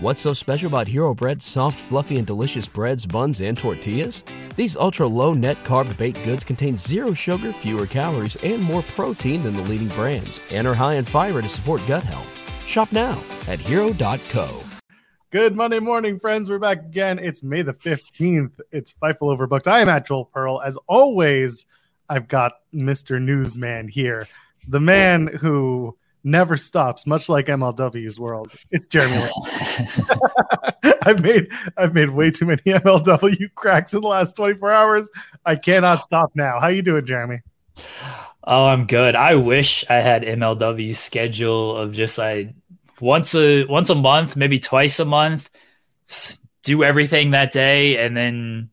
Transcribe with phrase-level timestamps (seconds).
[0.00, 4.22] What's so special about Hero Bread's soft, fluffy, and delicious breads, buns, and tortillas?
[4.54, 9.42] These ultra low net carb baked goods contain zero sugar, fewer calories, and more protein
[9.42, 12.32] than the leading brands, and are high in fiber to support gut health.
[12.64, 14.62] Shop now at hero.co.
[15.32, 16.48] Good Monday morning, friends.
[16.48, 17.18] We're back again.
[17.18, 18.60] It's May the 15th.
[18.70, 19.66] It's Fightful Overbooked.
[19.66, 20.62] I am at Joel Pearl.
[20.62, 21.66] As always,
[22.08, 23.20] I've got Mr.
[23.20, 24.28] Newsman here,
[24.68, 28.52] the man who never stops, much like MLW's world.
[28.70, 29.28] It's Jeremy.
[31.02, 35.10] I've made I've made way too many MLW cracks in the last 24 hours.
[35.44, 36.60] I cannot stop now.
[36.60, 37.40] How you doing, Jeremy?
[38.44, 39.14] Oh, I'm good.
[39.14, 42.54] I wish I had MLW schedule of just like
[43.00, 45.50] once a once a month, maybe twice a month,
[46.62, 48.70] do everything that day, and then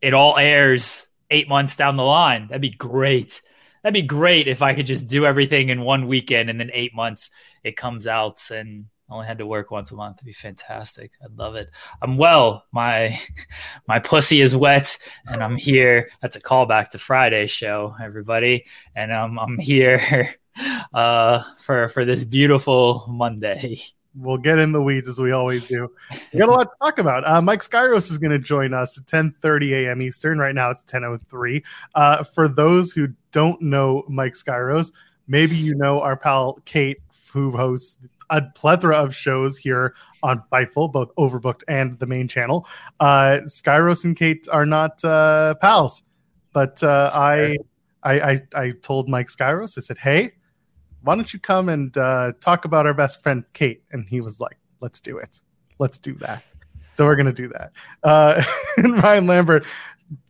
[0.00, 2.48] it all airs eight months down the line.
[2.48, 3.42] That'd be great.
[3.82, 6.94] That'd be great if I could just do everything in one weekend and then eight
[6.94, 7.30] months
[7.62, 10.18] it comes out and I only had to work once a month.
[10.18, 11.12] It'd be fantastic.
[11.24, 11.70] I'd love it.
[12.02, 12.64] I'm well.
[12.72, 13.18] My
[13.88, 16.10] my pussy is wet, and I'm here.
[16.20, 18.66] That's a callback to Friday's show, everybody.
[18.94, 20.34] And um, I'm here
[20.92, 23.80] uh, for for this beautiful Monday.
[24.18, 25.88] We'll get in the weeds as we always do.
[26.32, 27.26] We got a lot to talk about.
[27.26, 30.02] Uh, Mike Skyros is going to join us at 10:30 a.m.
[30.02, 30.38] Eastern.
[30.38, 31.62] Right now it's 10:03.
[31.94, 34.92] Uh, for those who don't know Mike Skyros,
[35.28, 36.98] maybe you know our pal Kate,
[37.32, 37.96] who hosts
[38.30, 42.66] a plethora of shows here on Fightful, both Overbooked and the main channel.
[43.00, 46.02] Uh, Skyros and Kate are not uh, pals,
[46.52, 47.56] but uh, I,
[48.02, 49.78] I, I I told Mike Skyros.
[49.78, 50.32] I said, "Hey,
[51.02, 53.82] why don't you come and uh, talk about our best friend Kate?
[53.92, 55.40] And he was like, let's do it.
[55.78, 56.42] Let's do that.
[56.92, 57.72] So we're going to do that.
[58.02, 58.42] Uh,
[58.76, 59.64] and Ryan Lambert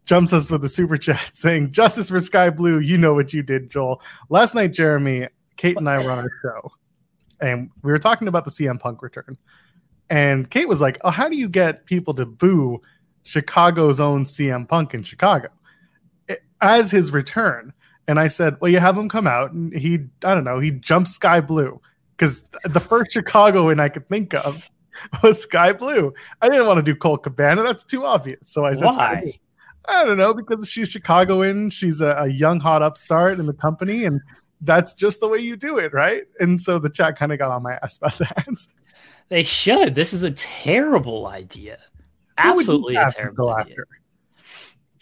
[0.05, 3.42] jumps us with a super chat saying, Justice for Skye Blue, you know what you
[3.42, 4.02] did, Joel.
[4.28, 6.72] Last night, Jeremy, Kate and I were on our show,
[7.41, 9.36] and we were talking about the CM Punk return.
[10.10, 12.80] And Kate was like, Oh, how do you get people to boo
[13.22, 15.48] Chicago's own CM Punk in Chicago
[16.60, 17.72] as his return?
[18.08, 20.72] And I said, well, you have him come out and he, I don't know, he
[20.72, 21.80] jumped Skye Blue
[22.16, 24.69] because the first Chicagoan I could think of
[25.22, 26.12] was Skye Blue.
[26.41, 27.62] I didn't want to do Colt Cabana.
[27.62, 28.41] That's too obvious.
[28.48, 29.38] So I said, why?
[29.86, 31.70] I don't know, because she's Chicagoan.
[31.70, 34.06] She's a, a young, hot upstart in the company.
[34.06, 34.20] And
[34.62, 36.25] that's just the way you do it, right?
[36.40, 38.46] And so the chat kind of got on my ass about that.
[39.28, 39.94] They should.
[39.94, 41.78] This is a terrible idea.
[42.38, 43.72] Absolutely a terrible idea.
[43.72, 43.88] After?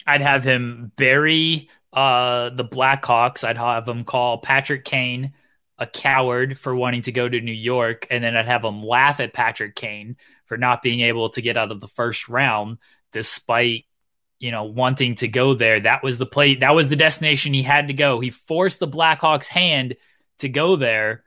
[0.05, 5.33] I'd have him bury uh, the Blackhawks, I'd have them call Patrick Kane
[5.79, 9.19] a coward for wanting to go to New York, and then I'd have them laugh
[9.19, 10.15] at Patrick Kane
[10.45, 12.77] for not being able to get out of the first round,
[13.11, 13.85] despite
[14.37, 15.79] you know wanting to go there.
[15.79, 16.53] That was the play.
[16.57, 18.19] That was the destination he had to go.
[18.19, 19.95] He forced the Blackhawks' hand
[20.37, 21.23] to go there,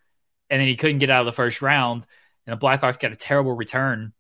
[0.51, 2.07] and then he couldn't get out of the first round,
[2.47, 4.13] and the Blackhawks got a terrible return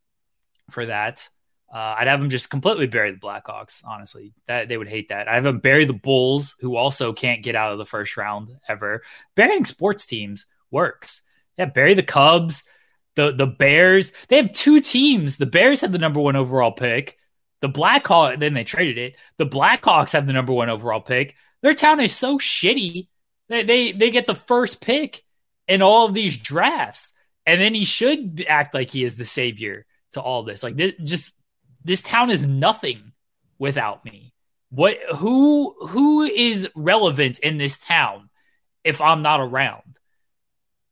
[0.68, 1.28] for that.
[1.72, 3.82] Uh, I'd have them just completely bury the Blackhawks.
[3.84, 5.28] Honestly, that they would hate that.
[5.28, 8.56] I have them bury the Bulls, who also can't get out of the first round
[8.68, 9.02] ever.
[9.36, 11.22] Burying sports teams works.
[11.56, 12.64] Yeah, bury the Cubs,
[13.14, 14.12] the the Bears.
[14.28, 15.36] They have two teams.
[15.36, 17.18] The Bears had the number one overall pick.
[17.60, 18.40] The Blackhawks.
[18.40, 19.16] Then they traded it.
[19.36, 21.36] The Blackhawks have the number one overall pick.
[21.62, 23.08] Their town is so shitty.
[23.48, 25.22] They they they get the first pick
[25.68, 27.12] in all of these drafts,
[27.46, 30.62] and then he should act like he is the savior to all this.
[30.64, 31.32] Like this, just
[31.84, 33.12] this town is nothing
[33.58, 34.34] without me.
[34.70, 38.30] What who who is relevant in this town
[38.84, 39.98] if I'm not around?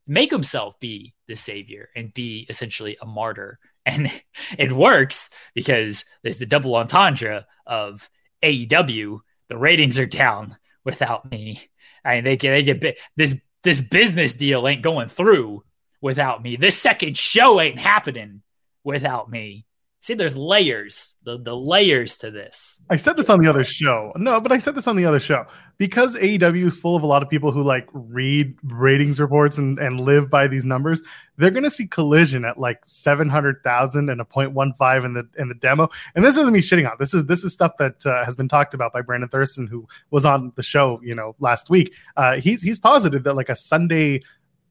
[0.06, 3.58] Make himself be the savior and be essentially a martyr.
[3.88, 4.12] And
[4.58, 8.10] it works because there's the double entendre of
[8.42, 9.20] AEW.
[9.48, 11.70] The ratings are down without me.
[12.04, 15.64] I mean, they get they get this this business deal ain't going through
[16.02, 16.56] without me.
[16.56, 18.42] This second show ain't happening
[18.84, 19.64] without me.
[20.00, 22.80] See, there's layers, the, the layers to this.
[22.88, 24.12] I said this on the other show.
[24.16, 25.44] No, but I said this on the other show.
[25.76, 29.78] Because AEW is full of a lot of people who like read ratings reports and,
[29.78, 31.02] and live by these numbers,
[31.36, 35.88] they're gonna see collision at like 700,000 and a 0.15 in the in the demo.
[36.14, 36.96] And this isn't me shitting on.
[36.98, 39.86] This is this is stuff that uh, has been talked about by Brandon Thurston, who
[40.10, 41.94] was on the show, you know, last week.
[42.16, 44.20] Uh, he's he's positive that like a Sunday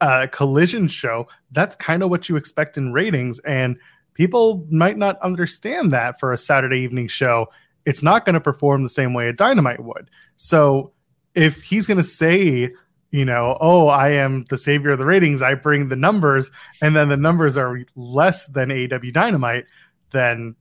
[0.01, 3.39] uh, collision show, that's kind of what you expect in ratings.
[3.39, 3.77] And
[4.17, 7.47] people might not understand that for a Saturday evening show.
[7.85, 10.09] It's not going to perform the same way a Dynamite would.
[10.35, 10.91] So
[11.35, 12.73] if he's going to say,
[13.11, 16.49] you know, oh, I am the savior of the ratings, I bring the numbers,
[16.81, 19.65] and then the numbers are less than AW Dynamite,
[20.11, 20.55] then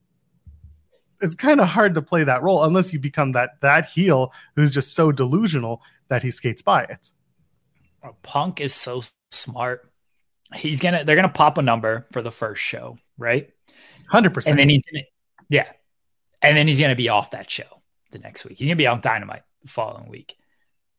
[1.22, 4.70] it's kind of hard to play that role unless you become that that heel who's
[4.70, 7.10] just so delusional that he skates by it.
[8.22, 9.90] Punk is so smart.
[10.54, 13.50] He's gonna they're gonna pop a number for the first show right?
[14.08, 14.52] Hundred percent.
[14.52, 15.04] And then he's gonna,
[15.48, 15.66] yeah,
[16.42, 17.82] and then he's gonna be off that show
[18.12, 18.58] the next week.
[18.58, 20.36] He's gonna be on Dynamite the following week,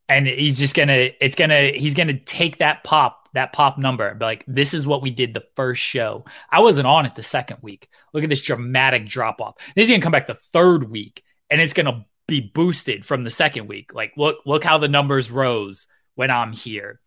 [0.10, 4.26] and he's just gonna, it's gonna, he's gonna take that pop, that pop number, be
[4.26, 6.26] like, this is what we did the first show.
[6.50, 7.88] I wasn't on it the second week.
[8.14, 9.56] Look at this dramatic drop off.
[9.58, 13.30] Then he's gonna come back the third week, and it's gonna be boosted from the
[13.30, 13.94] second week.
[13.94, 17.00] Like, look, look how the numbers rose when I'm here.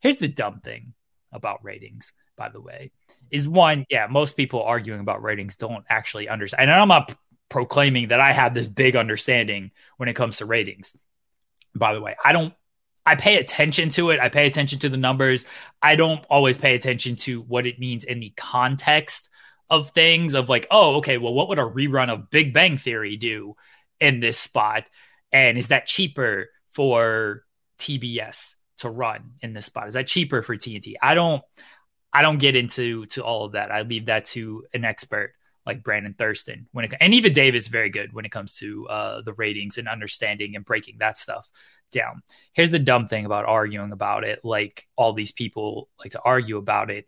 [0.00, 0.94] Here's the dumb thing
[1.32, 2.90] about ratings, by the way,
[3.30, 6.70] is one, yeah, most people arguing about ratings don't actually understand.
[6.70, 7.16] And I'm not
[7.48, 10.96] proclaiming that I have this big understanding when it comes to ratings.
[11.74, 12.54] By the way, I don't
[13.06, 14.20] I pay attention to it.
[14.20, 15.44] I pay attention to the numbers.
[15.82, 19.28] I don't always pay attention to what it means in the context
[19.68, 23.16] of things of like, oh, okay, well, what would a rerun of Big Bang Theory
[23.16, 23.56] do
[24.00, 24.84] in this spot?
[25.32, 27.44] And is that cheaper for
[27.78, 29.88] TBS to run in this spot?
[29.88, 30.94] Is that cheaper for TNT?
[31.02, 31.42] I don't
[32.14, 33.72] I don't get into to all of that.
[33.72, 35.34] I leave that to an expert
[35.66, 38.86] like Brandon Thurston when it and even Dave is very good when it comes to
[38.88, 41.50] uh, the ratings and understanding and breaking that stuff
[41.90, 42.22] down.
[42.52, 46.58] Here's the dumb thing about arguing about it, like all these people like to argue
[46.58, 47.06] about it,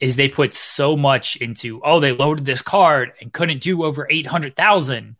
[0.00, 4.06] is they put so much into oh they loaded this card and couldn't do over
[4.10, 5.16] eight hundred thousand.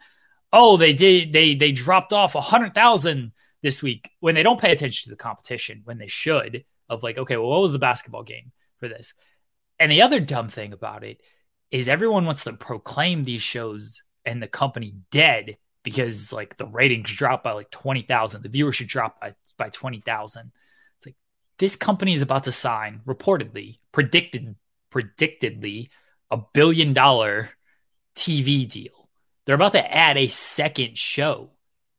[0.52, 4.60] Oh, they did they they dropped off a hundred thousand this week when they don't
[4.60, 7.80] pay attention to the competition when they should of like okay well what was the
[7.80, 9.14] basketball game for this.
[9.78, 11.20] And the other dumb thing about it
[11.70, 17.10] is everyone wants to proclaim these shows and the company dead because like the ratings
[17.10, 20.50] drop by like 20,000 the viewership drop by by 20,000
[20.98, 21.14] it's like
[21.58, 24.56] this company is about to sign reportedly predicted
[24.90, 25.90] predictedly
[26.30, 27.50] a billion dollar
[28.16, 29.08] TV deal.
[29.44, 31.50] They're about to add a second show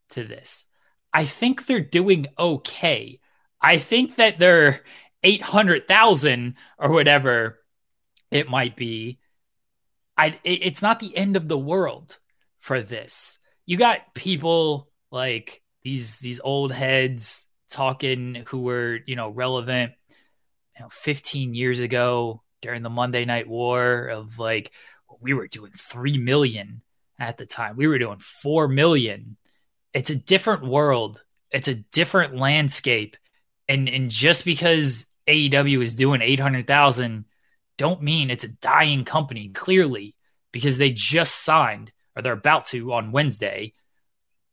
[0.10, 0.66] to this.
[1.14, 3.20] I think they're doing okay.
[3.62, 4.82] I think that they're
[5.24, 7.60] 800,000 or whatever
[8.32, 9.20] it might be.
[10.18, 12.18] I it, it's not the end of the world
[12.60, 13.40] for this.
[13.66, 19.94] You got people like these these old heads talking who were, you know, relevant
[20.76, 24.72] you know, 15 years ago during the Monday Night War of like
[25.20, 26.82] we were doing 3 million
[27.20, 27.76] at the time.
[27.76, 29.38] We were doing 4 million
[29.98, 31.24] it's a different world.
[31.50, 33.18] It's a different landscape.
[33.68, 37.26] And and just because AEW is doing 800,000
[37.78, 40.16] don't mean it's a dying company clearly
[40.52, 43.74] because they just signed or they're about to on Wednesday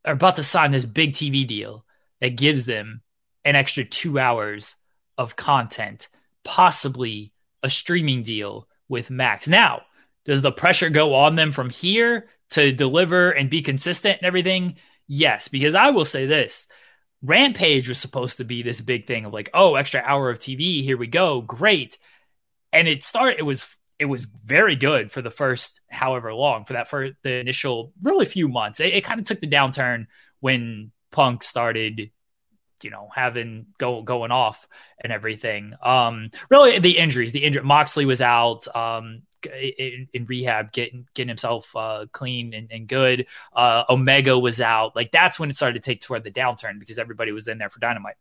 [0.05, 1.85] are about to sign this big TV deal
[2.21, 3.01] that gives them
[3.45, 4.77] an extra 2 hours
[5.17, 6.09] of content,
[6.45, 7.33] possibly
[7.63, 9.49] a streaming deal with Max.
[9.49, 9.83] Now,
[10.25, 14.77] does the pressure go on them from here to deliver and be consistent and everything?
[15.07, 16.67] Yes, because I will say this.
[17.25, 20.83] Rampage was supposed to be this big thing of like, oh, extra hour of TV,
[20.83, 21.99] here we go, great.
[22.73, 23.67] And it started it was
[23.99, 28.27] it was very good for the first however long for that for the initial really
[28.27, 28.81] few months.
[28.81, 30.07] It, it kind of took the downturn
[30.41, 32.11] when Punk started
[32.83, 34.69] you know having go going off
[35.03, 40.73] and everything um really the injuries the injury moxley was out um in, in rehab,
[40.73, 43.27] getting getting himself uh, clean and, and good.
[43.53, 44.95] Uh, Omega was out.
[44.97, 47.71] Like that's when it started to take toward the downturn because everybody was in there
[47.71, 48.17] for Dynamite.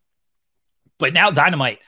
[0.97, 1.79] But now Dynamite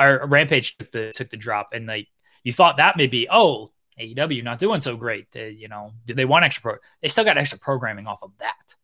[0.00, 2.08] or Rampage took the took the drop, and like
[2.42, 5.30] you thought that may be oh AEW not doing so great.
[5.32, 6.62] They, you know, do they want extra?
[6.62, 8.74] Pro- they still got extra programming off of that.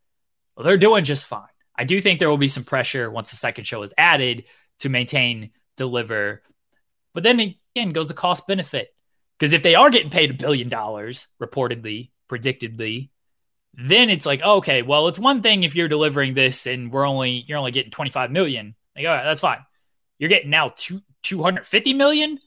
[0.55, 1.47] Well, they're doing just fine.
[1.75, 4.45] I do think there will be some pressure once the second show is added
[4.79, 6.43] to maintain, deliver.
[7.13, 8.93] But then again, goes the cost benefit.
[9.41, 13.09] Because if they are getting paid a billion dollars, reportedly, predictedly,
[13.73, 17.43] then it's like, okay, well, it's one thing if you're delivering this and we're only
[17.47, 18.75] you're only getting 25 million.
[18.95, 19.65] Like, all right, that's fine.
[20.19, 22.37] You're getting now two 250 million.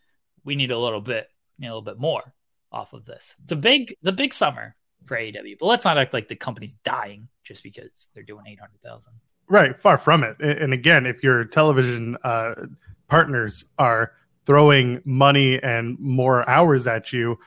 [0.44, 1.26] We need a little bit,
[1.60, 2.32] a little bit more
[2.70, 3.34] off of this.
[3.42, 6.36] It's a big, it's a big summer for AEW, but let's not act like the
[6.36, 9.12] company's dying just because they're doing 800,000.
[9.48, 10.38] Right, far from it.
[10.38, 12.54] And again, if your television uh,
[13.08, 14.12] partners are
[14.46, 17.38] throwing money and more hours at you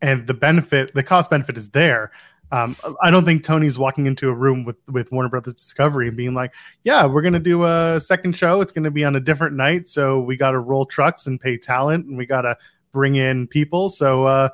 [0.00, 2.10] and the benefit the cost benefit is there
[2.52, 6.16] um, I don't think Tony's walking into a room with with Warner Brothers Discovery and
[6.16, 6.52] being like,
[6.84, 8.60] "Yeah, we're gonna do a second show.
[8.60, 11.56] It's gonna be on a different night, so we got to roll trucks and pay
[11.56, 12.58] talent, and we got to
[12.92, 14.50] bring in people." So uh,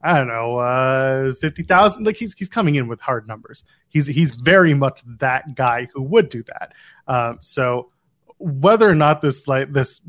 [0.00, 2.06] I don't know, uh, fifty thousand.
[2.06, 3.64] Like he's he's coming in with hard numbers.
[3.88, 6.72] He's he's very much that guy who would do that.
[7.08, 7.90] Um, so
[8.38, 10.00] whether or not this like this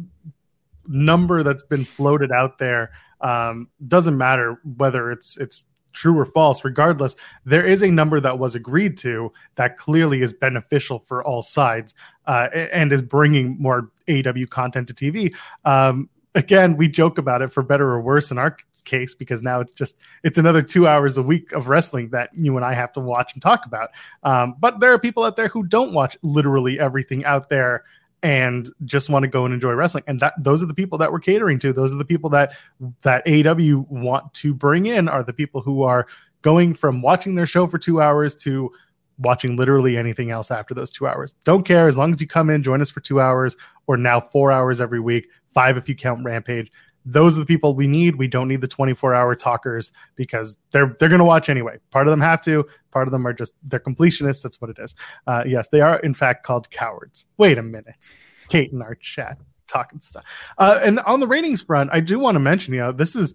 [0.92, 6.64] number that's been floated out there um, doesn't matter whether it's it's true or false
[6.64, 11.42] regardless there is a number that was agreed to that clearly is beneficial for all
[11.42, 11.94] sides
[12.28, 15.34] uh, and is bringing more aw content to tv
[15.66, 19.60] um, again, we joke about it for better or worse in our case because now
[19.60, 22.94] it's just it's another two hours a week of wrestling that you and I have
[22.94, 23.90] to watch and talk about.
[24.24, 27.84] Um, but there are people out there who don't watch literally everything out there
[28.24, 31.12] and just want to go and enjoy wrestling and that those are the people that
[31.12, 32.54] we're catering to those are the people that
[33.02, 36.06] that AEW want to bring in are the people who are
[36.42, 38.72] going from watching their show for 2 hours to
[39.18, 42.50] watching literally anything else after those 2 hours don't care as long as you come
[42.50, 43.56] in join us for 2 hours
[43.88, 46.72] or now 4 hours every week 5 if you count Rampage
[47.06, 48.16] those are the people we need.
[48.16, 51.78] We don't need the 24 hour talkers because they're they're going to watch anyway.
[51.90, 52.66] Part of them have to.
[52.92, 54.42] Part of them are just they're completionists.
[54.42, 54.94] That's what it is.
[55.28, 57.26] Uh, yes, they are in fact called cowards.
[57.38, 58.10] Wait a minute,
[58.50, 60.24] Kate in our chat talking stuff.
[60.58, 63.34] Uh, and on the ratings front, I do want to mention, you know, this is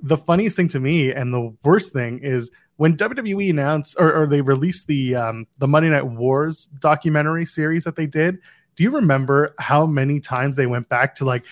[0.00, 4.26] the funniest thing to me, and the worst thing is when WWE announced or, or
[4.26, 8.38] they released the um, the Monday Night Wars documentary series that they did.
[8.74, 11.44] Do you remember how many times they went back to like?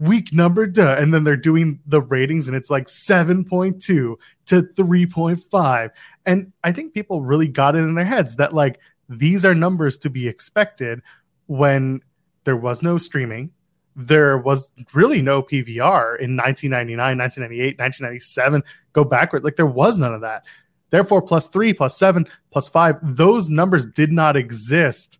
[0.00, 4.16] Week number duh and then they're doing the ratings and it's like 7.2 to
[4.46, 5.90] 3.5
[6.26, 9.98] and i think people really got it in their heads that like these are numbers
[9.98, 11.02] to be expected
[11.46, 12.00] when
[12.44, 13.50] there was no streaming
[13.94, 20.14] there was really no pvr in 1999 1998 1997 go backward like there was none
[20.14, 20.44] of that.
[20.90, 25.18] Therefore plus three plus seven plus five those numbers did not exist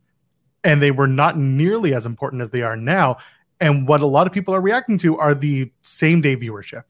[0.64, 3.16] and they were not nearly as important as they are now
[3.60, 6.84] and what a lot of people are reacting to are the same day viewership.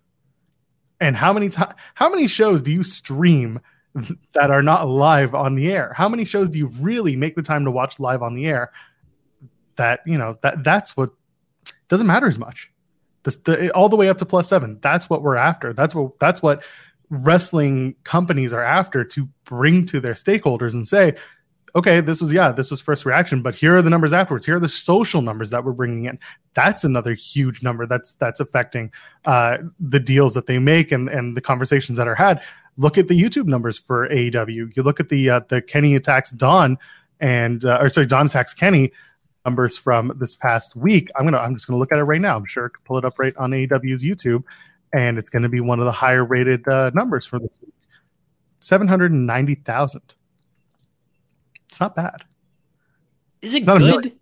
[1.00, 3.60] And how many times, how many shows do you stream
[4.34, 5.92] that are not live on the air?
[5.96, 8.70] How many shows do you really make the time to watch live on the air?
[9.76, 11.10] That you know that that's what
[11.88, 12.70] doesn't matter as much.
[13.22, 14.78] The, all the way up to plus seven.
[14.80, 15.72] That's what we're after.
[15.72, 16.62] That's what that's what
[17.10, 21.16] wrestling companies are after to bring to their stakeholders and say,
[21.74, 24.46] okay, this was, yeah, this was first reaction, but here are the numbers afterwards.
[24.46, 26.18] Here are the social numbers that we're bringing in.
[26.54, 28.92] That's another huge number that's, that's affecting
[29.24, 32.42] uh, the deals that they make and, and the conversations that are had.
[32.76, 34.76] Look at the YouTube numbers for AEW.
[34.76, 36.78] You look at the, uh, the Kenny attacks Don
[37.20, 38.92] and, uh, or sorry, Don attacks Kenny
[39.44, 41.10] numbers from this past week.
[41.16, 42.36] I'm going to, I'm just going to look at it right now.
[42.36, 44.44] I'm sure I can pull it up right on AEW's YouTube
[44.92, 47.74] and it's going to be one of the higher rated uh, numbers for this week.
[48.60, 50.14] 790,000.
[51.70, 52.24] It's not bad.
[53.42, 54.16] Is it good?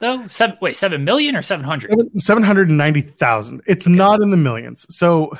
[0.00, 1.90] Though seven, wait, seven million or seven hundred?
[2.22, 3.60] Seven hundred and ninety thousand.
[3.66, 3.94] It's okay.
[3.94, 4.86] not in the millions.
[4.94, 5.36] So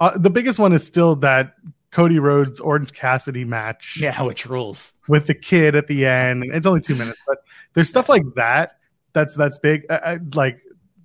[0.00, 1.54] uh, the biggest one is still that
[1.90, 3.98] Cody Rhodes Orange Cassidy match.
[4.00, 6.44] Yeah, which rules with the kid at the end.
[6.46, 7.38] It's only two minutes, but
[7.74, 8.78] there's stuff like that.
[9.12, 9.84] That's that's big.
[9.90, 10.62] I, I, like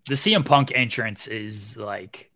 [0.08, 2.32] the CM Punk entrance is like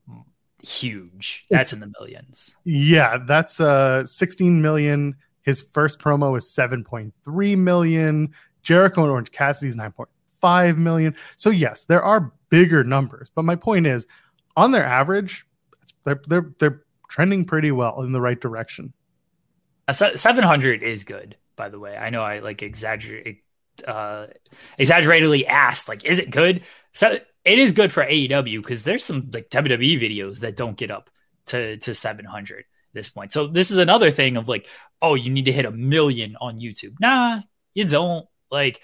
[0.61, 1.45] huge.
[1.49, 2.53] That's in the millions.
[2.65, 5.15] Yeah, that's uh 16 million.
[5.43, 8.33] His first promo is 7.3 million.
[8.61, 11.15] Jericho and Orange Cassidy's 9.5 million.
[11.35, 14.05] So yes, there are bigger numbers, but my point is,
[14.55, 15.45] on their average,
[16.03, 18.93] they're they're they're trending pretty well in the right direction.
[19.91, 21.97] 700 is good, by the way.
[21.97, 23.43] I know I like exaggerate
[23.87, 24.27] uh
[24.77, 26.61] exaggeratedly asked like is it good?
[26.93, 30.91] So it is good for AEW because there's some like WWE videos that don't get
[30.91, 31.09] up
[31.47, 33.31] to to 700 this point.
[33.31, 34.67] So this is another thing of like,
[35.01, 36.93] oh, you need to hit a million on YouTube.
[36.99, 37.41] Nah,
[37.73, 38.27] you don't.
[38.49, 38.81] Like,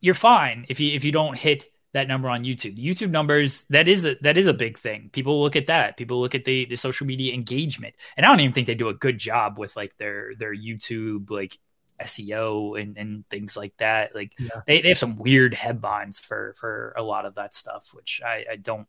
[0.00, 2.82] you're fine if you if you don't hit that number on YouTube.
[2.82, 5.10] YouTube numbers that is a that is a big thing.
[5.12, 5.96] People look at that.
[5.96, 8.88] People look at the the social media engagement, and I don't even think they do
[8.88, 11.58] a good job with like their their YouTube like
[12.02, 14.14] SEO and, and things like that.
[14.14, 14.60] Like yeah.
[14.66, 18.44] they, they have some weird headlines for for a lot of that stuff, which I,
[18.52, 18.86] I don't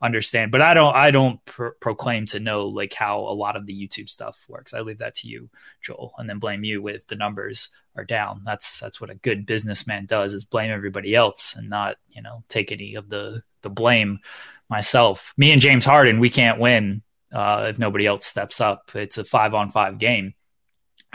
[0.00, 0.52] understand.
[0.52, 4.08] But I don't I don't proclaim to know like how a lot of the YouTube
[4.08, 4.74] stuff works.
[4.74, 5.50] I leave that to you,
[5.82, 8.42] Joel, and then blame you with the numbers are down.
[8.44, 12.44] That's that's what a good businessman does is blame everybody else and not you know
[12.48, 14.20] take any of the the blame
[14.68, 15.32] myself.
[15.36, 18.90] Me and James Harden, we can't win uh, if nobody else steps up.
[18.94, 20.34] It's a five on five game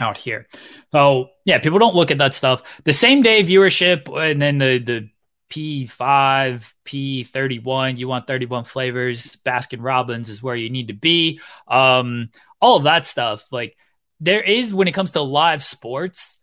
[0.02, 0.46] out here.
[0.90, 2.62] So yeah, people don't look at that stuff.
[2.84, 5.08] The same day viewership and then the the
[5.52, 11.40] P5, P31, you want 31 flavors, Baskin Robbins is where you need to be.
[11.68, 13.44] Um, all of that stuff.
[13.52, 13.76] Like
[14.18, 16.38] there is when it comes to live sports,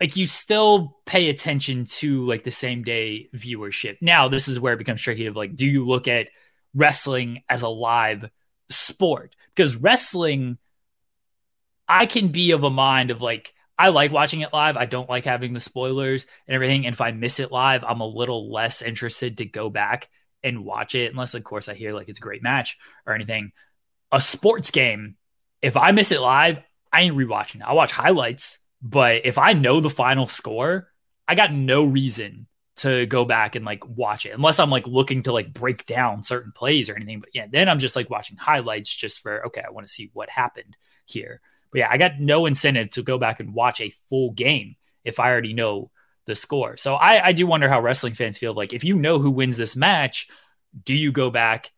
[0.00, 3.96] like you still pay attention to like the same day viewership.
[4.00, 6.28] Now, this is where it becomes tricky of like, do you look at
[6.74, 8.30] wrestling as a live
[8.68, 9.34] sport?
[9.54, 10.58] Because wrestling
[11.88, 14.76] I can be of a mind of like, I like watching it live.
[14.76, 16.84] I don't like having the spoilers and everything.
[16.84, 20.08] And if I miss it live, I'm a little less interested to go back
[20.42, 23.52] and watch it, unless, of course, I hear like it's a great match or anything.
[24.12, 25.16] A sports game,
[25.62, 26.60] if I miss it live,
[26.92, 27.62] I ain't rewatching.
[27.64, 30.88] I'll watch highlights, but if I know the final score,
[31.26, 35.24] I got no reason to go back and like watch it unless I'm like looking
[35.24, 37.20] to like break down certain plays or anything.
[37.20, 40.10] But yeah, then I'm just like watching highlights just for okay, I want to see
[40.12, 41.40] what happened here.
[41.70, 45.20] But yeah, I got no incentive to go back and watch a full game if
[45.20, 45.90] I already know
[46.26, 46.76] the score.
[46.76, 49.56] So I, I do wonder how wrestling fans feel like if you know who wins
[49.56, 50.28] this match,
[50.84, 51.72] do you go back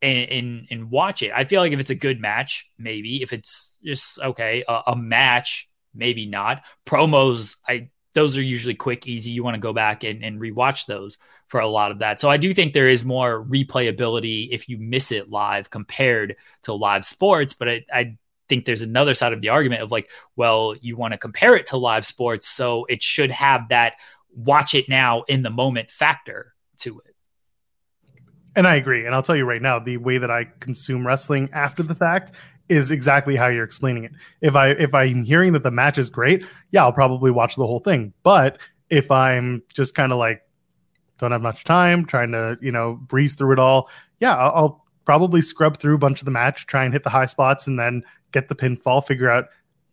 [0.00, 1.32] and, and, and watch it?
[1.34, 3.22] I feel like if it's a good match, maybe.
[3.22, 6.62] If it's just okay, a, a match, maybe not.
[6.86, 9.30] Promos, I those are usually quick, easy.
[9.30, 11.18] You want to go back and, and rewatch those
[11.48, 12.20] for a lot of that.
[12.20, 16.72] So I do think there is more replayability if you miss it live compared to
[16.72, 17.54] live sports.
[17.54, 18.16] But I, I
[18.48, 21.66] think there's another side of the argument of like, well, you want to compare it
[21.68, 23.94] to live sports, so it should have that
[24.34, 27.14] watch it now in the moment factor to it.
[28.56, 29.06] And I agree.
[29.06, 32.32] And I'll tell you right now, the way that I consume wrestling after the fact
[32.68, 34.12] is exactly how you're explaining it.
[34.40, 37.66] If I if I'm hearing that the match is great, yeah, I'll probably watch the
[37.66, 38.12] whole thing.
[38.22, 38.58] But
[38.90, 40.42] if I'm just kind of like
[41.18, 43.88] don't have much time, trying to you know breeze through it all,
[44.20, 47.08] yeah, I'll, I'll probably scrub through a bunch of the match, try and hit the
[47.08, 49.46] high spots, and then get the pinfall, figure out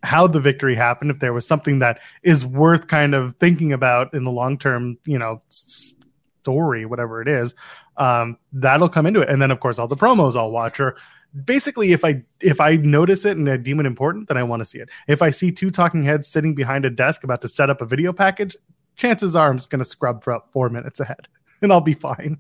[0.04, 1.10] how the victory happened.
[1.10, 4.98] If there was something that is worth kind of thinking about in the long term,
[5.06, 7.56] you know, story, whatever it is,
[7.96, 9.30] um, that'll come into it.
[9.30, 10.98] And then of course all the promos I'll watch or
[11.44, 14.62] basically if i if i notice it and i deem it important then i want
[14.62, 17.50] to see it if i see two talking heads sitting behind a desk about to
[17.50, 18.56] set up a video package
[18.96, 21.28] chances are i'm just going to scrub for about four minutes ahead
[21.62, 22.40] and i'll be fine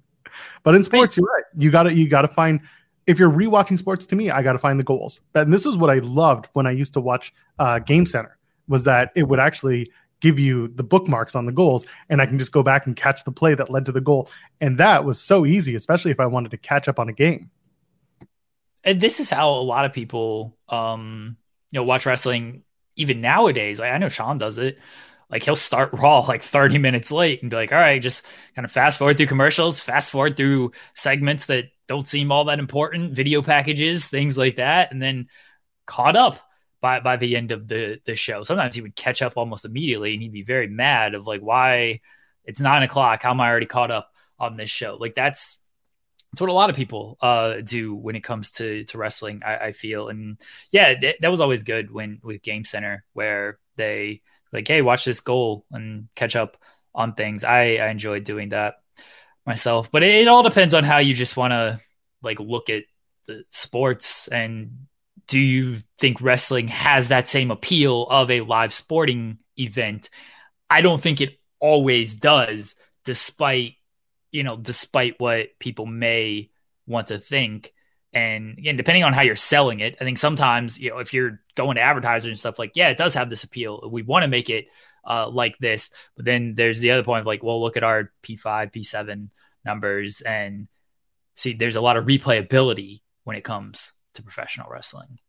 [0.63, 1.43] but in sports you're right.
[1.57, 2.61] You gotta you gotta find
[3.07, 5.19] if you're rewatching sports to me i gotta find the goals.
[5.33, 8.37] And this is what i loved when i used to watch uh, game center
[8.67, 12.39] was that it would actually give you the bookmarks on the goals and i can
[12.39, 14.29] just go back and catch the play that led to the goal.
[14.61, 17.49] And that was so easy especially if i wanted to catch up on a game.
[18.83, 21.37] And this is how a lot of people um
[21.71, 22.63] you know watch wrestling
[22.95, 23.79] even nowadays.
[23.79, 24.79] Like i know sean does it
[25.29, 28.23] like he'll start raw like 30 minutes late and be like all right just
[28.55, 32.59] kind of fast forward through commercials fast forward through segments that don't seem all that
[32.59, 35.27] important video packages things like that and then
[35.85, 36.39] caught up
[36.81, 40.13] by by the end of the the show sometimes he would catch up almost immediately
[40.13, 41.99] and he'd be very mad of like why
[42.43, 45.59] it's nine o'clock how am i already caught up on this show like that's
[46.35, 49.41] that's what a lot of people uh, do when it comes to to wrestling.
[49.45, 50.37] I, I feel, and
[50.69, 55.05] yeah, th- that was always good when with Game Center where they like, hey, watch
[55.05, 56.57] this goal and catch up
[56.93, 57.43] on things.
[57.43, 58.75] I I enjoy doing that
[59.45, 61.79] myself, but it, it all depends on how you just want to
[62.21, 62.83] like look at
[63.27, 64.87] the sports and
[65.27, 70.09] do you think wrestling has that same appeal of a live sporting event?
[70.69, 73.73] I don't think it always does, despite
[74.31, 76.49] you know, despite what people may
[76.85, 77.73] want to think.
[78.15, 81.41] And again, depending on how you're selling it, I think sometimes, you know, if you're
[81.55, 83.89] going to advertisers and stuff like, yeah, it does have this appeal.
[83.91, 84.67] We want to make it
[85.05, 85.89] uh, like this.
[86.15, 89.29] But then there's the other point of like, well, look at our P5, P7
[89.65, 90.69] numbers and
[91.35, 95.19] see, there's a lot of replayability when it comes to professional wrestling.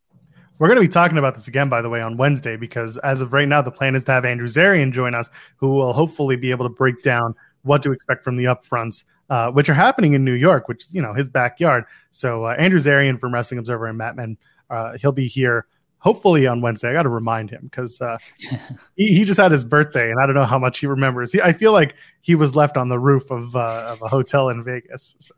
[0.59, 3.21] We're going to be talking about this again, by the way, on Wednesday, because as
[3.21, 6.37] of right now, the plan is to have Andrew Zarian join us, who will hopefully
[6.37, 10.15] be able to break down what to expect from the upfronts, uh, which are happening
[10.15, 11.85] in New York, which is you know his backyard.
[12.11, 14.39] So uh, Andrew Zarian from Wrestling Observer and Mat Men,
[14.71, 15.67] uh, he'll be here
[15.99, 16.89] hopefully on Wednesday.
[16.89, 18.19] I got to remind him because uh,
[18.97, 21.33] he, he just had his birthday, and I don't know how much he remembers.
[21.33, 24.49] He, I feel like he was left on the roof of, uh, of a hotel
[24.51, 25.35] in Vegas, so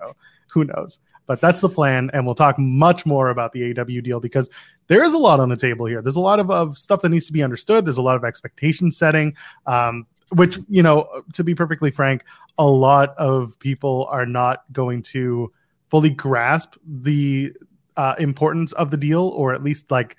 [0.53, 0.99] who knows.
[1.27, 4.51] But that's the plan, and we'll talk much more about the AW deal because
[4.89, 6.03] there is a lot on the table here.
[6.03, 7.87] There's a lot of, of stuff that needs to be understood.
[7.87, 9.35] There's a lot of expectation setting.
[9.67, 12.23] Um, which you know to be perfectly frank
[12.59, 15.53] a lot of people are not going to
[15.89, 17.53] fully grasp the
[17.97, 20.17] uh, importance of the deal or at least like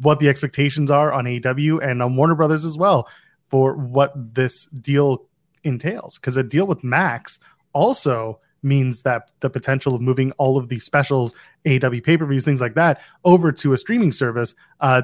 [0.00, 3.08] what the expectations are on AEW and on Warner Brothers as well
[3.48, 5.26] for what this deal
[5.64, 7.38] entails because a deal with Max
[7.72, 12.74] also means that the potential of moving all of these specials AEW pay-per-views things like
[12.74, 15.02] that over to a streaming service uh,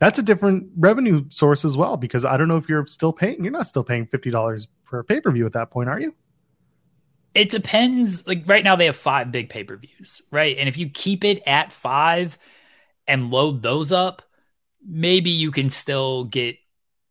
[0.00, 3.44] that's a different revenue source as well because I don't know if you're still paying.
[3.44, 6.14] You're not still paying fifty dollars per pay per view at that point, are you?
[7.34, 8.26] It depends.
[8.26, 10.56] Like right now, they have five big pay per views, right?
[10.58, 12.38] And if you keep it at five
[13.06, 14.22] and load those up,
[14.86, 16.56] maybe you can still get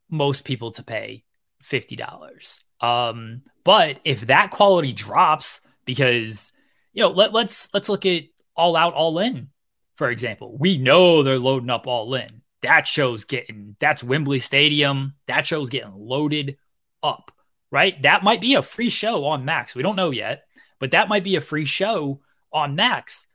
[0.09, 1.23] most people to pay
[1.63, 2.59] fifty dollars.
[2.81, 6.51] Um, but if that quality drops, because
[6.93, 9.49] you know, let, let's let's look at All Out, All In,
[9.95, 10.57] for example.
[10.57, 15.13] We know they're loading up All In that show's getting that's Wembley Stadium.
[15.27, 16.57] That show's getting loaded
[17.01, 17.31] up,
[17.71, 18.01] right?
[18.01, 19.75] That might be a free show on Max.
[19.75, 20.45] We don't know yet,
[20.79, 23.27] but that might be a free show on Max.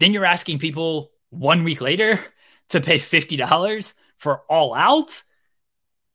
[0.00, 2.18] Then you're asking people one week later
[2.70, 5.22] to pay $50 for all out.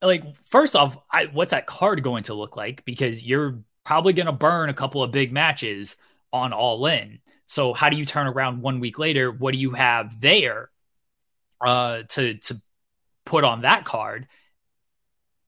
[0.02, 2.86] like first off, I, what's that card going to look like?
[2.86, 5.96] Because you're probably going to burn a couple of big matches
[6.34, 7.20] on All In.
[7.46, 9.32] So how do you turn around one week later?
[9.32, 10.70] What do you have there
[11.66, 12.62] uh, to to
[13.26, 14.28] put on that card?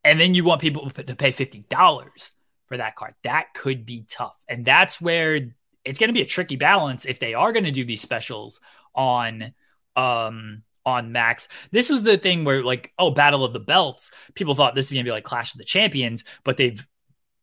[0.04, 2.32] And then you want people to pay fifty dollars
[2.68, 3.16] for that card.
[3.24, 5.40] That could be tough, and that's where
[5.86, 8.60] it's going to be a tricky balance if they are going to do these specials
[8.96, 9.54] on
[9.96, 11.48] um on Max.
[11.72, 14.12] This was the thing where like, oh, Battle of the Belts.
[14.34, 16.86] People thought this is gonna be like Clash of the Champions, but they've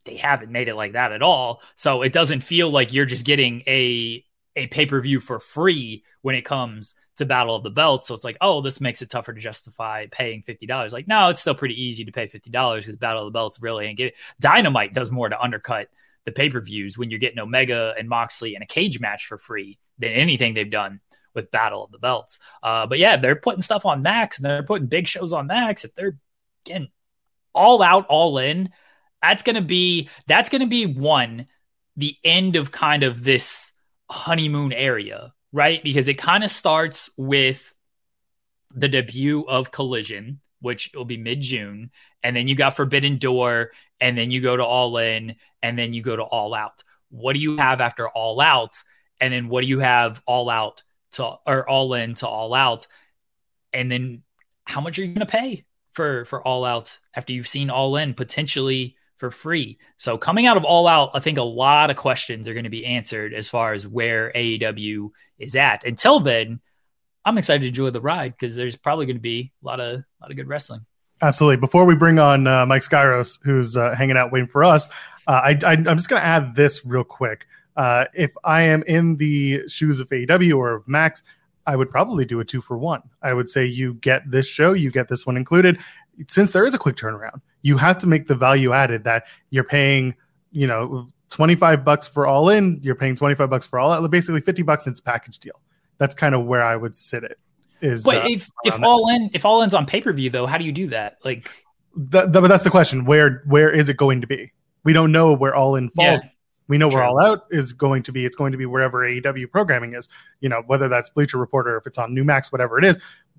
[0.05, 1.61] they haven't made it like that at all.
[1.75, 6.05] So it doesn't feel like you're just getting a a pay per view for free
[6.23, 8.07] when it comes to Battle of the Belts.
[8.07, 10.93] So it's like, oh, this makes it tougher to justify paying fifty dollars.
[10.93, 13.61] Like, no, it's still pretty easy to pay fifty dollars because Battle of the Belts
[13.61, 14.15] really ain't get it.
[14.41, 15.89] Dynamite does more to undercut
[16.25, 19.39] the pay per views when you're getting Omega and Moxley in a cage match for
[19.39, 21.01] free than anything they've done
[21.35, 22.39] with Battle of the Belts.
[22.63, 25.85] Uh, but yeah, they're putting stuff on Max and they're putting big shows on Max.
[25.85, 26.19] If they're
[26.65, 26.89] getting
[27.55, 28.71] all out, all in,
[29.23, 31.47] that's gonna be that's gonna be one
[31.97, 33.73] the end of kind of this
[34.11, 35.83] honeymoon area, right?
[35.83, 37.73] Because it kind of starts with
[38.75, 41.91] the debut of Collision, which will be mid June,
[42.23, 45.95] and then you got Forbidden Door, and then you go to All In, and then
[45.95, 46.85] you go to All Out.
[47.11, 48.77] What do you have after All Out?
[49.21, 52.87] And then what do you have All Out to or all in to all out
[53.73, 54.23] and then
[54.65, 57.97] how much are you going to pay for for all out after you've seen all
[57.97, 61.97] in potentially for free so coming out of all out i think a lot of
[61.97, 66.61] questions are going to be answered as far as where aew is at until then
[67.25, 69.95] i'm excited to enjoy the ride because there's probably going to be a lot of
[69.95, 70.85] a lot of good wrestling
[71.23, 74.89] absolutely before we bring on uh, mike skyros who's uh, hanging out waiting for us
[75.27, 77.47] uh, I, I, i'm just going to add this real quick
[77.77, 81.23] uh, if I am in the shoes of AEW or of Max,
[81.67, 83.03] I would probably do a two for one.
[83.23, 85.81] I would say you get this show, you get this one included.
[86.29, 89.65] Since there is a quick turnaround, you have to make the value added that you're
[89.65, 90.15] paying,
[90.53, 94.41] you know, 25 bucks for all in, you're paying 25 bucks for all out, basically
[94.41, 95.61] 50 bucks it's a package deal.
[95.99, 97.39] That's kind of where I would sit it.
[97.83, 100.47] Is but uh, if, if all in if all in's on pay per view though,
[100.47, 101.19] how do you do that?
[101.25, 101.51] Like,
[101.95, 103.05] the, the, but that's the question.
[103.05, 104.51] Where where is it going to be?
[104.85, 106.25] We don't know where all in falls.
[106.25, 106.31] Yeah.
[106.69, 106.99] We know True.
[106.99, 108.25] where All Out is going to be.
[108.25, 110.09] It's going to be wherever AEW programming is,
[110.41, 112.99] you know, whether that's Bleacher Report or if it's on New Max, whatever it is.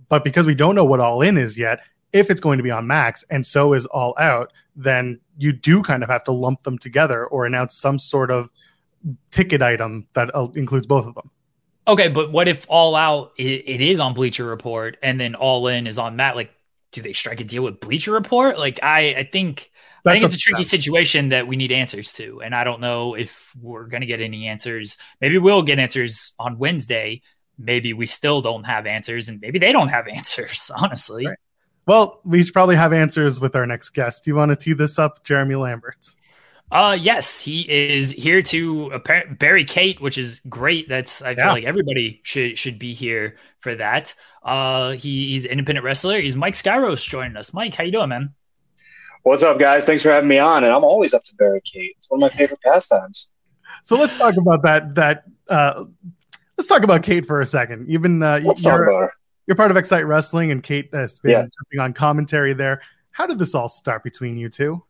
[0.09, 1.81] But because we don't know what All In is yet,
[2.13, 5.83] if it's going to be on Max and so is All Out, then you do
[5.83, 8.49] kind of have to lump them together or announce some sort of
[9.31, 11.29] ticket item that uh, includes both of them.
[11.87, 15.67] Okay, but what if All Out it, it is on Bleacher Report and then All
[15.67, 16.35] In is on Matt?
[16.35, 16.51] Like,
[16.91, 18.59] do they strike a deal with Bleacher Report?
[18.59, 19.71] Like, I I think
[20.05, 23.13] I think it's a tricky situation that we need answers to, and I don't know
[23.15, 24.97] if we're going to get any answers.
[25.21, 27.21] Maybe we'll get answers on Wednesday.
[27.57, 30.69] Maybe we still don't have answers, and maybe they don't have answers.
[30.75, 31.37] Honestly, right.
[31.87, 34.25] Well, we should probably have answers with our next guest.
[34.25, 36.09] Do you want to tee this up, Jeremy Lambert?
[36.69, 39.01] Uh, yes, he is here to
[39.39, 40.89] bury Kate, which is great.
[40.89, 41.51] That's I feel yeah.
[41.53, 44.13] like everybody should should be here for that.
[44.43, 46.19] Uh, he, he's an independent wrestler.
[46.19, 47.53] He's Mike Skyros joining us.
[47.53, 48.33] Mike, how you doing, man?
[49.23, 49.85] What's up, guys?
[49.85, 50.65] Thanks for having me on.
[50.65, 51.95] And I'm always up to bury Kate.
[51.97, 53.31] It's one of my favorite pastimes.
[53.83, 54.93] So let's talk about that.
[54.95, 55.85] That uh,
[56.57, 57.89] let's talk about Kate for a second.
[57.89, 59.11] You've been uh, let's you're, talk about her.
[59.47, 61.41] You're part of Excite Wrestling, and Kate has been yeah.
[61.41, 62.81] jumping on commentary there.
[63.11, 64.83] How did this all start between you two?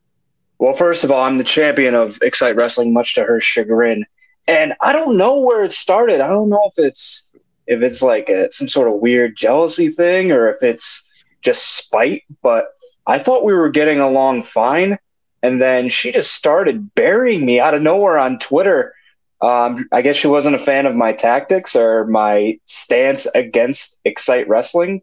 [0.59, 4.05] Well, first of all, I'm the champion of Excite Wrestling, much to her chagrin,
[4.47, 6.19] and I don't know where it started.
[6.19, 7.31] I don't know if it's
[7.67, 12.23] if it's like a, some sort of weird jealousy thing or if it's just spite,
[12.41, 12.69] but
[13.05, 14.97] I thought we were getting along fine.
[15.43, 18.93] And then she just started burying me out of nowhere on Twitter.
[19.41, 24.47] Um, I guess she wasn't a fan of my tactics or my stance against Excite
[24.49, 25.01] Wrestling.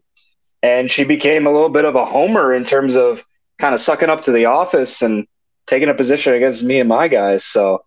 [0.61, 3.23] And she became a little bit of a homer in terms of
[3.59, 5.27] kind of sucking up to the office and
[5.67, 7.45] taking a position against me and my guys.
[7.45, 7.83] So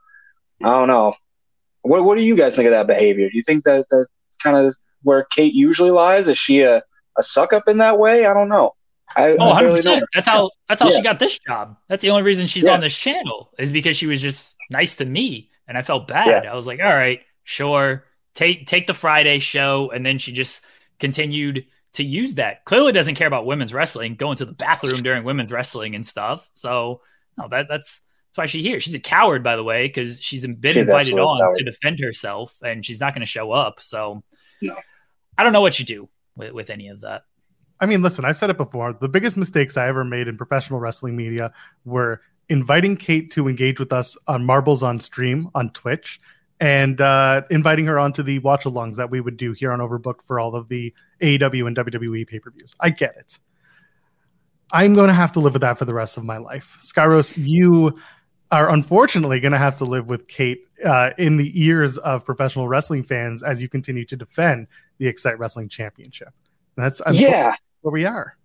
[0.62, 1.14] I don't know.
[1.82, 3.28] What, what do you guys think of that behavior?
[3.28, 6.28] Do you think that that's kind of where Kate usually lies?
[6.28, 6.82] Is she a,
[7.18, 8.26] a suck up in that way?
[8.26, 8.74] I don't know.
[9.16, 10.04] I, oh, 100 percent.
[10.14, 10.96] That's how that's how yeah.
[10.96, 11.76] she got this job.
[11.88, 12.74] That's the only reason she's yeah.
[12.74, 16.44] on this channel is because she was just nice to me, and I felt bad.
[16.44, 16.52] Yeah.
[16.52, 18.04] I was like, all right, sure,
[18.34, 20.62] take take the Friday show, and then she just
[20.98, 22.64] continued to use that.
[22.64, 26.48] Clearly, doesn't care about women's wrestling, going to the bathroom during women's wrestling and stuff.
[26.54, 27.02] So,
[27.36, 28.80] no, that that's that's why she's here.
[28.80, 31.56] She's a coward, by the way, because she's been she's invited on coward.
[31.58, 33.80] to defend herself, and she's not going to show up.
[33.80, 34.22] So,
[34.60, 34.76] no.
[35.36, 37.22] I don't know what you do with, with any of that.
[37.80, 38.92] I mean, listen, I've said it before.
[38.92, 41.52] The biggest mistakes I ever made in professional wrestling media
[41.84, 46.20] were inviting Kate to engage with us on Marbles on Stream on Twitch
[46.60, 50.22] and uh, inviting her onto the watch alongs that we would do here on Overbook
[50.26, 52.74] for all of the AEW and WWE pay per views.
[52.80, 53.38] I get it.
[54.72, 56.76] I'm going to have to live with that for the rest of my life.
[56.80, 57.98] Skyros, you
[58.50, 62.68] are unfortunately going to have to live with Kate uh, in the ears of professional
[62.68, 64.66] wrestling fans as you continue to defend
[64.98, 66.32] the Excite Wrestling Championship.
[66.76, 68.36] that's yeah where we are.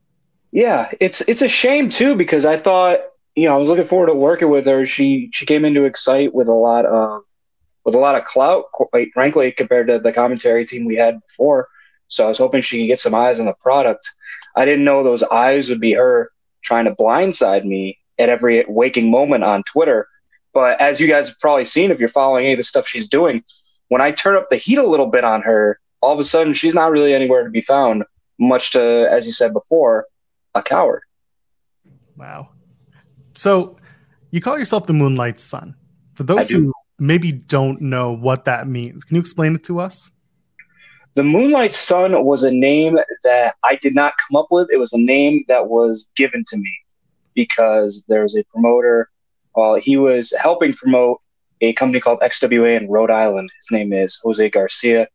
[0.51, 2.99] Yeah, it's it's a shame too because I thought
[3.35, 4.85] you know I was looking forward to working with her.
[4.85, 7.23] She she came into Excite with a lot of
[7.85, 11.67] with a lot of clout, quite frankly, compared to the commentary team we had before.
[12.07, 14.09] So I was hoping she could get some eyes on the product.
[14.55, 19.09] I didn't know those eyes would be her trying to blindside me at every waking
[19.11, 20.07] moment on Twitter.
[20.53, 23.09] But as you guys have probably seen, if you're following any of the stuff she's
[23.09, 23.43] doing,
[23.89, 26.53] when I turn up the heat a little bit on her, all of a sudden
[26.53, 28.03] she's not really anywhere to be found,
[28.39, 30.05] much to, as you said before,
[30.53, 31.01] a coward.
[32.15, 32.52] Wow.
[33.33, 33.77] So
[34.31, 35.75] you call yourself the Moonlight Sun.
[36.15, 40.11] For those who maybe don't know what that means, can you explain it to us?
[41.15, 44.69] The Moonlight Sun was a name that I did not come up with.
[44.71, 46.75] It was a name that was given to me
[47.35, 49.09] because there's a promoter.
[49.55, 51.21] Uh, he was helping promote
[51.61, 53.51] a company called XWA in Rhode Island.
[53.59, 55.07] His name is Jose Garcia.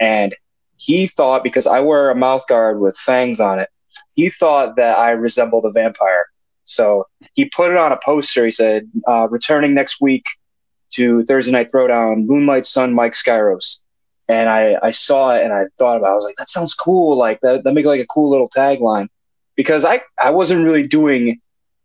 [0.00, 0.34] And
[0.76, 3.68] he thought, because I wear a mouth guard with fangs on it,
[4.14, 6.26] he thought that I resembled a vampire.
[6.64, 8.44] So he put it on a poster.
[8.44, 10.24] He said, uh, returning next week
[10.94, 13.84] to Thursday Night Throwdown, Moonlight Sun Mike Skyros
[14.28, 16.12] and I, I saw it and I thought about it.
[16.12, 17.16] I was like, that sounds cool.
[17.16, 19.08] Like that, that make like a cool little tagline
[19.54, 21.40] because I, I wasn't really doing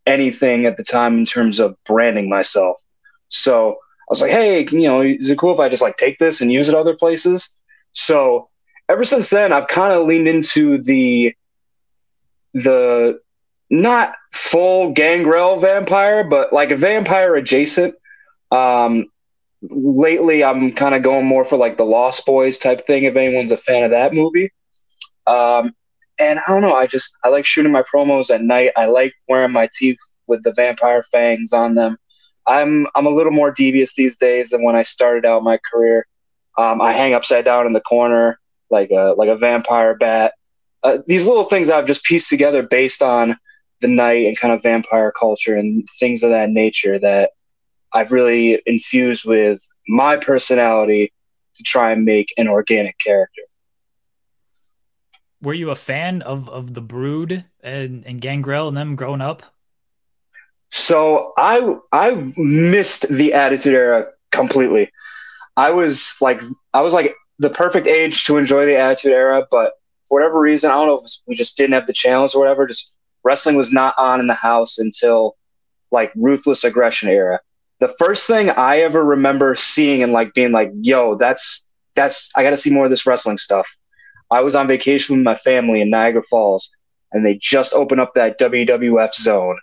[0.05, 2.81] anything at the time in terms of branding myself.
[3.27, 6.17] So I was like, hey, you know, is it cool if I just like take
[6.17, 7.57] this and use it other places?
[7.91, 8.49] So
[8.87, 11.33] ever since then, I've kind of leaned into the,
[12.53, 13.19] the
[13.69, 17.95] not full gangrel vampire, but like a vampire adjacent.
[18.51, 19.07] Um,
[19.61, 23.03] lately I'm kind of going more for like the Lost Boys type thing.
[23.03, 24.51] If anyone's a fan of that movie,
[25.27, 25.73] um,
[26.17, 28.71] and I don't know, I just I like shooting my promos at night.
[28.75, 31.97] I like wearing my teeth with the vampire fangs on them.
[32.47, 36.07] I'm I'm a little more devious these days than when I started out my career.
[36.57, 40.33] Um, I hang upside down in the corner like a like a vampire bat.
[40.83, 43.37] Uh, these little things I've just pieced together based on
[43.81, 47.31] the night and kind of vampire culture and things of that nature that
[47.93, 51.11] I've really infused with my personality
[51.55, 53.41] to try and make an organic character.
[55.41, 59.43] Were you a fan of, of the Brood and, and Gangrel and them growing up?
[60.71, 64.91] So I I missed the Attitude Era completely.
[65.57, 66.41] I was like
[66.73, 69.73] I was like the perfect age to enjoy the Attitude Era, but
[70.07, 72.67] for whatever reason, I don't know if we just didn't have the channels or whatever.
[72.67, 72.97] Just
[73.29, 75.35] wrestling was not on in the house until
[75.91, 77.39] like Ruthless Aggression era
[77.79, 82.43] the first thing I ever remember seeing and like being like, yo, that's that's I
[82.43, 83.67] got to see more of this wrestling stuff.
[84.31, 86.69] I was on vacation with my family in Niagara Falls,
[87.11, 89.57] and they just opened up that WWF zone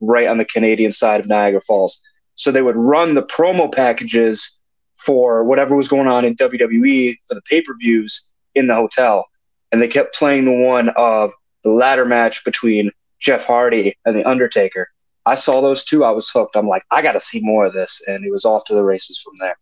[0.00, 2.02] right on the Canadian side of Niagara Falls.
[2.34, 4.58] So they would run the promo packages
[4.96, 9.26] for whatever was going on in WWE for the pay per views in the hotel,
[9.70, 14.28] and they kept playing the one of the ladder match between Jeff Hardy and the
[14.28, 14.88] Undertaker.
[15.24, 16.04] I saw those two.
[16.04, 16.56] I was hooked.
[16.56, 18.82] I'm like, I got to see more of this, and it was off to the
[18.82, 19.56] races from there.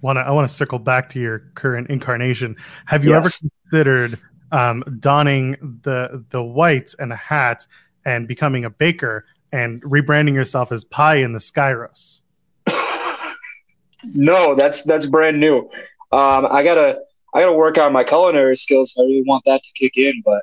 [0.00, 2.56] Wanna, I want to circle back to your current incarnation.
[2.86, 3.18] Have you yes.
[3.18, 4.20] ever considered
[4.52, 7.66] um, donning the the whites and a hat
[8.04, 12.20] and becoming a baker and rebranding yourself as Pie in the Skyros?
[14.04, 15.68] no, that's that's brand new.
[16.12, 17.00] Um, I gotta
[17.34, 18.94] I gotta work on my culinary skills.
[18.98, 20.42] I really want that to kick in, but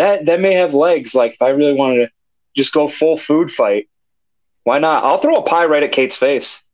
[0.00, 1.14] that that may have legs.
[1.14, 2.10] Like if I really wanted to
[2.56, 3.88] just go full food fight.
[4.64, 5.04] Why not?
[5.04, 6.66] I'll throw a pie right at Kate's face.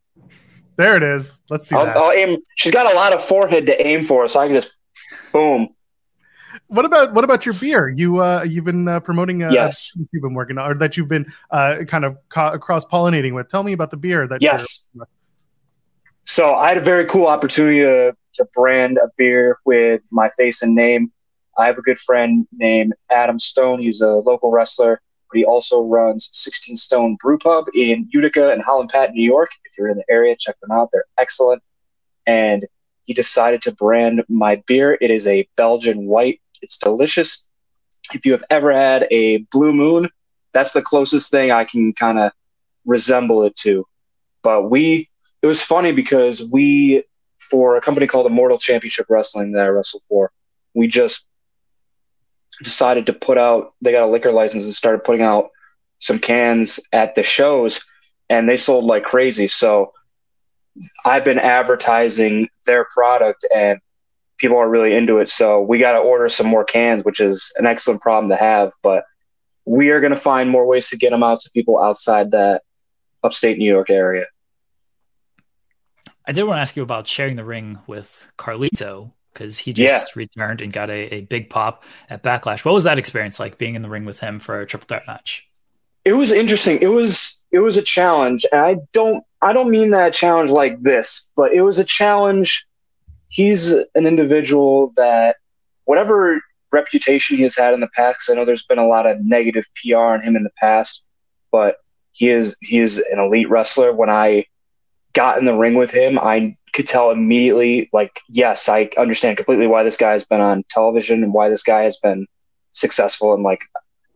[0.77, 1.41] There it is.
[1.49, 1.77] Let's see.
[1.77, 2.39] I'll, I'll, aim.
[2.57, 4.73] She's got a lot of forehead to aim for, so I can just
[5.33, 5.69] boom.
[6.69, 7.89] What about what about your beer?
[7.89, 9.43] You uh, you've been uh, promoting.
[9.43, 9.97] Uh, yes.
[9.97, 13.49] You've been working on, or that you've been uh, kind of co- cross pollinating with.
[13.49, 14.43] Tell me about the beer that.
[14.43, 14.91] Yes.
[16.25, 20.62] So I had a very cool opportunity to, to brand a beer with my face
[20.62, 21.12] and name.
[21.59, 23.81] I have a good friend named Adam Stone.
[23.81, 28.62] He's a local wrestler but he also runs 16 Stone Brew Pub in Utica and
[28.62, 29.51] Holland Pat, New York.
[29.64, 30.90] If you're in the area, check them out.
[30.92, 31.62] They're excellent.
[32.27, 32.66] And
[33.05, 34.97] he decided to brand my beer.
[35.01, 36.40] It is a Belgian white.
[36.62, 37.49] It's delicious.
[38.14, 40.09] If you have ever had a Blue Moon,
[40.53, 42.33] that's the closest thing I can kind of
[42.85, 43.85] resemble it to.
[44.42, 45.09] But we,
[45.42, 47.03] it was funny because we,
[47.38, 50.31] for a company called Immortal Championship Wrestling that I wrestle for,
[50.75, 51.27] we just
[52.62, 55.51] decided to put out they got a liquor license and started putting out
[55.99, 57.85] some cans at the shows
[58.29, 59.49] and they sold like crazy.
[59.49, 59.92] So
[61.07, 63.79] i've been advertising their product and
[64.37, 65.29] people are really into it.
[65.31, 68.73] So we got to order some more cans which is an excellent problem to have
[68.83, 69.05] but
[69.64, 72.62] we are going to find more ways to get them out to people outside that
[73.25, 74.27] upstate New York area.
[76.25, 80.16] I did want to ask you about sharing the ring with Carlito because he just
[80.16, 80.20] yeah.
[80.20, 82.64] returned and got a, a big pop at Backlash.
[82.64, 85.03] What was that experience like being in the ring with him for a triple threat
[85.07, 85.46] match?
[86.05, 86.79] It was interesting.
[86.81, 90.81] It was it was a challenge, and I don't I don't mean that challenge like
[90.83, 92.66] this, but it was a challenge.
[93.29, 95.37] He's an individual that
[95.85, 96.40] whatever
[96.72, 98.31] reputation he has had in the past.
[98.31, 101.07] I know there's been a lot of negative PR on him in the past,
[101.51, 101.77] but
[102.12, 103.92] he is he is an elite wrestler.
[103.92, 104.46] When I
[105.12, 109.67] got in the ring with him, I could tell immediately, like, yes, I understand completely
[109.67, 112.27] why this guy has been on television and why this guy has been
[112.73, 113.62] successful and like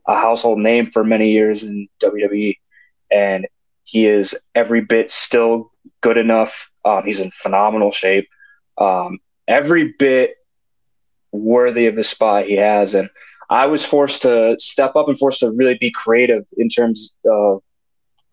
[0.07, 2.55] a household name for many years in WWE.
[3.11, 3.49] And
[3.85, 6.71] he is every bit still good enough.
[6.85, 8.29] Um, he's in phenomenal shape.
[8.77, 9.19] Um,
[9.49, 10.35] every bit
[11.33, 12.95] worthy of the spot he has.
[12.95, 13.09] And
[13.49, 17.63] I was forced to step up and forced to really be creative in terms of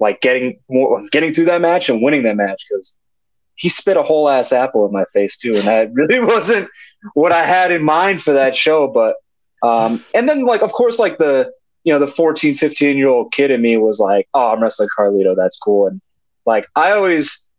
[0.01, 2.97] like getting more, getting through that match and winning that match because
[3.57, 6.69] he spit a whole ass apple in my face too, and that really wasn't
[7.13, 8.87] what I had in mind for that show.
[8.87, 9.15] But
[9.67, 11.51] um, and then like of course like the
[11.83, 14.89] you know the 14, 15 year old kid in me was like, oh, I'm wrestling
[14.97, 16.01] Carlito, that's cool, and
[16.45, 17.49] like I always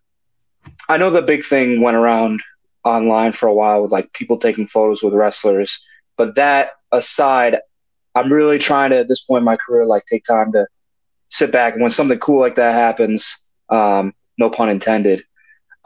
[0.89, 2.41] I know the big thing went around
[2.85, 5.85] online for a while with like people taking photos with wrestlers,
[6.17, 7.59] but that aside,
[8.15, 10.67] I'm really trying to at this point in my career like take time to
[11.29, 15.25] sit back and when something cool like that happens, um, no pun intended,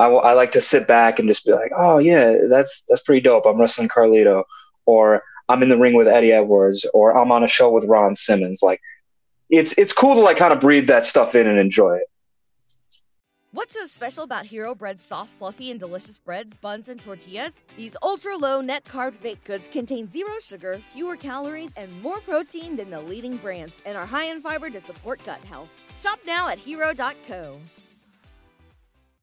[0.03, 3.21] I, I like to sit back and just be like, oh yeah, that's that's pretty
[3.21, 3.47] dope.
[3.47, 4.45] I'm wrestling Carlito,
[4.87, 8.17] or I'm in the ring with Eddie Edwards, or I'm on a show with Ron
[8.17, 8.63] Simmons.
[8.63, 8.81] Like,
[9.51, 12.09] it's it's cool to like kind of breathe that stuff in and enjoy it.
[13.55, 17.61] What's so special about Hero Bread's soft, fluffy, and delicious breads, buns, and tortillas?
[17.77, 22.77] These ultra low net carb baked goods contain zero sugar, fewer calories, and more protein
[22.77, 25.69] than the leading brands, and are high in fiber to support gut health.
[25.99, 27.59] Shop now at hero.co.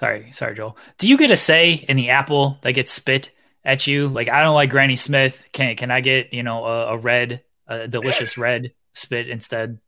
[0.00, 0.76] Sorry, sorry, Joel.
[0.98, 3.30] Do you get a say in the apple that gets spit
[3.64, 4.08] at you?
[4.08, 5.44] Like I don't like Granny Smith.
[5.52, 9.78] Can can I get you know a, a red, a delicious red spit instead?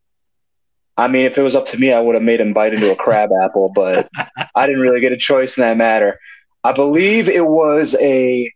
[0.97, 2.91] I mean, if it was up to me, I would have made him bite into
[2.91, 4.09] a crab apple, but
[4.55, 6.19] I didn't really get a choice in that matter.
[6.65, 8.51] I believe it was a,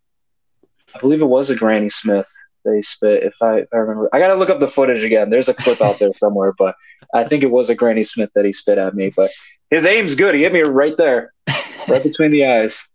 [0.95, 2.29] I believe it was a Granny Smith
[2.65, 3.23] they spit.
[3.23, 5.31] If I, if I remember, I got to look up the footage again.
[5.31, 6.75] There's a clip out there somewhere, but
[7.15, 9.13] I think it was a Granny Smith that he spit at me.
[9.15, 9.31] But
[9.71, 10.35] his aim's good.
[10.35, 11.33] He hit me right there,
[11.89, 12.87] right between the eyes.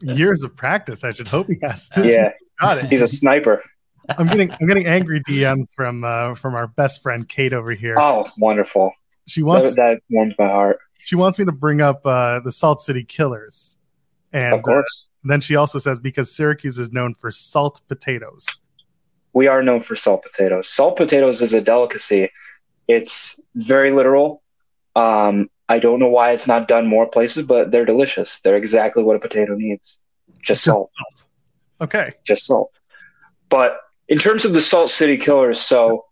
[0.00, 1.04] Years of practice.
[1.04, 1.88] I should hope he has.
[1.96, 2.86] Yeah, got it.
[2.86, 3.62] He's a sniper.
[4.08, 7.94] I'm getting I'm getting angry DMs from uh, from our best friend Kate over here.
[7.98, 8.92] Oh, wonderful!
[9.26, 10.78] She wants that, that warms my heart.
[10.98, 13.76] She wants me to bring up uh, the Salt City Killers,
[14.32, 15.08] and of course.
[15.08, 18.46] Uh, then she also says because Syracuse is known for salt potatoes.
[19.32, 20.68] We are known for salt potatoes.
[20.68, 22.30] Salt potatoes is a delicacy.
[22.86, 24.42] It's very literal.
[24.94, 28.40] Um, I don't know why it's not done more places, but they're delicious.
[28.40, 30.02] They're exactly what a potato needs.
[30.42, 30.90] Just salt.
[30.96, 31.26] salt.
[31.80, 32.12] Okay.
[32.24, 32.70] Just salt.
[33.48, 36.04] But in terms of the Salt City Killers, so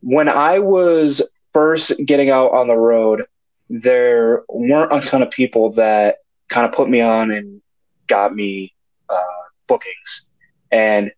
[0.00, 3.24] when I was first getting out on the road,
[3.70, 6.18] there weren't a ton of people that
[6.48, 7.60] kind of put me on and
[8.06, 8.74] got me
[9.08, 10.28] uh, bookings.
[10.72, 11.12] And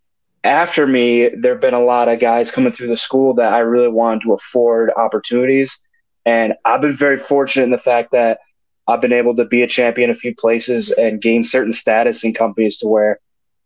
[0.44, 3.58] after me, there have been a lot of guys coming through the school that I
[3.58, 5.86] really wanted to afford opportunities.
[6.30, 8.38] And I've been very fortunate in the fact that
[8.86, 12.34] I've been able to be a champion a few places and gain certain status in
[12.34, 13.18] companies to where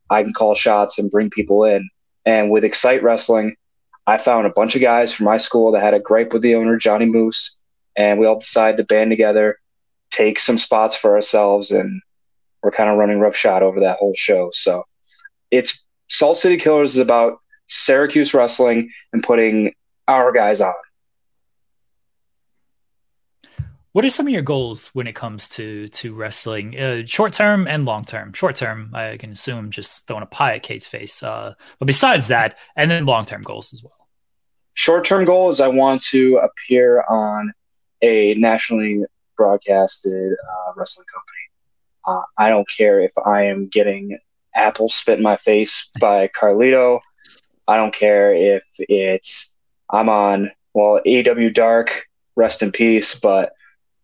[0.08, 1.86] I can call shots and bring people in.
[2.24, 3.56] And with Excite Wrestling,
[4.06, 6.54] I found a bunch of guys from my school that had a gripe with the
[6.54, 7.62] owner, Johnny Moose,
[7.96, 9.58] and we all decided to band together,
[10.10, 12.00] take some spots for ourselves, and
[12.62, 14.48] we're kind of running roughshod over that whole show.
[14.54, 14.84] So
[15.50, 19.74] it's Salt City Killers is about Syracuse wrestling and putting
[20.08, 20.72] our guys on.
[23.94, 27.68] What are some of your goals when it comes to to wrestling, uh, short term
[27.68, 28.32] and long term?
[28.32, 31.22] Short term, I can assume just throwing a pie at Kate's face.
[31.22, 34.08] Uh, but besides that, and then long term goals as well.
[34.72, 37.52] Short term goal is I want to appear on
[38.02, 39.04] a nationally
[39.36, 41.38] broadcasted uh, wrestling company.
[42.04, 44.18] Uh, I don't care if I am getting
[44.56, 46.98] apple spit in my face by Carlito.
[47.68, 49.56] I don't care if it's
[49.88, 53.52] I'm on well AEW Dark, rest in peace, but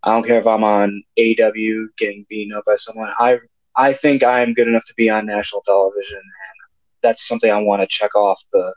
[0.03, 3.11] I don't care if I'm on AEW getting beaten up by someone.
[3.18, 3.38] I
[3.76, 6.70] I think I am good enough to be on national television, and
[7.03, 8.74] that's something I want to check off the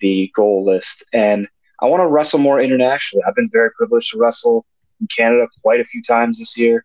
[0.00, 1.04] the goal list.
[1.12, 1.48] And
[1.80, 3.24] I want to wrestle more internationally.
[3.26, 4.64] I've been very privileged to wrestle
[5.00, 6.84] in Canada quite a few times this year.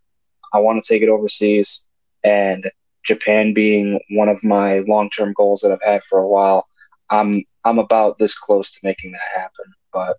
[0.53, 1.89] I want to take it overseas,
[2.23, 2.69] and
[3.03, 6.67] Japan being one of my long term goals that I've had for a while.
[7.09, 10.17] I'm I'm about this close to making that happen, but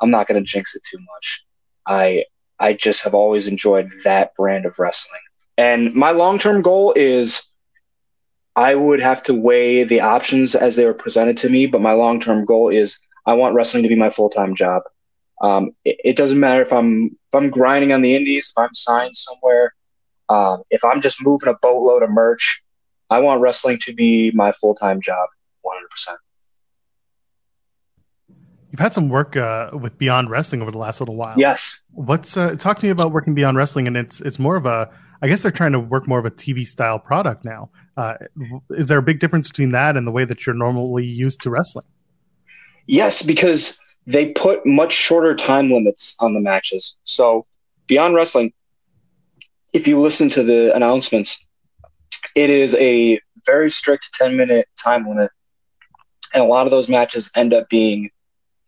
[0.00, 1.46] I'm not going to jinx it too much.
[1.86, 2.24] I
[2.60, 5.22] I just have always enjoyed that brand of wrestling.
[5.56, 7.50] And my long term goal is
[8.54, 11.92] I would have to weigh the options as they were presented to me, but my
[11.92, 14.82] long term goal is I want wrestling to be my full time job.
[15.42, 18.74] Um, it, it, doesn't matter if I'm if I'm grinding on the indies, if I'm
[18.74, 19.74] signed somewhere,
[20.28, 22.62] um, if I'm just moving a boatload of merch.
[23.08, 25.28] I want wrestling to be my full time job,
[25.62, 25.88] 100.
[25.88, 26.18] percent
[28.70, 31.34] You've had some work uh, with Beyond Wrestling over the last little while.
[31.36, 31.84] Yes.
[31.92, 34.90] What's uh, talk to me about working Beyond Wrestling, and it's it's more of a.
[35.22, 37.70] I guess they're trying to work more of a TV style product now.
[37.96, 38.14] Uh,
[38.70, 41.50] is there a big difference between that and the way that you're normally used to
[41.50, 41.84] wrestling?
[42.86, 46.96] Yes, because they put much shorter time limits on the matches.
[47.04, 47.46] So
[47.86, 48.52] Beyond Wrestling,
[49.74, 51.46] if you listen to the announcements,
[52.34, 55.30] it is a very strict 10 minute time limit.
[56.32, 58.10] And a lot of those matches end up being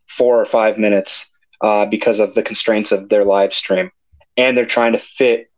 [0.07, 3.91] four or five minutes uh, because of the constraints of their live stream.
[4.37, 5.49] And they're trying to fit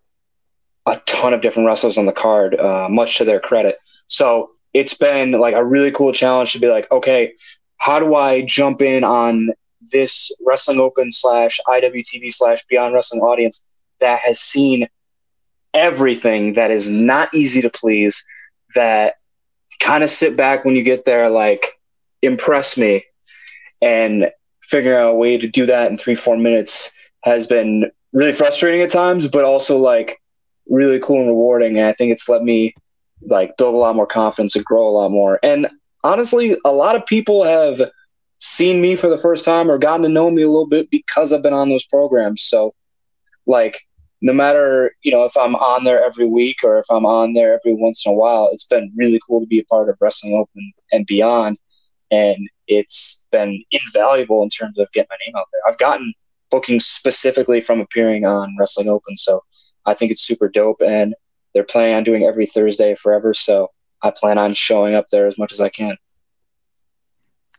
[0.86, 3.78] a ton of different wrestlers on the card, uh, much to their credit.
[4.08, 7.34] So it's been like a really cool challenge to be like, okay,
[7.78, 9.50] how do I jump in on
[9.92, 13.66] this Wrestling Open slash IWTV slash Beyond Wrestling audience
[14.00, 14.88] that has seen
[15.74, 18.26] everything that is not easy to please,
[18.76, 19.16] that
[19.80, 21.80] kind of sit back when you get there, like,
[22.22, 23.06] impress me.
[23.86, 24.32] And
[24.62, 26.92] figuring out a way to do that in three, four minutes
[27.24, 30.20] has been really frustrating at times, but also like
[30.68, 31.78] really cool and rewarding.
[31.78, 32.74] And I think it's let me
[33.22, 35.40] like build a lot more confidence and grow a lot more.
[35.44, 35.68] And
[36.04, 37.92] honestly, a lot of people have
[38.40, 41.32] seen me for the first time or gotten to know me a little bit because
[41.32, 42.44] I've been on those programs.
[42.44, 42.74] So
[43.46, 43.80] like
[44.22, 47.54] no matter, you know, if I'm on there every week or if I'm on there
[47.54, 50.34] every once in a while, it's been really cool to be a part of Wrestling
[50.34, 51.60] Open and beyond.
[52.10, 55.62] And it's been invaluable in terms of getting my name out there.
[55.68, 56.14] I've gotten
[56.52, 59.44] bookings specifically from appearing on Wrestling Open, so
[59.86, 60.82] I think it's super dope.
[60.82, 61.16] And
[61.54, 65.38] they're planning on doing every Thursday forever, so I plan on showing up there as
[65.38, 65.98] much as I can.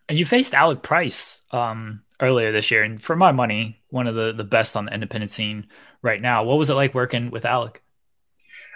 [0.09, 4.14] And you faced Alec Price um, earlier this year, and for my money, one of
[4.14, 5.66] the the best on the independent scene
[6.02, 6.44] right now.
[6.44, 7.82] What was it like working with Alec?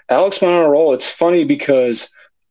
[0.09, 0.93] Alec's been on a roll.
[0.93, 2.11] It's funny because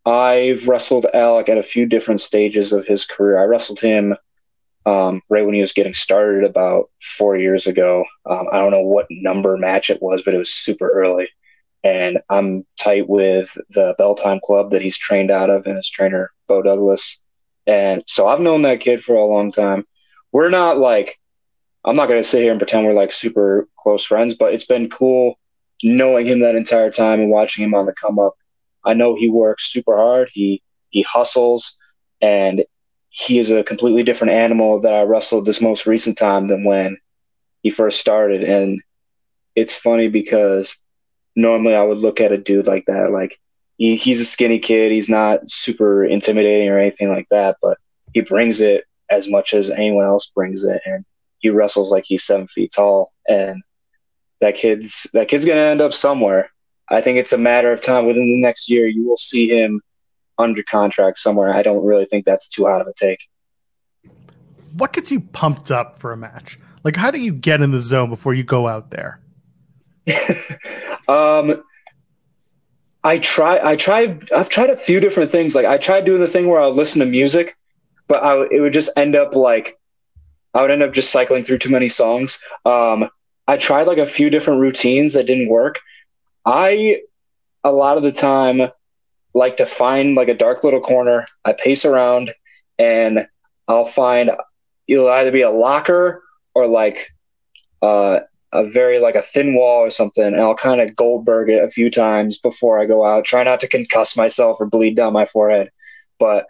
[0.10, 3.40] I've wrestled Alec at a few different stages of his career.
[3.40, 4.16] I wrestled him
[4.86, 8.06] um, right when he was getting started about four years ago.
[8.26, 11.30] Um, I don't know what number match it was, but it was super early.
[11.84, 15.90] And I'm tight with the Bell Time Club that he's trained out of and his
[15.90, 17.24] trainer, Bo Douglas.
[17.68, 19.86] And so I've known that kid for a long time.
[20.32, 21.20] We're not like,
[21.86, 24.66] I'm not going to sit here and pretend we're like super close friends, but it's
[24.66, 25.40] been cool
[25.84, 28.34] knowing him that entire time and watching him on the come up
[28.86, 30.30] I know he works super hard.
[30.32, 31.78] He he hustles,
[32.22, 32.64] and
[33.10, 36.98] he is a completely different animal that I wrestled this most recent time than when
[37.64, 38.44] he first started.
[38.44, 38.82] And
[39.56, 40.78] it's funny because
[41.36, 43.40] normally I would look at a dude like that, like
[43.78, 44.92] he, he's a skinny kid.
[44.92, 47.78] He's not super intimidating or anything like that, but
[48.14, 51.04] he brings it as much as anyone else brings it, and
[51.40, 53.12] he wrestles like he's seven feet tall.
[53.28, 53.64] And
[54.42, 56.52] that kid's that kid's gonna end up somewhere.
[56.92, 58.06] I think it's a matter of time.
[58.06, 59.82] Within the next year, you will see him
[60.38, 61.54] under contract somewhere.
[61.54, 63.20] I don't really think that's too out of a take.
[64.74, 66.60] What gets you pumped up for a match?
[66.84, 69.20] Like, how do you get in the zone before you go out there?
[71.08, 71.64] um,
[73.04, 73.60] I try.
[73.64, 74.32] I tried.
[74.32, 75.56] I've tried a few different things.
[75.56, 77.56] Like I tried doing the thing where I would listen to music,
[78.08, 79.80] but I, it would just end up like
[80.54, 82.44] I would end up just cycling through too many songs.
[82.66, 83.10] Um,
[83.48, 85.80] I tried like a few different routines that didn't work.
[86.46, 87.02] I
[87.64, 88.70] a lot of the time
[89.34, 91.26] like to find like a dark little corner.
[91.46, 92.32] I pace around
[92.78, 93.28] and
[93.68, 94.32] I'll find
[94.88, 96.24] it'll either be a locker
[96.56, 97.12] or like
[97.82, 98.20] uh,
[98.52, 101.70] a very like a thin wall or something, and I'll kind of Goldberg it a
[101.70, 103.26] few times before I go out.
[103.26, 105.70] Try not to concuss myself or bleed down my forehead,
[106.18, 106.48] but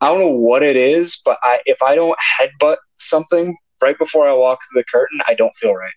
[0.00, 1.20] I don't know what it is.
[1.24, 5.34] But I, if I don't headbutt something right before I walk through the curtain, I
[5.34, 5.92] don't feel right.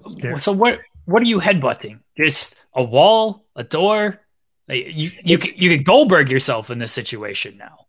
[0.00, 0.40] Scary.
[0.40, 2.00] So what what are you headbutting?
[2.16, 4.20] Just a wall, a door?
[4.68, 7.86] You you you could Goldberg yourself in this situation now.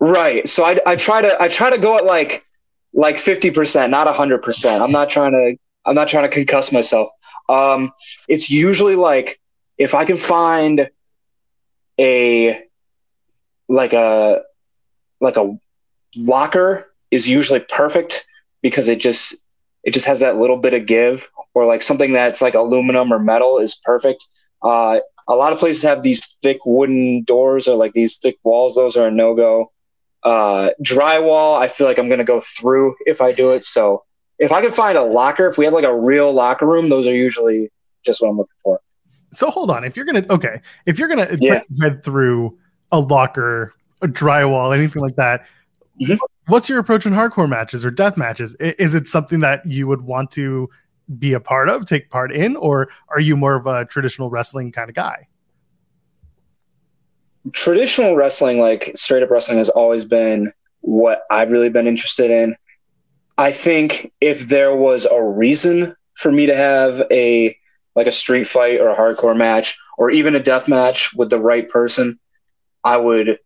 [0.00, 0.48] Right.
[0.48, 2.44] So I, I try to I try to go at like
[2.92, 4.82] like fifty percent, not hundred percent.
[4.82, 7.10] I'm not trying to I'm not trying to concuss myself.
[7.48, 7.92] Um,
[8.28, 9.40] it's usually like
[9.76, 10.88] if I can find
[11.98, 12.64] a
[13.68, 14.42] like a
[15.20, 15.58] like a
[16.16, 18.24] locker is usually perfect
[18.62, 19.46] because it just
[19.84, 23.18] it just has that little bit of give or like something that's like aluminum or
[23.18, 24.24] metal is perfect.
[24.62, 28.74] Uh, a lot of places have these thick wooden doors or like these thick walls.
[28.74, 29.72] Those are a no-go.
[30.24, 33.64] Uh, drywall i feel like i'm going to go through if i do it.
[33.64, 34.04] So
[34.40, 37.06] if i can find a locker if we have like a real locker room those
[37.06, 37.70] are usually
[38.04, 38.80] just what i'm looking for.
[39.32, 39.84] So hold on.
[39.84, 40.60] If you're gonna okay.
[40.86, 41.60] If you're gonna yeah.
[41.80, 42.58] head through
[42.90, 45.46] a locker a drywall anything like that
[46.00, 46.14] mm-hmm
[46.48, 48.54] what's your approach in hardcore matches or death matches?
[48.56, 50.68] Is it something that you would want to
[51.18, 54.72] be a part of, take part in, or are you more of a traditional wrestling
[54.72, 55.28] kind of guy?
[57.52, 62.56] Traditional wrestling, like straight up wrestling, has always been what I've really been interested in.
[63.36, 67.56] I think if there was a reason for me to have a
[67.94, 71.38] like a street fight or a hardcore match or even a death match with the
[71.38, 72.18] right person,
[72.84, 73.38] I would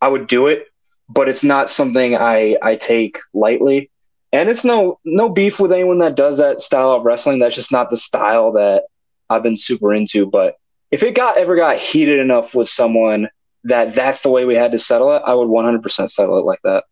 [0.00, 0.66] I would do it
[1.08, 3.90] but it's not something I I take lightly.
[4.32, 7.38] And it's no no beef with anyone that does that style of wrestling.
[7.38, 8.84] That's just not the style that
[9.30, 10.26] I've been super into.
[10.26, 10.56] But
[10.90, 13.28] if it got ever got heated enough with someone
[13.64, 16.60] that that's the way we had to settle it, I would 100% settle it like
[16.64, 16.84] that.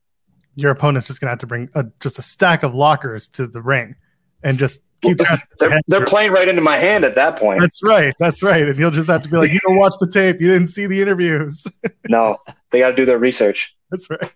[0.55, 3.61] Your opponent's just gonna have to bring a, just a stack of lockers to the
[3.61, 3.97] ring
[4.43, 5.19] and just keep.
[5.59, 7.61] they're, they're playing right into my hand at that point.
[7.61, 8.15] That's right.
[8.19, 8.69] That's right.
[8.69, 10.41] And you'll just have to be like, you don't watch the tape.
[10.41, 11.67] You didn't see the interviews.
[12.09, 12.39] no,
[12.71, 13.77] they got to do their research.
[13.93, 14.33] That's right.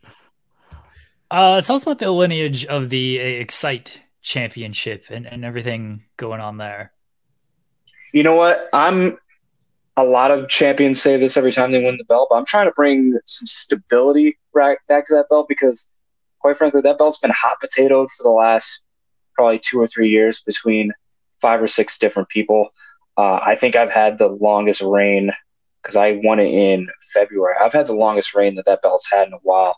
[1.31, 6.41] Uh, tell us about the lineage of the uh, Excite Championship and, and everything going
[6.41, 6.93] on there.
[8.13, 8.69] You know what?
[8.73, 9.19] I'm
[9.97, 12.67] a lot of champions say this every time they win the belt, but I'm trying
[12.67, 15.97] to bring some stability back, back to that belt because,
[16.39, 18.85] quite frankly, that belt's been hot potatoed for the last
[19.35, 20.93] probably two or three years between
[21.41, 22.69] five or six different people.
[23.17, 25.33] Uh, I think I've had the longest reign
[25.87, 27.55] because I won it in February.
[27.63, 29.77] I've had the longest reign that that belt's had in a while,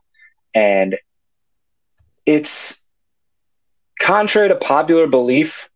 [0.54, 0.96] and
[2.24, 2.88] it's
[4.00, 5.68] contrary to popular belief.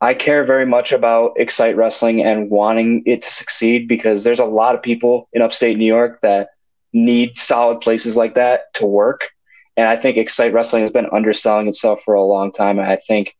[0.00, 4.44] I care very much about Excite Wrestling and wanting it to succeed because there's a
[4.44, 6.48] lot of people in upstate New York that
[6.92, 9.28] need solid places like that to work.
[9.76, 12.78] And I think Excite Wrestling has been underselling itself for a long time.
[12.78, 13.36] And I think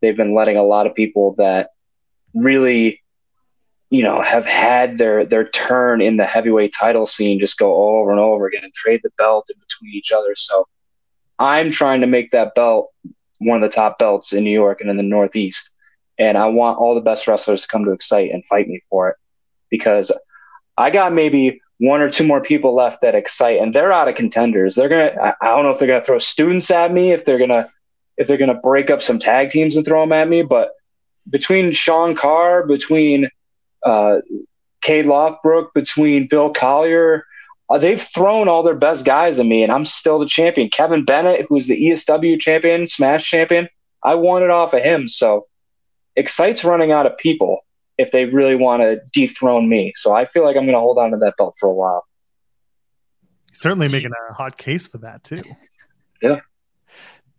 [0.00, 1.70] they've been letting a lot of people that
[2.34, 3.01] really
[3.92, 8.10] you know, have had their their turn in the heavyweight title scene just go over
[8.10, 10.34] and over again and trade the belt in between each other.
[10.34, 10.66] So
[11.38, 12.90] I'm trying to make that belt
[13.40, 15.68] one of the top belts in New York and in the Northeast.
[16.18, 19.10] And I want all the best wrestlers to come to Excite and fight me for
[19.10, 19.16] it
[19.68, 20.10] because
[20.78, 24.14] I got maybe one or two more people left that excite and they're out of
[24.14, 24.74] contenders.
[24.74, 27.70] They're gonna I don't know if they're gonna throw students at me, if they're gonna
[28.16, 30.70] if they're gonna break up some tag teams and throw them at me, but
[31.28, 33.28] between Sean Carr, between
[33.84, 34.18] uh,
[34.82, 37.26] Cade Lothbrook, between Bill Collier.
[37.70, 40.68] Uh, they've thrown all their best guys at me, and I'm still the champion.
[40.68, 43.68] Kevin Bennett, who's the ESW champion, Smash champion,
[44.02, 45.08] I won it off of him.
[45.08, 45.46] So
[46.16, 47.64] Excite's running out of people
[47.98, 49.92] if they really want to dethrone me.
[49.96, 52.04] So I feel like I'm going to hold on to that belt for a while.
[53.52, 55.42] Certainly making a hot case for that too.
[56.20, 56.40] Yeah.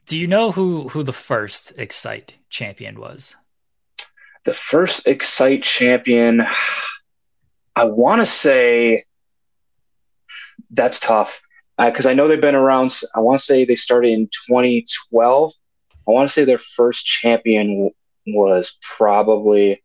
[0.06, 3.36] Do you know who who the first Excite champion was?
[4.46, 6.46] The first Excite champion,
[7.76, 9.04] I want to say
[10.70, 11.42] that's tough
[11.78, 12.96] because uh, I know they've been around.
[13.16, 15.54] I want to say they started in 2012.
[16.08, 17.92] I want to say their first champion w-
[18.28, 19.82] was probably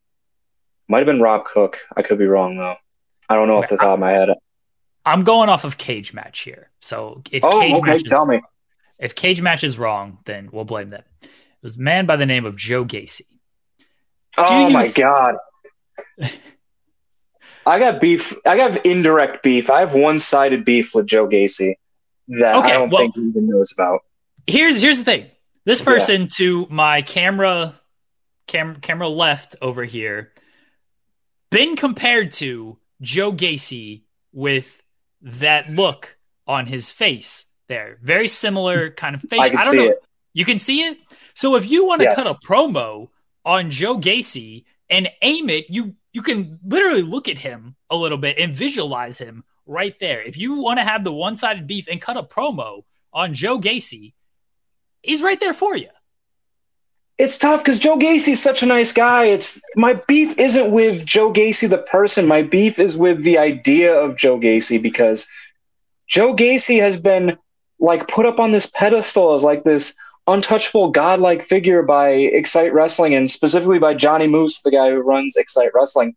[0.89, 1.81] might have been Rob Cook.
[1.97, 2.77] I could be wrong though.
[3.29, 4.31] I don't know off the top of my head.
[5.05, 6.71] I'm going off of Cagematch here.
[6.81, 8.41] So if oh, cage okay, tell me.
[9.01, 11.05] If Cagematch is wrong, then we'll blame them.
[11.23, 11.29] It
[11.63, 13.23] was a man by the name of Joe Gacy.
[14.39, 15.37] Oh my god.
[17.67, 18.35] I got beef.
[18.47, 19.69] I got indirect beef.
[19.69, 21.75] I have one-sided beef with Joe Gacy
[22.29, 24.01] that okay, I don't well, think he even knows about.
[24.47, 25.27] Here's here's the thing.
[25.65, 26.29] This person yeah.
[26.37, 27.79] to my camera
[28.47, 30.33] cam, camera left over here
[31.51, 34.83] been compared to Joe Gacy with
[35.21, 36.17] that look
[36.47, 37.99] on his face there.
[38.03, 39.41] Very similar kind of face.
[39.41, 39.91] I, I don't see know.
[39.91, 40.03] It.
[40.33, 40.99] You can see it.
[41.35, 42.23] So if you want to Yes.
[42.23, 43.09] cut a promo
[43.49, 48.19] on Joe Gacy and aim it, you you can literally look at him a little
[48.19, 50.21] bit and visualize him right there.
[50.21, 54.13] If you want to have the one-sided beef and cut a promo on Joe Gacy,
[55.03, 55.89] he's right there for you.
[57.17, 59.25] It's tough because Joe Gacy's such a nice guy.
[59.25, 62.27] It's my beef isn't with Joe Gacy the person.
[62.27, 65.27] My beef is with the idea of Joe Gacy because
[66.07, 67.39] Joe Gacy has been
[67.81, 69.97] like put up on this pedestal as like this
[70.29, 75.37] untouchable godlike figure by Excite Wrestling and specifically by Johnny Moose, the guy who runs
[75.37, 76.15] Excite Wrestling.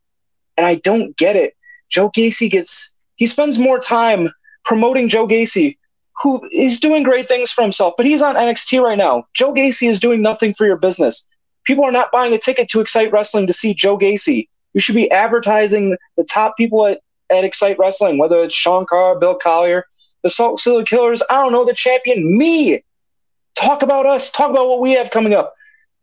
[0.57, 1.55] And I don't get it.
[1.89, 4.29] Joe Gacy gets he spends more time
[4.65, 5.77] promoting Joe Gacy,
[6.21, 9.25] who is doing great things for himself, but he's on NXT right now.
[9.33, 11.27] Joe Gacy is doing nothing for your business.
[11.63, 14.47] People are not buying a ticket to Excite Wrestling to see Joe Gacy.
[14.73, 19.19] You should be advertising the top people at, at Excite Wrestling, whether it's Sean Carr,
[19.19, 19.85] Bill Collier,
[20.23, 22.83] the Salt City Killers, I don't know, the champion, me.
[23.55, 24.31] Talk about us.
[24.31, 25.53] Talk about what we have coming up.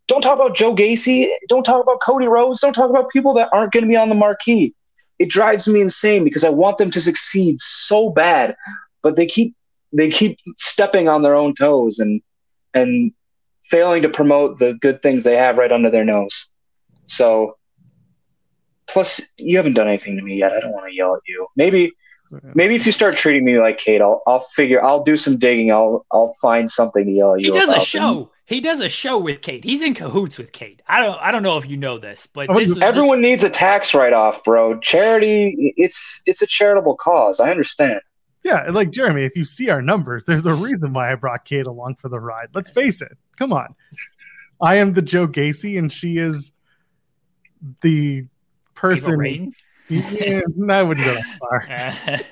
[0.07, 1.29] Don't talk about Joe Gacy.
[1.49, 2.61] Don't talk about Cody Rhodes.
[2.61, 4.75] Don't talk about people that aren't going to be on the marquee.
[5.19, 8.57] It drives me insane because I want them to succeed so bad,
[9.03, 9.55] but they keep
[9.93, 12.21] they keep stepping on their own toes and
[12.75, 13.13] and
[13.63, 16.53] failing to promote the good things they have right under their nose.
[17.07, 17.57] So,
[18.87, 20.53] plus you haven't done anything to me yet.
[20.53, 21.47] I don't want to yell at you.
[21.57, 21.93] Maybe
[22.55, 25.71] maybe if you start treating me like Kate, I'll I'll figure I'll do some digging.
[25.71, 27.53] I'll I'll find something to yell at you.
[27.53, 27.61] He you.
[27.61, 27.87] does a about.
[27.87, 28.31] show.
[28.47, 29.63] He does a show with Kate.
[29.63, 30.81] He's in cahoots with Kate.
[30.89, 33.45] I don't I don't know if you know this, but Oh, this is Everyone needs
[33.45, 34.79] a tax write off, bro.
[34.81, 37.41] Charity, it's it's a charitable cause.
[37.41, 38.01] I understand.
[38.45, 41.67] Yeah, like Jeremy, if you see our numbers, there's a reason why I brought Kate
[41.67, 42.49] along for the ride.
[42.55, 43.17] Let's face it.
[43.39, 43.75] Come on.
[44.61, 46.53] I am the Joe Gacy, and she is
[47.83, 48.29] the Eva
[48.75, 49.53] person.
[49.89, 52.23] Yeah, I wouldn't go that far.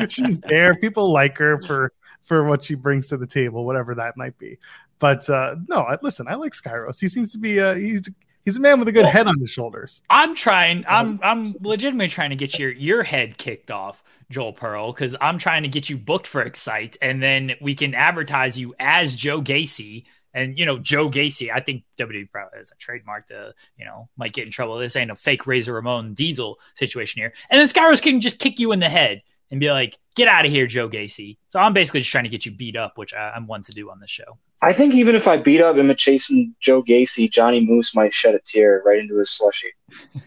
[0.00, 0.74] Uh, She's there.
[0.76, 1.92] People like her for
[2.24, 4.58] for what she brings to the table, whatever that might be.
[4.98, 7.00] But uh, no, I, listen, I like Skyros.
[7.00, 8.08] He seems to be uh, he's
[8.44, 10.02] he's a man with a good Well- head on his shoulders.
[10.10, 10.84] I'm trying.
[10.88, 15.38] I'm I'm legitimately trying to get your your head kicked off, Joel Pearl, because I'm
[15.38, 19.42] trying to get you booked for Excite, and then we can advertise you as Joe
[19.42, 20.04] Gacy.
[20.36, 24.10] And you know Joe Gacy, I think WWE probably has a trademark to you know
[24.18, 24.76] might get in trouble.
[24.76, 27.32] This ain't a fake Razor Ramon Diesel situation here.
[27.48, 30.44] And then Skyros can just kick you in the head and be like, "Get out
[30.44, 33.14] of here, Joe Gacy." So I'm basically just trying to get you beat up, which
[33.14, 34.36] I, I'm one to do on this show.
[34.60, 38.12] I think even if I beat up Emma Chase and Joe Gacy, Johnny Moose might
[38.12, 39.72] shed a tear right into his slushy.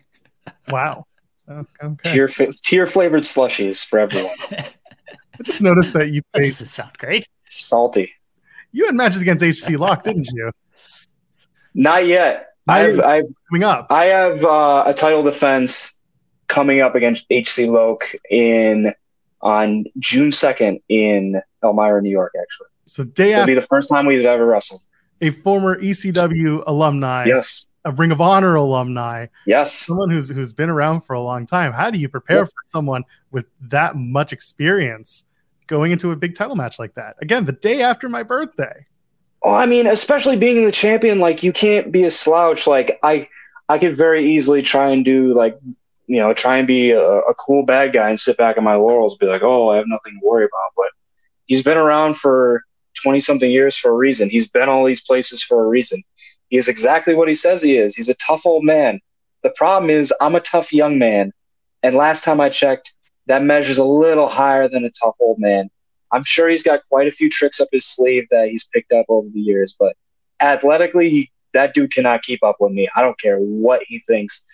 [0.69, 1.05] Wow.
[1.49, 2.11] Okay.
[2.11, 4.35] Tear fa- tear flavored slushies for everyone.
[4.51, 7.27] I just noticed that you That faced doesn't sound great.
[7.47, 8.11] Salty.
[8.71, 10.51] You had matches against HC Loc, didn't you?
[11.73, 12.47] Not yet.
[12.67, 12.99] I've.
[12.99, 13.87] I've Coming up.
[13.89, 15.99] I have uh, a title defense
[16.47, 18.93] coming up against HC Loc in
[19.41, 22.33] on June second in Elmira, New York.
[22.39, 24.81] Actually, So day it'll after be the first time we've ever wrestled.
[25.21, 29.73] a former ECW alumni, Yes, a Ring of Honor alumni, yes.
[29.73, 31.71] someone who's who's been around for a long time.
[31.71, 32.45] How do you prepare Yeah.
[32.45, 35.23] for someone with that much experience
[35.69, 37.15] going into a big title match like that?
[37.21, 38.85] Again, the day after my birthday.
[39.41, 42.67] Well, I mean, especially being the champion, like you can't be a slouch.
[42.67, 43.29] Like I,
[43.69, 45.57] I could very easily try and do like,
[46.07, 48.75] you know, try and be a, a cool bad guy and sit back on my
[48.75, 50.71] laurels, be like, oh, I have nothing to worry about.
[50.75, 50.89] But
[51.45, 52.63] he's been around for
[53.01, 54.29] twenty something years for a reason.
[54.29, 56.03] He's been all these places for a reason.
[56.49, 57.95] He is exactly what he says he is.
[57.95, 58.99] He's a tough old man.
[59.43, 61.31] The problem is, I'm a tough young man,
[61.83, 62.91] and last time I checked,
[63.29, 65.69] that measures a little higher than a tough old man.
[66.11, 69.05] I'm sure he's got quite a few tricks up his sleeve that he's picked up
[69.07, 69.95] over the years, but
[70.39, 72.87] athletically, he, that dude cannot keep up with me.
[72.95, 74.45] I don't care what he thinks.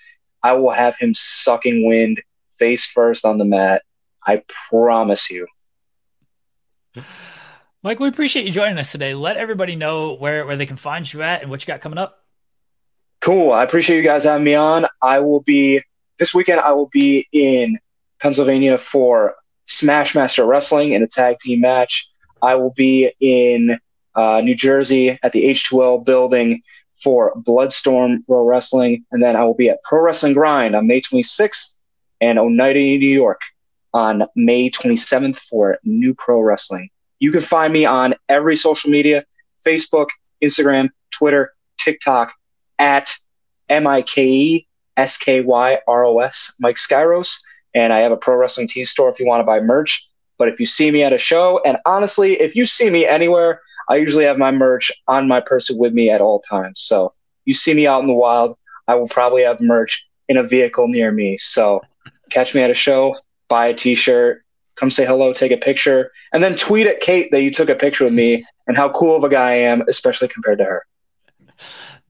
[0.43, 3.81] I will have him sucking wind face first on the mat.
[4.27, 5.47] I promise you.
[7.81, 9.13] Mike, we appreciate you joining us today.
[9.13, 11.97] Let everybody know where, where they can find you at and what you got coming
[11.97, 12.25] up.
[13.21, 13.53] Cool.
[13.53, 14.85] I appreciate you guys having me on.
[15.01, 15.81] I will be
[16.19, 16.59] this weekend.
[16.59, 17.79] I will be in
[18.19, 19.35] Pennsylvania for
[19.65, 22.09] Smash Master Wrestling in a tag team match.
[22.41, 23.79] I will be in
[24.15, 26.61] uh, New Jersey at the H2L building
[26.95, 31.01] for Bloodstorm Pro Wrestling, and then I will be at Pro Wrestling Grind on May
[31.01, 31.79] 26th
[32.21, 33.41] and Oneida, New York
[33.93, 36.89] on May 27th for New Pro Wrestling.
[37.19, 39.25] You can find me on every social media:
[39.65, 40.07] Facebook,
[40.43, 42.33] Instagram, Twitter, TikTok
[42.79, 43.13] at
[43.69, 47.39] M I K E S K Y R O S, Mike Skyros.
[47.75, 50.09] And I have a pro wrestling tee store if you want to buy merch.
[50.37, 53.61] But if you see me at a show, and honestly, if you see me anywhere,
[53.89, 56.81] I usually have my merch on my person with me at all times.
[56.81, 57.13] So
[57.45, 58.57] you see me out in the wild,
[58.87, 61.37] I will probably have merch in a vehicle near me.
[61.37, 61.81] So
[62.31, 63.15] catch me at a show,
[63.47, 64.43] buy a t shirt,
[64.75, 67.75] come say hello, take a picture, and then tweet at Kate that you took a
[67.75, 70.85] picture with me and how cool of a guy I am, especially compared to her.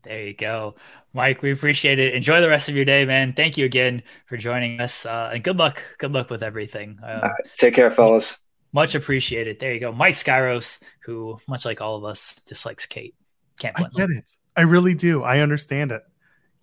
[0.05, 0.75] There you go.
[1.13, 2.13] Mike, we appreciate it.
[2.13, 3.33] Enjoy the rest of your day, man.
[3.33, 5.05] Thank you again for joining us.
[5.05, 5.81] Uh, and good luck.
[5.97, 6.99] Good luck with everything.
[7.03, 8.45] Uh, take care, fellas.
[8.71, 9.59] Much appreciated.
[9.59, 9.91] There you go.
[9.91, 13.15] Mike Skyros, who, much like all of us, dislikes Kate.
[13.59, 14.29] Can't I get it.
[14.55, 15.23] I really do.
[15.23, 16.03] I understand it.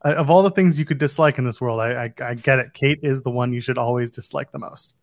[0.05, 2.59] Uh, of all the things you could dislike in this world, I, I, I get
[2.59, 2.75] it.
[2.75, 4.95] Kate is the one you should always dislike the most.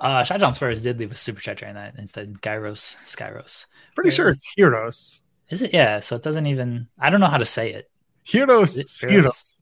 [0.00, 2.40] Uh, Shotdown Spurs did leave a super chat during that instead.
[2.42, 3.66] Gyros, Skyros.
[3.94, 5.22] Pretty sure it's Heroes.
[5.50, 5.72] Is it?
[5.72, 6.00] Yeah.
[6.00, 6.88] So it doesn't even.
[6.98, 7.90] I don't know how to say it.
[8.24, 9.00] Heroes.
[9.00, 9.56] Heroes.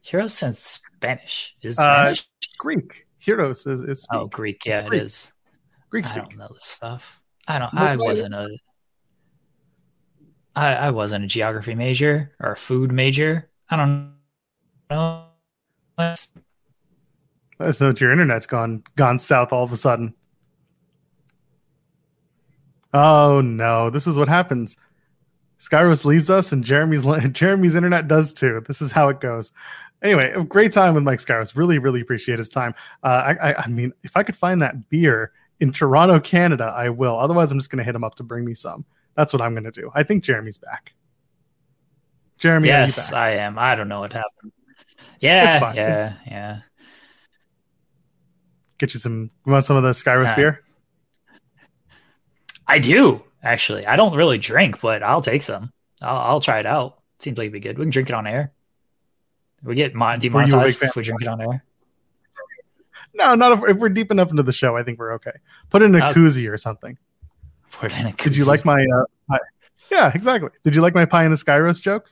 [0.00, 1.54] Heroes sounds Spanish.
[1.62, 2.20] Is uh, Spanish?
[2.20, 3.06] Uh, Greek.
[3.18, 4.64] Heroes is, is Oh, Greek.
[4.64, 5.02] Yeah, Greek.
[5.02, 5.32] it is.
[5.90, 6.22] Greek speak.
[6.22, 7.20] I don't know this stuff.
[7.46, 7.74] I don't.
[7.74, 8.48] I wasn't a.
[10.54, 13.48] I, I wasn't a geography major or a food major.
[13.70, 14.14] I don't
[14.90, 15.24] know.
[15.96, 20.14] That's not your internet's gone gone south all of a sudden.
[22.94, 24.76] Oh no, this is what happens.
[25.58, 28.62] Skyros leaves us, and Jeremy's Jeremy's internet does too.
[28.66, 29.52] This is how it goes.
[30.02, 31.56] Anyway, a great time with Mike Skyros.
[31.56, 32.72] Really, really appreciate his time.
[33.02, 36.88] Uh, I, I, I mean, if I could find that beer in Toronto, Canada, I
[36.88, 37.18] will.
[37.18, 38.84] Otherwise, I'm just going to hit him up to bring me some.
[39.16, 39.90] That's what I'm going to do.
[39.94, 40.94] I think Jeremy's back.
[42.38, 43.58] Jeremy, yes, I am.
[43.58, 44.52] I don't know what happened.
[45.18, 46.60] Yeah, yeah, yeah.
[48.78, 49.32] Get you some.
[49.44, 50.64] You want some of the Skyros uh, beer?
[52.68, 53.86] I do actually.
[53.86, 55.72] I don't really drink, but I'll take some.
[56.02, 57.00] I'll, I'll try it out.
[57.18, 57.78] Seems like it'd be good.
[57.78, 58.52] We can drink it on air.
[59.62, 61.64] We get mon- demonetized if we drink it on air.
[63.14, 64.76] No, not if, if, we're deep enough into the show.
[64.76, 65.32] I think we're okay.
[65.70, 66.96] Put in a uh, koozie or something.
[67.72, 68.24] Put in a koozie.
[68.24, 68.84] Did you like my?
[68.94, 69.38] Uh, pie?
[69.90, 70.50] Yeah, exactly.
[70.62, 72.08] Did you like my pie in the Skyros joke?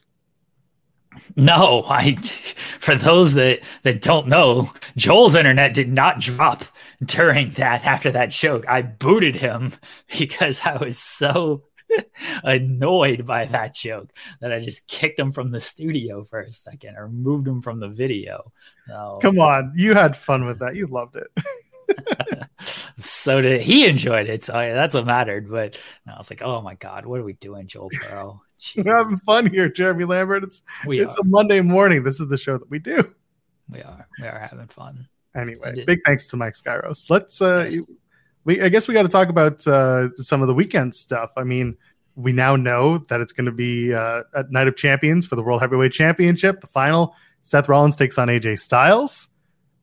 [1.37, 2.17] No, I.
[2.81, 6.65] For those that that don't know, Joel's internet did not drop
[7.05, 7.85] during that.
[7.85, 9.73] After that joke, I booted him
[10.19, 11.65] because I was so
[12.45, 16.97] annoyed by that joke that I just kicked him from the studio for a second
[16.97, 18.53] or moved him from the video.
[18.89, 19.19] No.
[19.21, 20.77] Come on, you had fun with that.
[20.77, 22.47] You loved it.
[22.99, 24.45] so did he enjoyed it.
[24.45, 25.51] So yeah, that's what mattered.
[25.51, 28.43] But I was like, oh my god, what are we doing, Joel Pearl?
[28.77, 30.45] We're having fun here, Jeremy Lambert.
[30.45, 31.21] It's we it's are.
[31.21, 32.03] a Monday morning.
[32.03, 33.15] This is the show that we do.
[33.71, 34.07] We are.
[34.21, 35.09] We are having fun.
[35.35, 37.11] Anyway, big thanks to Mike Skyros.
[37.11, 37.71] Let's uh
[38.45, 41.33] we I guess we got to talk about uh some of the weekend stuff.
[41.37, 41.77] I mean,
[42.17, 45.43] we now know that it's going to be uh, at Night of Champions for the
[45.43, 47.15] World Heavyweight Championship, the final.
[47.43, 49.29] Seth Rollins takes on AJ Styles.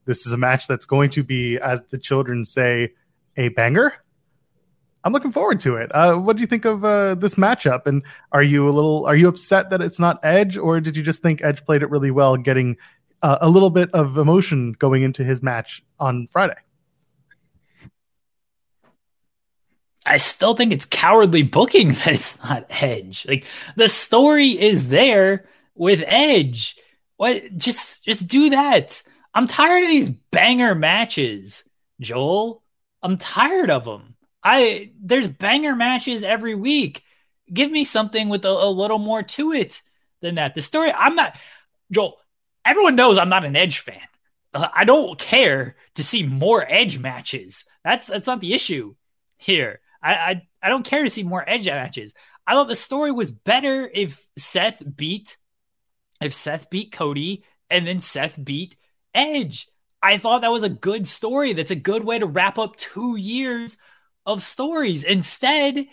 [0.05, 2.93] This is a match that's going to be, as the children say,
[3.38, 3.93] a banger.
[5.04, 5.93] I'm looking forward to it.
[5.93, 7.88] Uh, what do you think of uh, this matchup?
[7.88, 11.04] And are you a little are you upset that it's not Edge, or did you
[11.04, 12.78] just think Edge played it really well, getting
[13.22, 16.56] uh, a little bit of emotion going into his match on Friday?
[20.06, 23.26] I still think it's cowardly booking that it's not Edge.
[23.28, 23.45] Like
[23.76, 25.45] the story is there
[25.76, 26.78] with Edge.
[27.18, 27.58] What?
[27.58, 29.04] Just just do that.
[29.34, 31.64] I'm tired of these banger matches,
[31.99, 32.64] Joel.
[33.01, 34.12] I'm tired of them.
[34.44, 37.04] I there's banger matches every week.
[37.52, 39.82] Give me something with a, a little more to it
[40.22, 40.56] than that.
[40.56, 40.91] The story.
[40.91, 41.36] I'm not
[41.91, 42.18] Joel.
[42.66, 44.00] Everyone knows I'm not an Edge fan.
[44.54, 47.66] Uh, I don't care to see more Edge matches.
[47.84, 48.96] That's that's not the issue
[49.38, 49.80] here.
[50.02, 52.14] I, I I don't care to see more Edge matches.
[52.46, 55.38] I thought the story was better if Seth beat
[56.22, 58.76] if Seth beat Cody and then Seth beat
[59.14, 59.68] Edge.
[60.02, 61.54] I thought that was a good story.
[61.54, 63.78] That's a good way to wrap up two years
[64.26, 65.03] of stories.
[65.03, 65.86] Instead,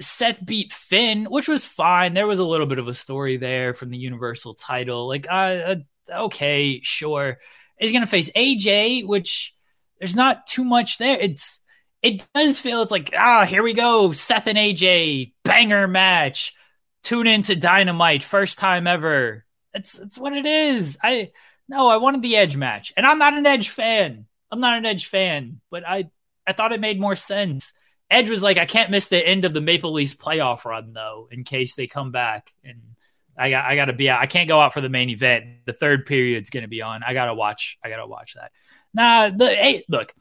[0.00, 2.14] Seth beat Finn, which was fine.
[2.14, 5.06] There was a little bit of a story there from the Universal title.
[5.06, 5.76] Like, uh,
[6.10, 7.38] okay, sure.
[7.78, 9.54] He's going to face AJ, which
[9.98, 11.18] there's not too much there.
[11.18, 11.60] It's
[12.02, 16.54] it does feel it's like ah, here we go, Seth and AJ banger match.
[17.02, 19.44] Tune into Dynamite, first time ever.
[19.72, 20.98] It's it's what it is.
[21.02, 21.32] I
[21.68, 24.26] no, I wanted the Edge match, and I'm not an Edge fan.
[24.50, 26.10] I'm not an Edge fan, but I
[26.46, 27.72] I thought it made more sense.
[28.10, 31.28] Edge was like, I can't miss the end of the Maple Leafs playoff run though,
[31.30, 32.80] in case they come back, and
[33.36, 34.20] I got I got to be out.
[34.20, 35.64] I can't go out for the main event.
[35.64, 37.02] The third period's going to be on.
[37.02, 37.78] I gotta watch.
[37.82, 38.52] I gotta watch that.
[38.92, 40.14] Nah, the hey, look,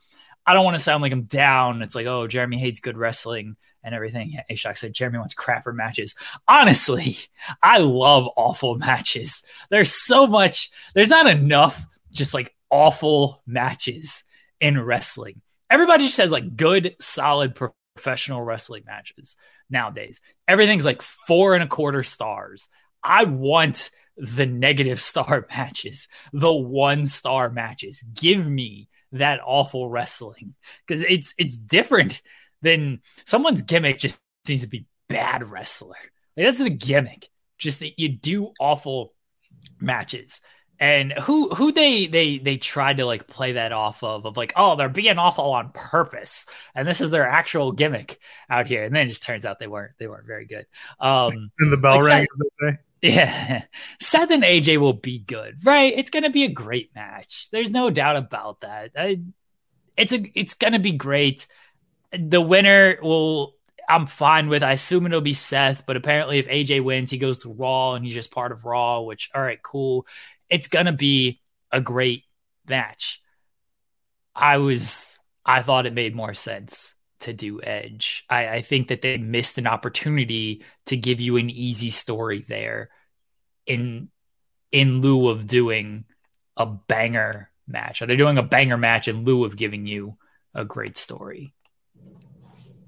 [0.45, 1.81] I don't want to sound like I'm down.
[1.81, 4.39] It's like, oh, Jeremy hates good wrestling and everything.
[4.49, 6.15] Ashok said Jeremy wants crapper matches.
[6.47, 7.17] Honestly,
[7.61, 9.43] I love awful matches.
[9.69, 14.23] There's so much, there's not enough just like awful matches
[14.59, 15.41] in wrestling.
[15.73, 17.59] Everybody just has like good, solid
[17.95, 19.35] professional wrestling matches
[19.71, 20.21] nowadays.
[20.47, 22.69] Everything's like four and a quarter stars.
[23.03, 28.03] I want the negative star matches, the one star matches.
[28.13, 30.53] Give me that awful wrestling
[30.85, 32.21] because it's it's different
[32.61, 35.95] than someone's gimmick just seems to be bad wrestler.
[36.37, 39.15] Like that's the gimmick, just that you do awful
[39.79, 40.39] matches.
[40.83, 44.51] And who who they they they tried to like play that off of of like
[44.57, 48.19] oh they're being awful on purpose and this is their actual gimmick
[48.49, 50.65] out here and then it just turns out they weren't they weren't very good.
[50.99, 52.27] Um, in the bell like
[52.59, 52.77] ring.
[53.01, 53.63] Yeah.
[54.01, 55.93] Seth and AJ will be good, right?
[55.95, 57.47] It's going to be a great match.
[57.49, 58.91] There's no doubt about that.
[58.97, 59.21] I,
[59.95, 61.47] it's a it's going to be great.
[62.11, 63.55] The winner will
[63.87, 64.63] I'm fine with.
[64.63, 68.03] I assume it'll be Seth, but apparently if AJ wins, he goes to Raw and
[68.03, 70.05] he's just part of Raw, which all right, cool.
[70.53, 71.41] It's going to be
[71.71, 72.25] a great
[72.69, 73.19] match.
[74.35, 78.23] I was I thought it made more sense to do Edge.
[78.29, 82.91] I, I think that they missed an opportunity to give you an easy story there
[83.65, 84.09] in
[84.71, 86.05] in lieu of doing
[86.55, 88.03] a banger match.
[88.03, 90.17] Are they doing a banger match in lieu of giving you
[90.53, 91.55] a great story?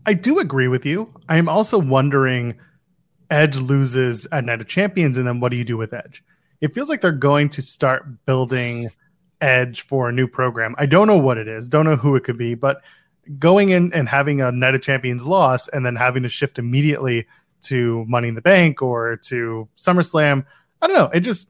[0.05, 1.11] I do agree with you.
[1.27, 2.59] I am also wondering
[3.31, 6.23] Edge loses at Night of Champions, and then what do you do with Edge?
[6.61, 8.91] It feels like they're going to start building
[9.41, 10.75] Edge for a new program.
[10.77, 12.81] I don't know what it is, don't know who it could be, but
[13.39, 17.25] going in and having a Night of Champions loss and then having to shift immediately
[17.63, 20.45] to Money in the Bank or to SummerSlam,
[20.81, 21.09] I don't know.
[21.13, 21.49] It just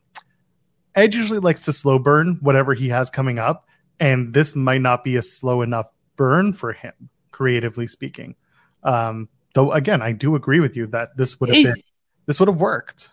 [0.96, 3.68] Edge usually likes to slow burn whatever he has coming up,
[4.00, 6.94] and this might not be a slow enough burn for him,
[7.32, 8.36] creatively speaking.
[8.84, 11.84] Um, though again, I do agree with you that this would have been
[12.26, 13.10] this would have worked.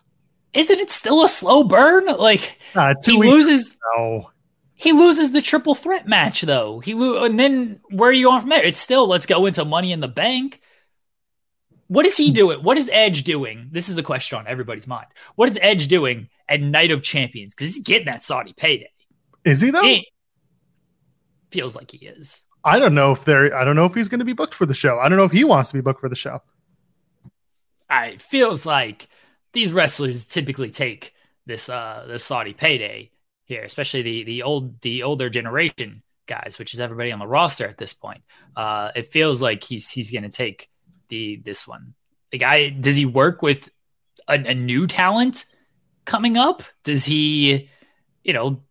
[0.55, 2.07] Isn't it still a slow burn?
[2.07, 3.77] Like uh, he loses.
[3.97, 4.31] No.
[4.75, 6.81] He loses the triple threat match though.
[6.81, 8.63] He lo- and then where are you going from there?
[8.63, 10.61] It's still let's go into Money in the Bank.
[11.89, 12.35] What is he hmm.
[12.35, 12.63] doing?
[12.63, 13.69] What is Edge doing?
[13.71, 15.07] This is the question on everybody's mind.
[15.37, 17.55] What is Edge doing at Night of Champions?
[17.55, 18.91] Because he's getting that Saudi payday.
[19.45, 19.83] Is he though?
[19.83, 20.09] He
[21.51, 22.45] feels like he is.
[22.65, 23.57] I don't know if they're.
[23.57, 24.99] I don't know if he's going to be booked for the show.
[24.99, 26.41] I don't know if he wants to be booked for the show.
[27.91, 29.09] I feels like
[29.53, 31.15] these wrestlers typically take
[31.47, 33.11] this uh Saudi payday
[33.45, 37.67] here, especially the the old the older generation guys, which is everybody on the roster
[37.67, 38.23] at this point.
[38.57, 40.71] Uh, it feels like he's he's going to take
[41.09, 41.95] the this one.
[42.31, 43.69] The guy does he work with
[44.29, 45.45] a, a new talent
[46.05, 46.63] coming up?
[46.85, 47.69] Does he,
[48.25, 48.63] you know,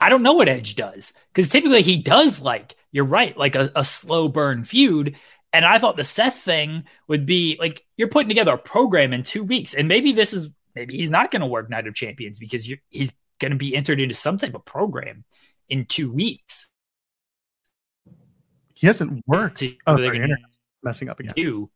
[0.00, 3.72] I don't know what Edge does because typically he does like you're right, like a,
[3.74, 5.16] a slow burn feud.
[5.52, 9.22] And I thought the Seth thing would be like you're putting together a program in
[9.22, 12.38] two weeks, and maybe this is maybe he's not going to work Night of Champions
[12.38, 15.24] because he's going to be entered into some type of program
[15.68, 16.68] in two weeks.
[18.72, 19.58] He hasn't worked.
[19.58, 21.34] To, oh, sorry, internet's messing up again.
[21.36, 21.70] You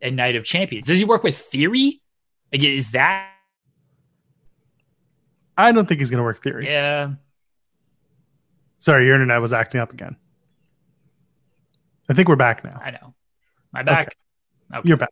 [0.00, 0.86] and Night of Champions.
[0.86, 2.02] Does he work with Theory?
[2.52, 3.30] Like, is that?
[5.56, 6.66] I don't think he's going to work Theory.
[6.66, 7.12] Yeah.
[8.80, 10.16] Sorry, your internet was acting up again.
[12.08, 12.80] I think we're back now.
[12.82, 13.14] I know.
[13.72, 14.16] My back.
[14.70, 14.78] Okay.
[14.78, 14.88] Okay.
[14.88, 15.10] You're back.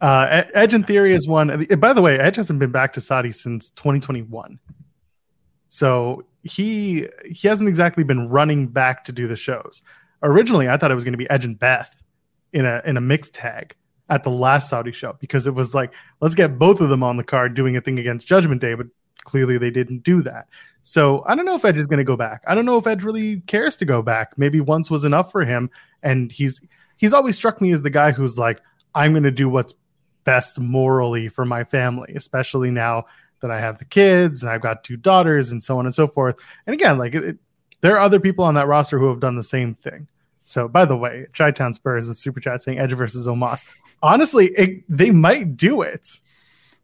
[0.00, 1.66] Uh, Edge in Theory is one.
[1.78, 4.58] By the way, Edge hasn't been back to Saudi since 2021.
[5.68, 9.82] So he he hasn't exactly been running back to do the shows.
[10.22, 12.02] Originally, I thought it was going to be Edge and Beth
[12.52, 13.74] in a in a mixed tag
[14.08, 17.16] at the last Saudi show because it was like let's get both of them on
[17.16, 18.86] the card doing a thing against Judgment Day, but
[19.24, 20.48] clearly they didn't do that.
[20.82, 22.42] So I don't know if Edge is going to go back.
[22.46, 24.36] I don't know if Edge really cares to go back.
[24.36, 25.70] Maybe once was enough for him,
[26.02, 26.60] and he's
[26.96, 28.60] he's always struck me as the guy who's like
[28.94, 29.74] I'm going to do what's
[30.24, 33.06] best morally for my family, especially now
[33.40, 36.06] that I have the kids and I've got two daughters and so on and so
[36.06, 36.38] forth.
[36.66, 37.38] And again, like it,
[37.80, 40.08] there are other people on that roster who have done the same thing.
[40.44, 43.62] So, by the way, Chi Town Spurs with Super Chat saying Edge versus Omos.
[44.02, 46.08] Honestly, it, they might do it.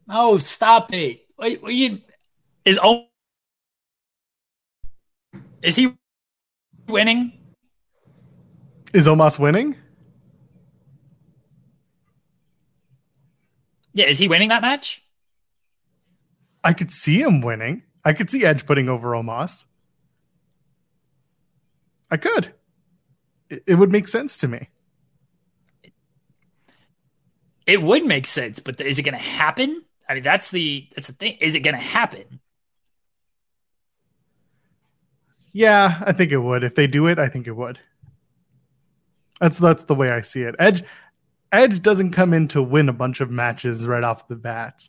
[0.09, 1.27] Oh, stop it!
[1.39, 2.01] Wait, you,
[2.65, 3.08] is O
[5.63, 5.95] is he
[6.87, 7.33] winning?
[8.93, 9.77] Is Omos winning?
[13.93, 15.03] Yeah, is he winning that match?
[16.63, 17.83] I could see him winning.
[18.05, 19.65] I could see Edge putting over Omos.
[22.11, 22.55] I could.
[23.51, 24.69] It, it would make sense to me.
[27.67, 29.85] It would make sense, but is it going to happen?
[30.09, 31.37] I mean, that's the that's the thing.
[31.41, 32.41] Is it going to happen?
[35.53, 36.65] Yeah, I think it would.
[36.65, 37.79] If they do it, I think it would.
[39.41, 40.55] That's that's the way I see it.
[40.59, 40.85] Edge
[41.53, 44.89] Edge doesn't come in to win a bunch of matches right off the bat.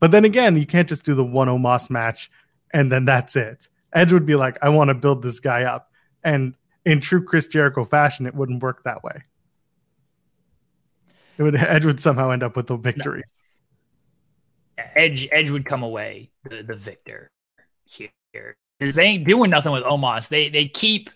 [0.00, 2.30] But then again, you can't just do the one Omos match
[2.72, 3.68] and then that's it.
[3.92, 5.90] Edge would be like, I want to build this guy up.
[6.24, 6.54] And
[6.84, 9.24] in true Chris Jericho fashion, it wouldn't work that way.
[11.38, 13.22] It would Edge would somehow end up with the victory.
[14.94, 17.30] Edge Edge would come away the, the victor
[17.84, 18.56] here.
[18.80, 20.28] Because they ain't doing nothing with Omos.
[20.28, 21.10] They they keep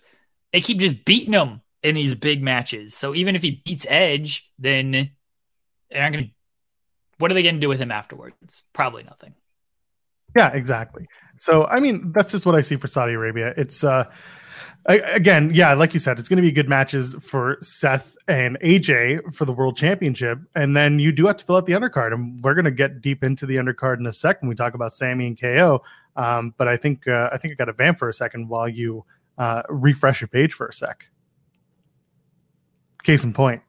[0.53, 2.95] they keep just beating him in these big matches.
[2.95, 5.11] So even if he beats Edge, then
[5.91, 6.29] they're not to.
[7.19, 8.63] What are they to do with him afterwards?
[8.73, 9.35] Probably nothing.
[10.37, 11.07] Yeah, exactly.
[11.37, 13.55] So I mean, that's just what I see for Saudi Arabia.
[13.57, 14.05] It's uh
[14.87, 18.59] I, again, yeah, like you said, it's going to be good matches for Seth and
[18.61, 22.13] AJ for the World Championship, and then you do have to fill out the undercard,
[22.13, 24.49] and we're going to get deep into the undercard in a second.
[24.49, 25.83] We talk about Sami and KO,
[26.17, 28.69] um, but I think uh, I think I got to vamp for a second while
[28.69, 29.05] you
[29.39, 31.07] uh, refresh your page for a sec.
[33.03, 33.63] Case in point,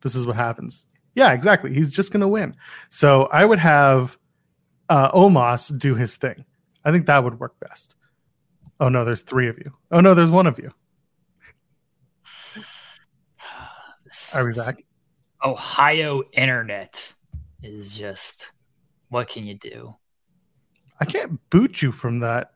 [0.00, 0.86] this is what happens.
[1.14, 1.74] Yeah, exactly.
[1.74, 2.56] He's just going to win.
[2.88, 4.16] So I would have
[4.88, 6.44] uh, Omos do his thing.
[6.84, 7.96] I think that would work best.
[8.78, 9.72] Oh no, there's three of you.
[9.90, 10.70] Oh no, there's one of you.
[14.34, 14.82] Are we back?
[15.44, 17.12] Ohio internet
[17.62, 18.50] is just
[19.08, 19.94] what can you do?
[21.00, 22.52] I can't boot you from that.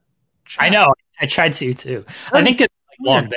[0.47, 0.65] Chat.
[0.65, 0.95] I know.
[1.21, 2.05] I tried to too.
[2.33, 3.33] I think it's like long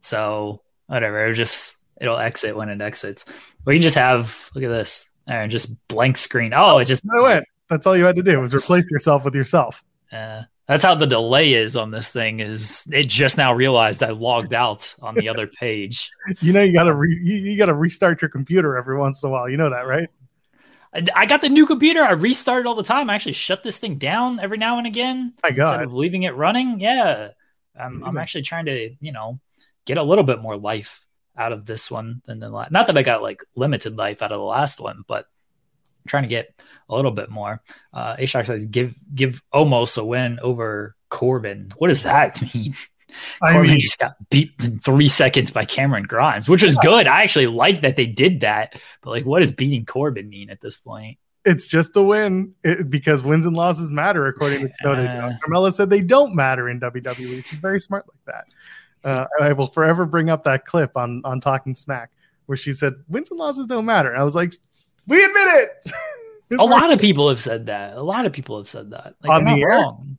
[0.00, 1.26] so whatever.
[1.26, 3.24] It just it'll exit when it exits.
[3.64, 5.08] We can just have look at this.
[5.26, 6.52] and just blank screen.
[6.54, 7.44] Oh, it just I went.
[7.70, 9.82] That's all you had to do was replace yourself with yourself.
[10.12, 12.40] Uh, that's how the delay is on this thing.
[12.40, 16.10] Is it just now realized I logged out on the other page?
[16.40, 19.32] You know, you gotta re- you, you gotta restart your computer every once in a
[19.32, 19.48] while.
[19.48, 20.08] You know that, right?
[20.94, 22.02] I, I got the new computer.
[22.02, 23.10] I restart it all the time.
[23.10, 25.34] I actually shut this thing down every now and again.
[25.42, 26.80] My God, instead of leaving it running.
[26.80, 27.30] Yeah,
[27.78, 29.40] I'm, I'm actually trying to you know
[29.84, 32.72] get a little bit more life out of this one than the last.
[32.72, 35.26] Not that I got like limited life out of the last one, but
[36.06, 37.62] trying to get a little bit more.
[37.92, 42.74] Uh, Ashok says, "Give give Omos a win over Corbin." What does that mean?
[43.42, 47.06] I Corbin mean, just got beat in three seconds by Cameron Grimes, which was good.
[47.06, 48.80] I actually like that they did that.
[49.00, 51.18] But like, what does beating Corbin mean at this point?
[51.44, 55.06] It's just a win it, because wins and losses matter, according to Tony.
[55.06, 57.44] Uh, Carmella said they don't matter in WWE.
[57.44, 59.08] She's very smart like that.
[59.08, 62.12] Uh, I will forever bring up that clip on on Talking Smack
[62.46, 64.14] where she said wins and losses don't matter.
[64.14, 64.54] I was like,
[65.06, 65.92] we admit it.
[66.60, 67.96] a lot of people have said that.
[67.96, 69.14] A lot of people have said that.
[69.22, 69.68] Like, on the air.
[69.68, 70.18] Wrong.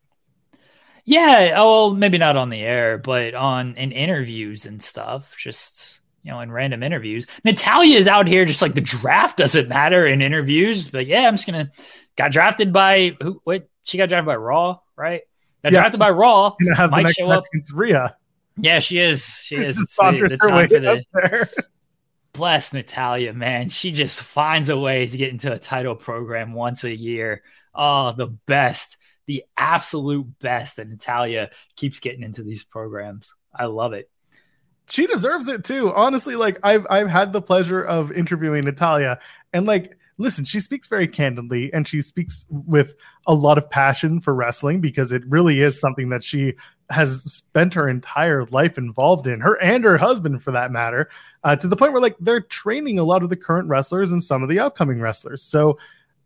[1.05, 5.35] Yeah, oh, well, maybe not on the air, but on in interviews and stuff.
[5.37, 7.27] Just you know, in random interviews.
[7.43, 10.87] Natalya is out here just like the draft doesn't matter in interviews.
[10.87, 11.71] But yeah, I'm just gonna
[12.15, 13.41] got drafted by who?
[13.43, 13.67] What?
[13.83, 15.23] She got drafted by Raw, right?
[15.63, 16.55] Got yeah, drafted by Raw.
[16.75, 17.43] Have Might show up.
[17.53, 18.15] Against Rhea.
[18.55, 19.25] Yeah, she is.
[19.43, 19.75] She is.
[19.75, 21.47] the, the her way the, there
[22.33, 23.69] bless Natalya, man.
[23.69, 27.43] She just finds a way to get into a title program once a year.
[27.73, 33.33] Oh, the best, the absolute best that Natalya keeps getting into these programs.
[33.53, 34.09] I love it.
[34.89, 35.93] She deserves it too.
[35.93, 39.19] Honestly, like I've I've had the pleasure of interviewing Natalya
[39.53, 42.95] and like listen, she speaks very candidly and she speaks with
[43.25, 46.53] a lot of passion for wrestling because it really is something that she
[46.89, 51.09] has spent her entire life involved in, her and her husband for that matter,
[51.43, 54.23] uh, to the point where like they're training a lot of the current wrestlers and
[54.23, 55.41] some of the upcoming wrestlers.
[55.41, 55.77] So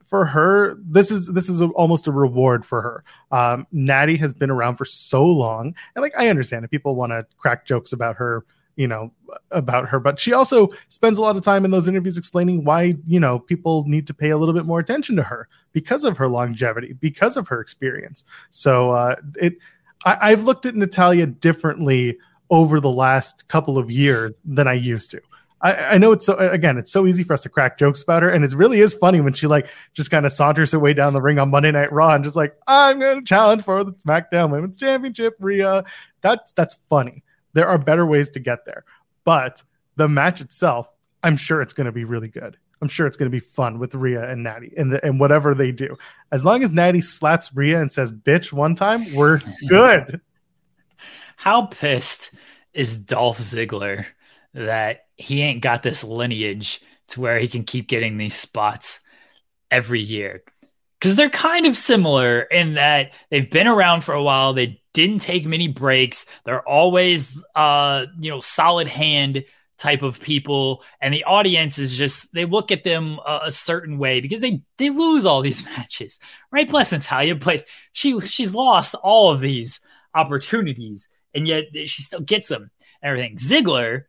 [0.08, 3.04] for her, this is this is a, almost a reward for her.
[3.32, 7.12] Um, Natty has been around for so long, and like I understand if people want
[7.12, 8.46] to crack jokes about her
[8.78, 9.12] you know
[9.52, 12.96] about her but she also spends a lot of time in those interviews explaining why
[13.08, 16.16] you know people need to pay a little bit more attention to her because of
[16.16, 19.56] her longevity because of her experience so uh it
[20.06, 22.20] I, i've looked at Natalya differently
[22.52, 25.22] over the last couple of years than i used to
[25.62, 28.24] I, I, know it's so again, it's so easy for us to crack jokes about
[28.24, 30.94] her, and it really is funny when she like just kind of saunters her way
[30.94, 33.94] down the ring on Monday Night Raw and just like, I'm gonna challenge for the
[33.94, 35.84] SmackDown Women's Championship, Rhea.
[36.22, 37.24] That's that's funny.
[37.54, 38.86] There are better ways to get there.
[39.24, 39.64] But
[39.96, 40.88] the match itself,
[41.24, 42.56] I'm sure it's going to be really good.
[42.82, 45.56] I'm sure it's going to be fun with Rhea and Natty and, the, and whatever
[45.56, 45.98] they do.
[46.32, 50.22] As long as Natty slaps Rhea and says bitch one time, we're good.
[51.36, 52.32] How pissed
[52.74, 54.06] is Dolph Ziggler
[54.54, 59.00] that he ain't got this lineage to where he can keep getting these spots
[59.72, 60.44] every year?
[61.00, 64.54] Because they're kind of similar in that they've been around for a while.
[64.54, 66.26] They didn't take many breaks.
[66.44, 69.46] They're always, uh, you know, solid hand
[69.78, 74.00] type of people, and the audience is just they look at them a, a certain
[74.00, 76.20] way because they they lose all these matches,
[76.52, 76.68] right?
[76.68, 79.80] Bless Natalya but she she's lost all of these
[80.16, 82.72] opportunities, and yet she still gets them.
[83.04, 83.36] everything.
[83.36, 84.06] Ziggler,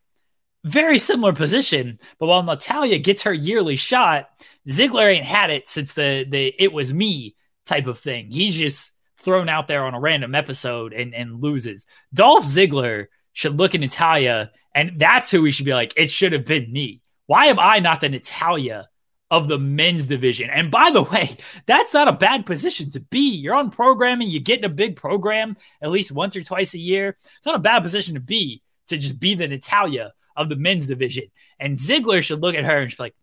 [0.68, 4.28] very similar position, but while Natalya gets her yearly shot,
[4.68, 7.34] Ziggler ain't had it since the the it was me
[7.66, 8.30] type of thing.
[8.30, 11.86] He's just thrown out there on a random episode and, and loses.
[12.14, 16.32] Dolph Ziggler should look at Natalya, and that's who we should be like, it should
[16.32, 17.02] have been me.
[17.26, 18.88] Why am I not the Natalya
[19.30, 20.50] of the men's division?
[20.50, 23.30] And by the way, that's not a bad position to be.
[23.36, 26.78] You're on programming, you get in a big program at least once or twice a
[26.78, 27.16] year.
[27.36, 30.86] It's not a bad position to be to just be the Natalya of the men's
[30.86, 31.24] division.
[31.60, 33.14] And Ziggler should look at her and she's like,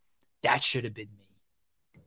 [0.44, 2.02] that should have been me.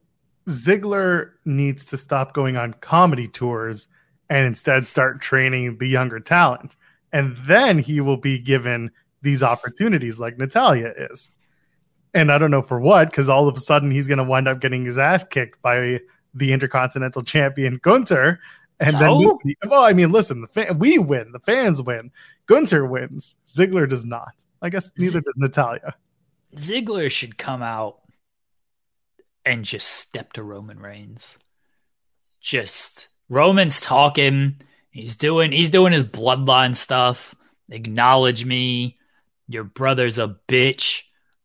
[0.48, 3.88] Ziggler needs to stop going on comedy tours
[4.30, 6.76] and instead start training the younger talent.
[7.12, 8.90] And then he will be given
[9.22, 11.30] these opportunities like Natalya is.
[12.14, 14.48] And I don't know for what, because all of a sudden he's going to wind
[14.48, 16.00] up getting his ass kicked by
[16.34, 18.40] the Intercontinental Champion Gunther.
[18.80, 18.98] And so?
[18.98, 22.10] then, we, well, I mean, listen, the fan, we win, the fans win,
[22.48, 24.44] Gunther wins, Ziggler does not.
[24.60, 25.94] I guess neither Z- does Natalya.
[26.56, 28.00] Ziggler should come out
[29.44, 31.38] and just step to Roman Reigns.
[32.40, 34.60] Just Roman's talking.
[34.90, 37.34] He's doing he's doing his bloodline stuff.
[37.68, 38.98] Acknowledge me.
[39.46, 41.02] Your brother's a bitch.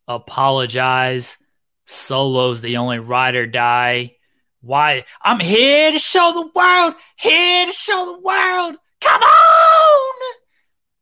[0.07, 1.37] Apologize.
[1.85, 4.15] Solo's the only ride or die.
[4.61, 5.03] Why?
[5.21, 6.95] I'm here to show the world.
[7.17, 8.75] Here to show the world.
[9.01, 9.52] Come on!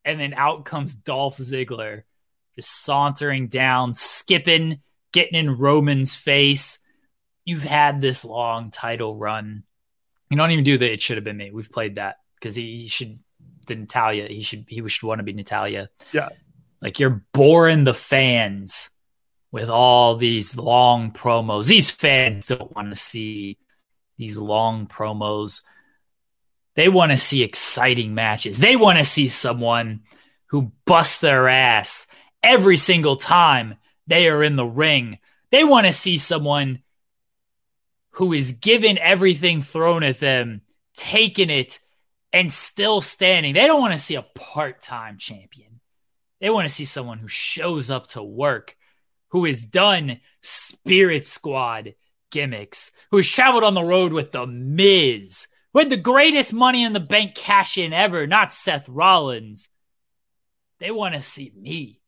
[0.03, 2.03] And then out comes Dolph Ziggler,
[2.55, 4.81] just sauntering down, skipping,
[5.11, 6.79] getting in Roman's face.
[7.45, 9.63] You've had this long title run.
[10.29, 11.51] You don't even do the it should have been me.
[11.51, 13.19] We've played that because he, he, should
[13.67, 14.27] the Natalya.
[14.27, 15.89] He should he should want to be Natalya.
[16.11, 16.29] Yeah.
[16.81, 18.89] Like you're boring the fans
[19.51, 21.67] with all these long promos.
[21.67, 23.57] These fans don't want to see
[24.17, 25.61] these long promos.
[26.75, 28.57] They want to see exciting matches.
[28.57, 30.01] They want to see someone
[30.47, 32.07] who busts their ass
[32.43, 33.75] every single time
[34.07, 35.19] they are in the ring.
[35.51, 36.81] They want to see someone
[38.11, 40.61] who is given everything thrown at them,
[40.95, 41.79] taking it,
[42.33, 43.53] and still standing.
[43.53, 45.79] They don't want to see a part time champion.
[46.39, 48.75] They want to see someone who shows up to work,
[49.29, 51.95] who has done Spirit Squad
[52.31, 56.83] gimmicks, who has traveled on the road with The Miz, who had the greatest money
[56.83, 59.69] in the bank cash in ever, not Seth Rollins.
[60.79, 62.01] They want to see me.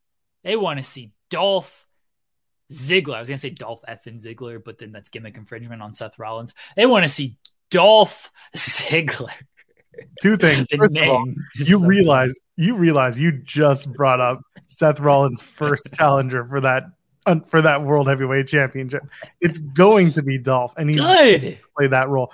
[0.44, 1.88] They want to see Dolph
[2.72, 3.16] Ziggler.
[3.16, 6.20] I was going to say Dolph Effin Ziggler, but then that's gimmick infringement on Seth
[6.20, 6.54] Rollins.
[6.76, 7.38] They want to see
[7.70, 9.32] Dolph Ziggler.
[10.22, 10.68] Two things.
[10.78, 15.94] First of all, you so realize you realize you just brought up Seth Rollins' first
[15.96, 16.84] challenger for that
[17.48, 19.04] for that World Heavyweight Championship.
[19.40, 21.60] It's going to be Dolph, and he's Good.
[21.78, 22.32] play that role.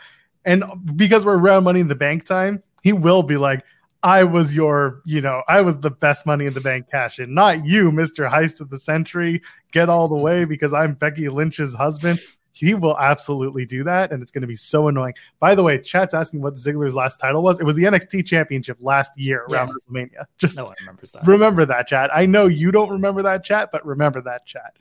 [0.50, 0.64] And
[0.96, 3.64] because we're around Money in the Bank time, he will be like,
[4.02, 7.34] I was your, you know, I was the best money in the bank cash in,
[7.36, 8.32] not you, Mr.
[8.32, 9.42] Heist of the Century.
[9.72, 12.20] Get all the way because I'm Becky Lynch's husband.
[12.52, 15.14] He will absolutely do that, and it's going to be so annoying.
[15.40, 17.60] By the way, chat's asking what Ziggler's last title was.
[17.60, 19.74] It was the NXT Championship last year around yeah.
[19.74, 20.26] WrestleMania.
[20.40, 21.28] Just no one remembers that.
[21.28, 22.10] Remember that, chat.
[22.12, 24.78] I know you don't remember that, chat, but remember that, chat.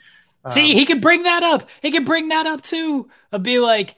[0.49, 1.69] See, um, he can bring that up.
[1.83, 3.11] He can bring that up too.
[3.33, 3.97] I'll be like,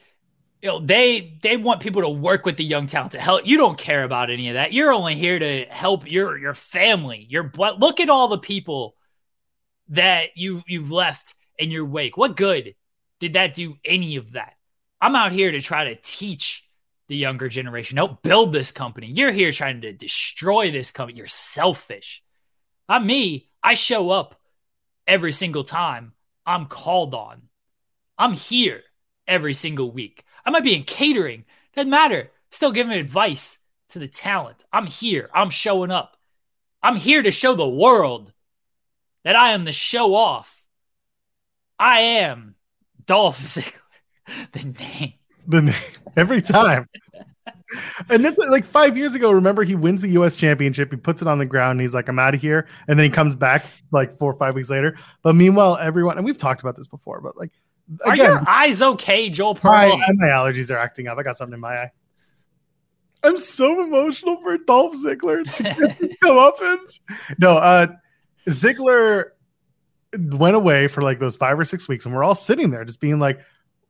[0.61, 3.47] you know, they they want people to work with the young talent to help.
[3.47, 4.73] You don't care about any of that.
[4.73, 7.25] You're only here to help your your family.
[7.29, 7.79] Your blood.
[7.79, 8.95] Look at all the people
[9.89, 12.15] that you you've left in your wake.
[12.15, 12.75] What good
[13.19, 14.53] did that do any of that?
[14.99, 16.63] I'm out here to try to teach
[17.07, 19.07] the younger generation, help build this company.
[19.07, 21.17] You're here trying to destroy this company.
[21.17, 22.23] You're selfish.
[22.87, 23.49] I'm me.
[23.61, 24.39] I show up
[25.05, 26.13] every single time
[26.45, 27.41] I'm called on.
[28.17, 28.81] I'm here
[29.27, 30.23] every single week.
[30.45, 31.45] I might be in catering.
[31.75, 32.31] Doesn't matter.
[32.49, 33.57] Still giving advice
[33.89, 34.63] to the talent.
[34.71, 35.29] I'm here.
[35.33, 36.17] I'm showing up.
[36.83, 38.33] I'm here to show the world
[39.23, 40.63] that I am the show off.
[41.77, 42.55] I am
[43.05, 43.73] Dolph Ziggler.
[44.51, 45.13] The name.
[45.47, 45.75] The name.
[46.15, 46.87] Every time.
[48.09, 49.31] and that's like five years ago.
[49.31, 50.35] Remember, he wins the U.S.
[50.35, 50.91] championship.
[50.91, 51.71] He puts it on the ground.
[51.71, 54.37] And he's like, "I'm out of here," and then he comes back like four or
[54.37, 54.97] five weeks later.
[55.23, 57.51] But meanwhile, everyone and we've talked about this before, but like
[58.05, 59.97] are your eyes okay, Joel Pearl?
[59.97, 61.17] My, my allergies are acting up.
[61.17, 61.91] I got something in my eye.
[63.23, 66.99] I'm so emotional for Dolph Ziggler to get his comeuppance.
[67.37, 67.87] No, uh,
[68.49, 69.25] Ziggler
[70.17, 72.99] went away for like those five or six weeks, and we're all sitting there just
[72.99, 73.39] being like,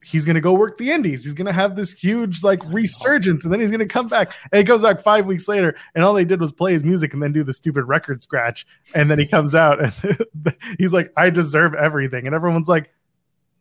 [0.03, 1.23] he's gonna go work the indies.
[1.23, 4.33] He's gonna have this huge like resurgence, and then he's gonna come back.
[4.51, 7.13] And he comes back five weeks later, and all they did was play his music
[7.13, 8.65] and then do the stupid record scratch.
[8.93, 12.25] And then he comes out and he's like, I deserve everything.
[12.25, 12.89] And everyone's like,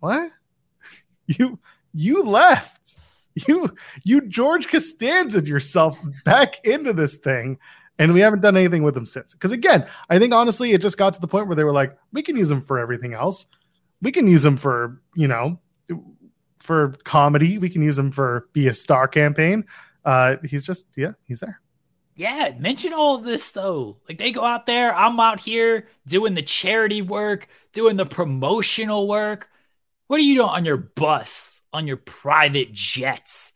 [0.00, 0.30] what?
[1.26, 1.60] You
[1.94, 2.96] you left.
[3.34, 3.72] You
[4.02, 7.58] you George Costanza yourself back into this thing.
[8.00, 9.34] And we haven't done anything with him since.
[9.34, 11.96] Because again, I think honestly, it just got to the point where they were like,
[12.12, 13.46] we can use him for everything else.
[14.02, 15.60] We can use him for, you know,
[16.58, 17.58] for comedy.
[17.58, 19.66] We can use him for be a star campaign.
[20.04, 21.60] Uh, he's just, yeah, he's there.
[22.16, 23.98] Yeah, mention all of this though.
[24.08, 29.08] Like they go out there, I'm out here doing the charity work, doing the promotional
[29.08, 29.48] work.
[30.10, 33.52] What are you doing on your bus, on your private jets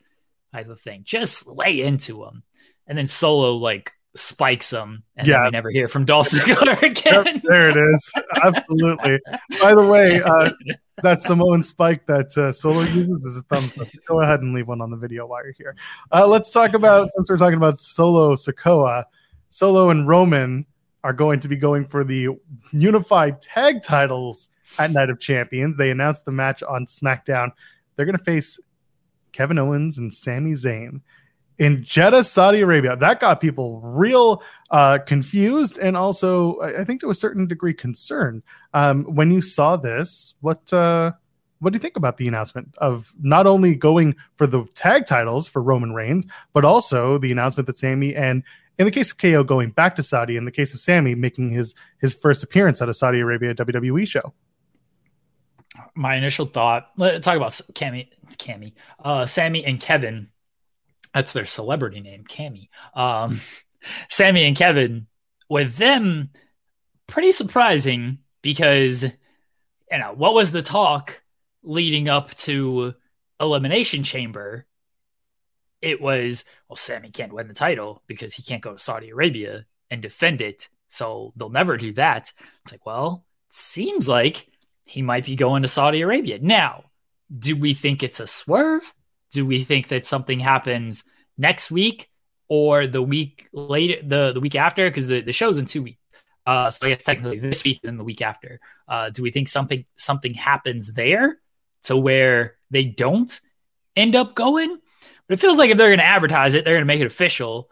[0.53, 1.01] type of thing?
[1.03, 2.43] Just lay into them.
[2.87, 5.43] And then Solo, like, spikes them, and yeah.
[5.43, 7.25] we never hear from Dolph Ziggler again.
[7.25, 8.13] Yep, there it is.
[8.41, 9.19] Absolutely.
[9.61, 10.51] By the way, uh,
[11.03, 13.91] that Samoan spike that uh, Solo uses is a thumbs up.
[13.91, 15.75] So go ahead and leave one on the video while you're here.
[16.09, 19.03] Uh, let's talk about since we're talking about Solo Sikoa,
[19.49, 20.65] Solo and Roman
[21.03, 22.29] are going to be going for the
[22.71, 25.77] unified tag titles at Night of Champions.
[25.77, 27.51] They announced the match on SmackDown.
[27.95, 28.59] They're going to face
[29.31, 31.01] Kevin Owens and Sami Zayn
[31.57, 32.95] in Jeddah, Saudi Arabia.
[32.95, 38.43] That got people real uh, confused and also, I think, to a certain degree, concerned.
[38.73, 41.13] Um, when you saw this, what uh,
[41.59, 45.47] what do you think about the announcement of not only going for the tag titles
[45.47, 48.43] for Roman Reigns, but also the announcement that Sami and
[48.77, 51.51] in the case of KO going back to Saudi, in the case of Sami making
[51.51, 54.33] his his first appearance at a Saudi Arabia WWE show?
[55.95, 56.89] My initial thought.
[56.97, 58.73] Let's talk about Cammy, Cammy,
[59.03, 60.29] uh, Sami and Kevin
[61.15, 62.67] that's their celebrity name, Cammy.
[62.93, 63.39] Um,
[64.09, 65.07] Sami and Kevin,
[65.49, 66.29] with them,
[67.07, 71.23] pretty surprising because you know what was the talk
[71.63, 72.95] leading up to
[73.39, 74.65] Elimination Chamber?
[75.81, 79.65] It was well, Sami can't win the title because he can't go to Saudi Arabia
[79.89, 82.33] and defend it, so they'll never do that.
[82.63, 84.47] It's like, well, seems like
[84.85, 86.85] he might be going to Saudi Arabia now.
[87.31, 88.93] Do we think it's a swerve?
[89.35, 91.03] do we think that something happens
[91.37, 92.09] next week
[92.47, 94.89] or the week later, the, the week after?
[94.89, 95.99] Because the, the show's in two weeks.
[96.45, 98.61] Uh, so I guess technically this week and the week after.
[98.87, 101.39] Uh, do we think something something happens there
[101.83, 103.39] to where they don't
[103.95, 104.79] end up going?
[105.27, 107.07] But it feels like if they're going to advertise it, they're going to make it
[107.07, 107.69] official.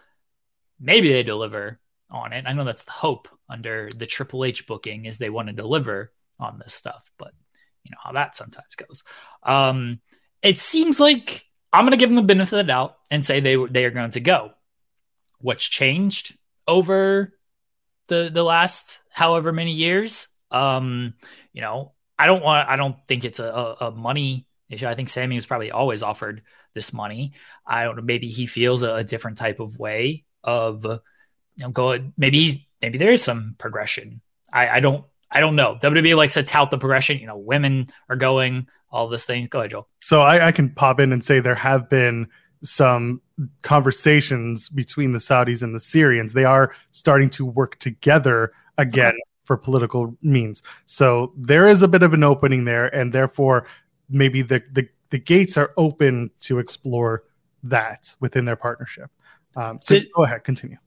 [0.80, 1.80] Maybe they deliver
[2.10, 2.46] on it.
[2.46, 6.12] I know that's the hope under the Triple H booking is they want to deliver
[6.40, 7.34] on this stuff, but
[7.84, 9.04] you know how that sometimes goes.
[9.44, 10.00] Um,
[10.42, 13.40] it seems like I'm going to give them the benefit of the doubt and say
[13.40, 14.52] they they are going to go.
[15.40, 16.38] What's changed
[16.68, 17.34] over
[18.08, 20.28] the the last however many years?
[20.52, 21.16] Um,
[21.52, 22.70] you know, I don't want.
[22.70, 24.88] I don't think it's a, a, a money issue.
[24.88, 26.44] I think Sami was probably always offered
[26.74, 27.34] this money.
[27.66, 28.02] I don't know.
[28.04, 31.00] Maybe he feels a, a different type of way of you
[31.58, 31.98] know go.
[32.18, 34.22] Maybe he's maybe there is some progression.
[34.52, 35.78] I, I don't I don't know.
[35.82, 37.18] WWE likes to tout the progression.
[37.18, 39.48] You know, women are going all this thing.
[39.48, 39.90] Go ahead, Joel.
[40.00, 42.30] So I, I can pop in and say there have been
[42.62, 43.20] some
[43.64, 46.34] conversations between the Saudis and the Syrians.
[46.34, 49.22] They are starting to work together again okay.
[49.44, 50.62] for political means.
[50.86, 53.66] So there is a bit of an opening there, and therefore
[54.10, 57.24] maybe the the, the gates are open to explore
[57.64, 59.10] that within their partnership.
[59.56, 60.78] Um, so Did, go ahead, continue.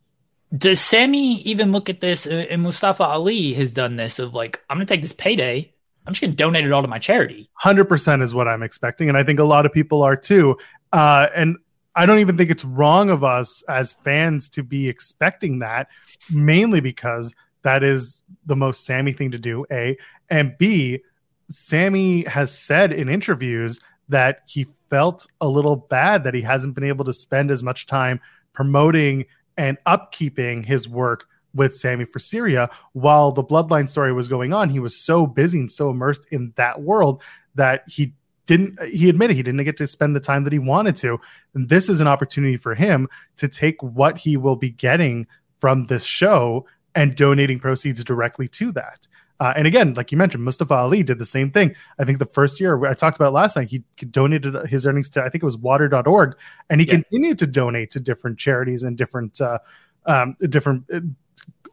[0.57, 2.27] Does Sami even look at this?
[2.27, 5.73] And Mustafa Ali has done this of like, I'm going to take this payday
[6.07, 7.51] I'm just going to donate it all to my charity.
[7.63, 9.09] 100% is what I'm expecting.
[9.09, 10.57] And I think a lot of people are too.
[10.93, 11.57] Uh, and
[11.97, 15.89] I don't even think it's wrong of us as fans to be expecting that,
[16.31, 19.97] mainly because that is the most Sami thing to do, A.
[20.31, 21.03] And B,
[21.49, 26.85] Sami has said in interviews that he felt a little bad that he hasn't been
[26.85, 28.21] able to spend as much time
[28.53, 29.25] promoting
[29.57, 32.69] and upkeeping his work with Sami for Syria.
[32.93, 36.53] While the bloodline story was going on, he was so busy and so immersed in
[36.57, 37.23] that world
[37.55, 38.13] that he
[38.47, 41.19] didn't he admitted he didn't get to spend the time that he wanted to.
[41.55, 43.09] And this is an opportunity for him
[43.39, 45.27] to take what he will be getting
[45.59, 49.09] from this show and donating proceeds directly to that.
[49.39, 51.75] Uh, and again, like you mentioned, Mustafa Ali did the same thing.
[51.99, 55.23] I think the first year I talked about last night, he donated his earnings to,
[55.23, 56.37] I think it was water.org,
[56.71, 56.95] and he yes.
[56.95, 59.59] continued to donate to different charities and different, uh,
[60.07, 61.01] um, different uh,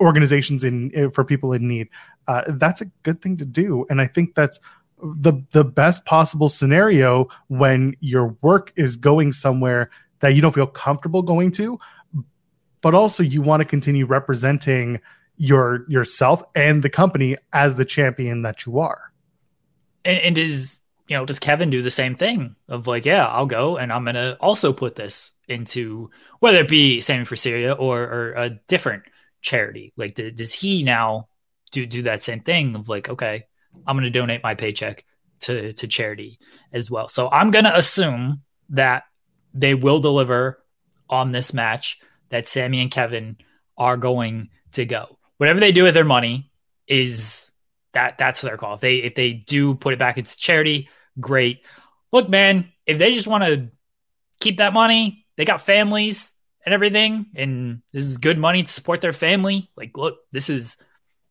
[0.02, 1.88] organizations in eh, for people in need.
[2.28, 4.60] Uh, that's a good thing to do, and I think that's
[5.02, 10.68] the the best possible scenario when your work is going somewhere that you don't feel
[10.68, 11.80] comfortable going to,
[12.82, 15.00] but also you want to continue representing
[15.38, 19.12] your yourself and the company as the champion that you are.
[20.06, 23.46] And, and is you know does Kevin do the same thing of like yeah I'll
[23.46, 28.02] go and I'm gonna also put this into whether it be Sami for Syria or,
[28.02, 29.04] or a different
[29.42, 29.94] charity?
[29.96, 31.28] Like, does he now
[31.72, 33.46] do do that same thing of like, okay,
[33.86, 35.06] I'm to donate my paycheck
[35.42, 36.40] to to charity
[36.72, 37.08] as well?
[37.08, 39.04] So I'm to assume that
[39.54, 40.64] they will deliver
[41.10, 42.00] on this match.
[42.30, 43.38] That Sami and Kevin
[43.78, 45.20] are going to go.
[45.38, 46.52] Whatever they do with their money
[46.88, 47.52] is
[47.94, 48.76] that that's their call.
[48.76, 50.90] If they if they do put it back into charity,
[51.20, 51.62] great.
[52.12, 53.70] Look, man, if they just want to
[54.40, 56.34] keep that money, they got families
[56.66, 59.70] and everything, and this is good money to support their family.
[59.76, 60.78] Like, look, this is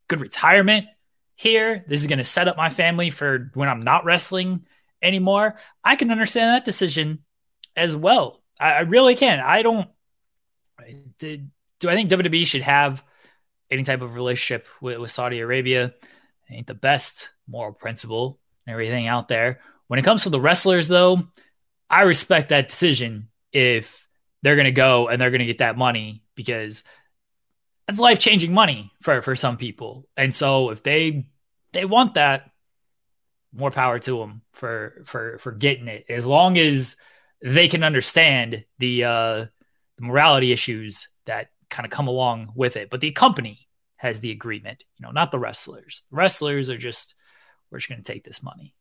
[0.09, 0.87] good retirement
[1.37, 1.85] here.
[1.89, 4.67] This is going to set up my family for when I'm not wrestling
[5.01, 5.57] anymore.
[5.83, 7.21] I can understand that decision
[7.77, 8.43] as well.
[8.61, 9.41] I, I really can.
[9.41, 9.89] I don't.
[11.19, 13.03] Do I think WWE should have
[13.73, 15.95] any type of relationship with, with Saudi Arabia?
[16.53, 19.61] ain't the best moral principle and everything out there.
[19.89, 21.25] When it comes to the wrestlers, though,
[21.89, 24.07] I respect that decision if
[24.43, 26.83] they're going to go and they're going to get that money because
[27.87, 30.09] that's life changing money for for some people.
[30.17, 31.27] And so if they
[31.73, 32.51] they want that,
[33.53, 36.07] more power to them for for for getting it.
[36.09, 36.97] As long as
[37.43, 39.47] they can understand the uh,
[39.99, 42.91] the morality issues that kind of come along with it.
[42.91, 43.67] But the company
[43.97, 46.05] has the agreement, you know, not the wrestlers.
[46.11, 47.15] The wrestlers are just
[47.71, 48.75] we're just going to take this money.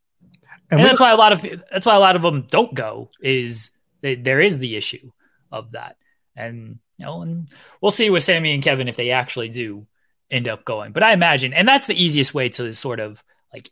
[0.69, 1.41] And, and that's why a lot of
[1.71, 5.11] that's why a lot of them don't go is they, there is the issue
[5.51, 5.95] of that.
[6.35, 7.47] And you know, and
[7.81, 9.87] we'll see with Sami and Kevin if they actually do
[10.29, 10.91] end up going.
[10.91, 13.23] But I imagine, and that's the easiest way to sort of
[13.53, 13.69] like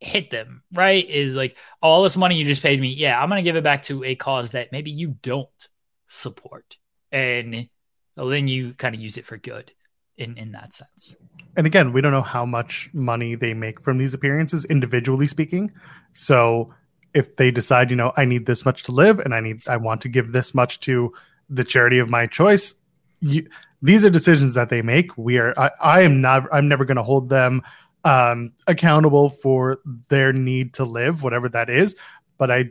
[0.00, 1.08] hit them, right?
[1.08, 2.88] Is like oh, all this money you just paid me.
[2.88, 5.68] Yeah, I'm going to give it back to a cause that maybe you don't
[6.06, 6.76] support.
[7.12, 7.68] And
[8.16, 9.72] well, then you kind of use it for good
[10.16, 11.16] in, in that sense.
[11.56, 15.72] And again, we don't know how much money they make from these appearances, individually speaking.
[16.12, 16.72] So
[17.14, 19.76] if they decide, you know, I need this much to live and I need, I
[19.76, 21.12] want to give this much to
[21.48, 22.74] the charity of my choice,
[23.20, 23.48] you,
[23.82, 25.16] these are decisions that they make.
[25.16, 27.62] We are, I, I am not, I'm never going to hold them
[28.04, 31.94] um, accountable for their need to live, whatever that is.
[32.38, 32.70] But I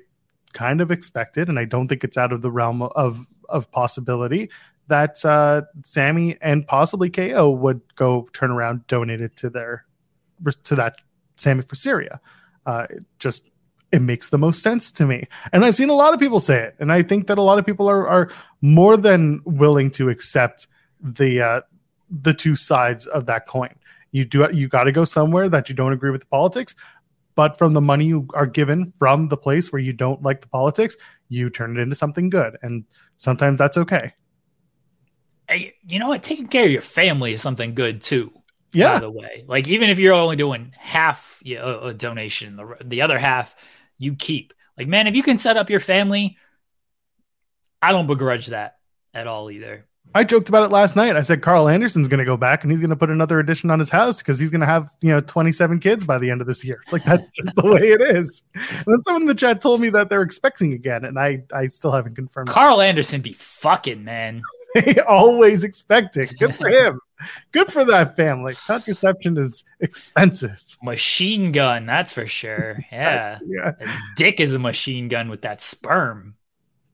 [0.53, 3.70] kind of expect it, and I don't think it's out of the realm of of
[3.72, 4.49] possibility
[4.88, 9.85] that uh, Sami and possibly KO would go turn around, donate it to their
[10.64, 10.95] to that
[11.38, 12.19] Sami for Syria.
[12.65, 13.49] Uh, it just
[13.91, 16.60] it makes the most sense to me, and I've seen a lot of people say
[16.60, 18.30] it, and I think that a lot of people are are
[18.61, 20.68] more than willing to accept
[21.01, 21.61] the uh,
[22.10, 23.73] the two sides of that coin.
[24.11, 26.76] You do you got to go somewhere that you don't agree with the politics,
[27.35, 30.47] but from the money you are given from the place where you don't like the
[30.47, 30.95] politics,
[31.30, 32.85] you turn it into something good, and
[33.18, 34.14] sometimes that's okay.
[35.48, 36.24] Hey, you know what?
[36.24, 38.32] Taking care of your family is something good too.
[38.72, 38.95] Yeah.
[38.95, 42.78] By the way, like even if you're only doing half you know, a donation, the
[42.84, 43.56] the other half
[43.98, 44.53] you keep.
[44.78, 46.38] Like man, if you can set up your family,
[47.82, 48.78] I don't begrudge that
[49.14, 49.86] at all either.
[50.15, 51.15] I joked about it last night.
[51.15, 53.72] I said Karl Anderson's going to go back and he's going to put another addition
[53.72, 56.41] on his house because he's going to have you know 27 kids by the end
[56.41, 56.81] of this year.
[56.91, 58.44] Like that's just the way it is.
[58.53, 61.68] And then someone in the chat told me that they're expecting again, and I I
[61.68, 62.49] still haven't confirmed.
[62.49, 62.85] Karl that.
[62.85, 64.41] Anderson be fucking man.
[65.07, 66.30] always expecting.
[66.40, 66.99] Good for him.
[67.52, 68.56] Good for that family.
[68.68, 70.61] Contraception is expensive.
[70.81, 72.84] Machine gun, that's for sure.
[72.91, 73.40] Yeah.
[73.45, 73.72] yeah.
[73.80, 76.35] His dick is a machine gun with that sperm.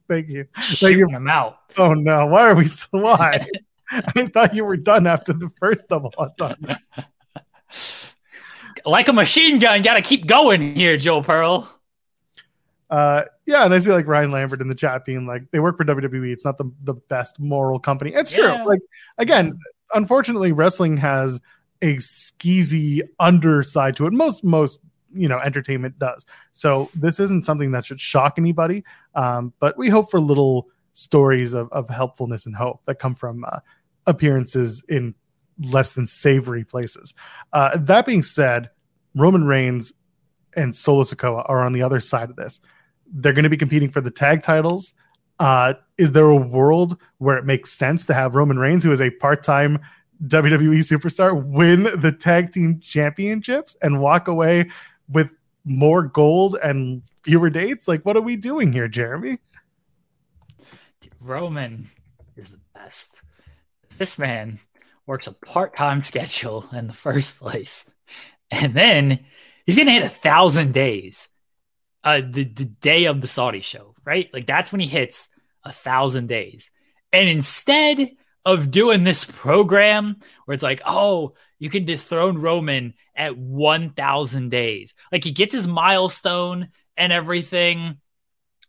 [0.10, 0.48] Thank you.
[0.57, 1.07] Thank you.
[1.07, 1.60] him out.
[1.77, 2.26] Oh no!
[2.26, 2.88] Why are we so?
[2.91, 3.45] Why?
[3.91, 6.80] I thought you were done after the first double entendre.
[8.86, 11.72] like a machine gun, got to keep going here, Joe Pearl.
[12.90, 15.77] Uh, yeah, and I see like Ryan Lambert in the chat being like, they work
[15.77, 16.31] for WWE.
[16.31, 18.11] It's not the the best moral company.
[18.14, 18.57] It's yeah.
[18.57, 18.68] true.
[18.68, 18.81] Like
[19.19, 19.57] again,
[19.94, 21.40] unfortunately, wrestling has
[21.84, 24.14] a skeezy underside to it.
[24.14, 24.81] Most most
[25.14, 26.26] you know entertainment does.
[26.52, 28.84] So this isn't something that should shock anybody.
[29.15, 33.45] Um, but we hope for little stories of, of helpfulness and hope that come from
[33.45, 33.60] uh,
[34.07, 35.15] appearances in
[35.72, 37.14] less than savory places.
[37.53, 38.69] Uh, that being said,
[39.15, 39.94] Roman Reigns
[40.56, 42.60] and Solo Sikoa are on the other side of this.
[43.11, 44.94] They're going to be competing for the tag titles.
[45.40, 49.02] Uh, is there a world where it makes sense to have Roman Reigns, who is
[49.02, 49.80] a part-time
[50.27, 54.69] WWE superstar, win the tag team championships and walk away
[55.10, 55.31] with
[55.65, 57.88] more gold and fewer dates?
[57.88, 59.40] Like, what are we doing here, Jeremy?
[61.19, 61.90] Roman
[62.36, 63.11] is the best.
[63.98, 64.60] This man
[65.06, 67.86] works a part time schedule in the first place.
[68.52, 69.26] And then
[69.65, 71.27] he's to hit a thousand days
[72.03, 74.30] uh, the, the day of the Saudi show, right?
[74.34, 75.27] Like, that's when he hits
[75.64, 76.72] a thousand days.
[77.11, 78.11] And instead
[78.45, 84.94] of doing this program where it's like, oh, you can dethrone Roman at 1,000 days.
[85.11, 87.98] Like he gets his milestone and everything,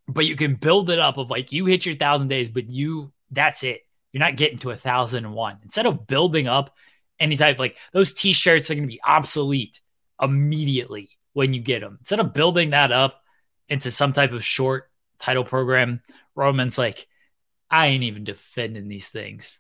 [0.09, 3.13] but you can build it up of like you hit your 1,000 days, but you,
[3.31, 3.83] that's it.
[4.13, 5.59] You're not getting to a 1,001.
[5.63, 6.75] Instead of building up
[7.21, 9.81] any type, like those t shirts are going to be obsolete
[10.21, 11.99] immediately when you get them.
[12.01, 13.23] Instead of building that up
[13.69, 16.03] into some type of short title program,
[16.35, 17.07] Roman's like,
[17.71, 19.59] I ain't even defending these things.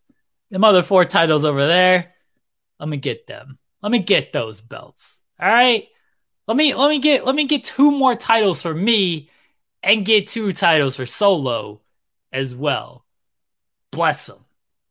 [0.51, 2.15] The other four titles over there,
[2.78, 3.59] let me get them.
[3.82, 5.20] Let me get those belts.
[5.41, 5.89] All right.
[6.47, 9.31] Let me let me get let me get two more titles for me
[9.82, 11.81] and get two titles for solo
[12.32, 13.05] as well.
[13.93, 14.45] Bless them.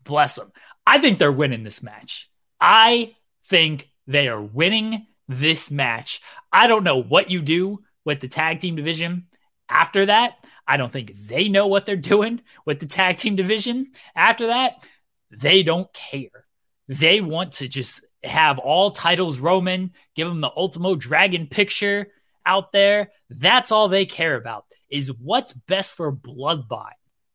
[0.03, 0.51] Bless them.
[0.87, 2.29] I think they're winning this match.
[2.59, 3.15] I
[3.45, 6.21] think they are winning this match.
[6.51, 9.27] I don't know what you do with the tag team division
[9.69, 10.38] after that.
[10.69, 14.85] I don't think they know what they're doing with the tag team division after that.
[15.31, 16.45] They don't care.
[16.87, 22.09] They want to just have all titles Roman, give them the Ultimo Dragon picture
[22.45, 23.11] out there.
[23.31, 26.91] That's all they care about is what's best for Bloodline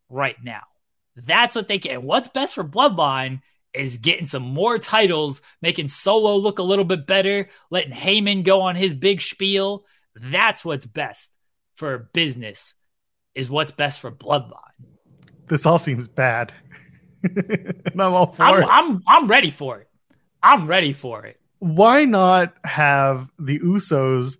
[0.09, 0.63] right now.
[1.17, 2.01] That's what they care.
[2.01, 3.41] what's best for Bloodline
[3.73, 8.61] is getting some more titles, making Solo look a little bit better, letting Heyman go
[8.61, 9.85] on his big spiel.
[10.15, 11.33] That's what's best
[11.77, 12.75] for business,
[13.35, 14.61] is what's best for Bloodline.
[15.49, 16.53] This all seems bad.
[17.25, 18.67] I'm all for I'm, it.
[18.71, 19.89] I'm, I'm ready for it.
[20.43, 21.41] I'm ready for it.
[21.59, 24.37] Why not have the Usos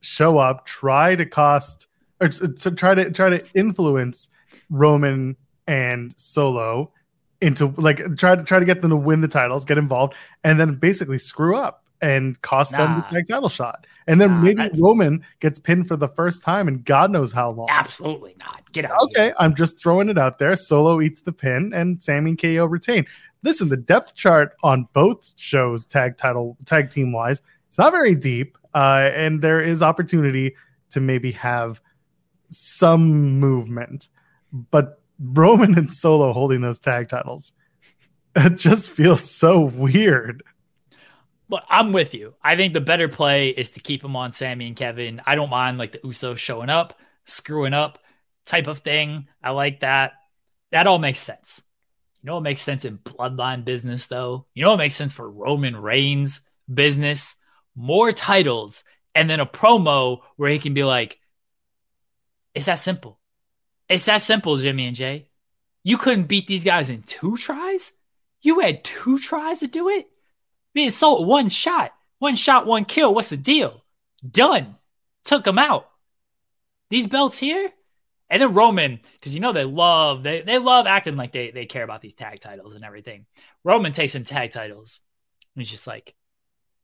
[0.00, 1.86] show up, try to cost
[2.20, 4.28] or to try to try to influence
[4.70, 6.92] Roman and Solo
[7.40, 10.14] into like try to try to get them to win the titles, get involved,
[10.44, 12.78] and then basically screw up and cost nah.
[12.78, 13.86] them the tag title shot.
[14.06, 17.50] And then nah, maybe Roman gets pinned for the first time and God knows how
[17.50, 17.68] long.
[17.70, 18.70] Absolutely not.
[18.72, 19.02] Get out.
[19.02, 20.54] Okay, I'm just throwing it out there.
[20.56, 23.06] Solo eats the pin and Sami and KO retain.
[23.42, 28.14] Listen, the depth chart on both shows, tag title, tag team wise, it's not very
[28.14, 28.56] deep.
[28.74, 30.54] Uh, and there is opportunity
[30.90, 31.80] to maybe have
[32.50, 34.08] some movement.
[34.52, 37.52] But Roman and Solo holding those tag titles.
[38.36, 40.44] It just feels so weird.
[41.48, 42.34] But I'm with you.
[42.42, 45.22] I think the better play is to keep him on Sami and Kevin.
[45.24, 47.98] I don't mind like the Usos showing up, screwing up
[48.44, 49.28] type of thing.
[49.42, 50.12] I like that.
[50.72, 51.62] That all makes sense.
[52.22, 54.46] You know what makes sense in bloodline business though?
[54.54, 56.40] You know what makes sense for Roman Reigns
[56.72, 57.34] business?
[57.74, 58.84] More titles
[59.14, 61.18] and then a promo where he can be like,
[62.54, 63.18] it's that simple.
[63.88, 65.28] It's that simple, Jimmy and Jay.
[65.82, 67.92] You couldn't beat these guys in two tries?
[68.42, 70.08] You had two tries to do it?
[70.78, 71.92] Being sold one shot.
[72.20, 73.12] One shot, one kill.
[73.12, 73.82] What's the deal?
[74.24, 74.76] Done.
[75.24, 75.90] Took them out.
[76.88, 77.72] These belts here?
[78.30, 81.66] And then Roman, because you know they love they, they love acting like they, they
[81.66, 83.26] care about these tag titles and everything.
[83.64, 85.00] Roman takes some tag titles.
[85.56, 86.14] And he's just like,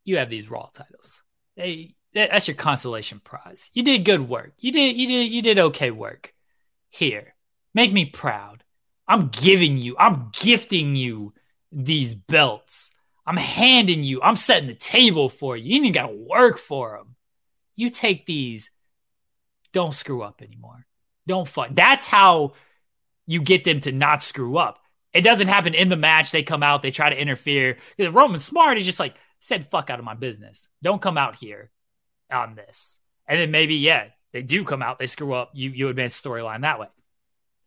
[0.02, 1.22] you have these raw titles.
[1.56, 3.70] They that's your consolation prize.
[3.74, 4.54] You did good work.
[4.58, 6.34] You did you did you did okay work.
[6.90, 7.36] Here,
[7.74, 8.64] make me proud.
[9.06, 11.32] I'm giving you, I'm gifting you
[11.70, 12.90] these belts.
[13.26, 15.76] I'm handing you, I'm setting the table for you.
[15.76, 17.16] You ain't got to work for them.
[17.76, 18.70] You take these,
[19.72, 20.86] don't screw up anymore.
[21.26, 21.70] Don't fuck.
[21.72, 22.52] That's how
[23.26, 24.78] you get them to not screw up.
[25.12, 26.30] It doesn't happen in the match.
[26.30, 27.78] They come out, they try to interfere.
[27.98, 30.68] Roman Smart is just like, said, fuck out of my business.
[30.82, 31.70] Don't come out here
[32.32, 32.98] on this.
[33.26, 36.28] And then maybe, yeah, they do come out, they screw up, you you advance the
[36.28, 36.88] storyline that way.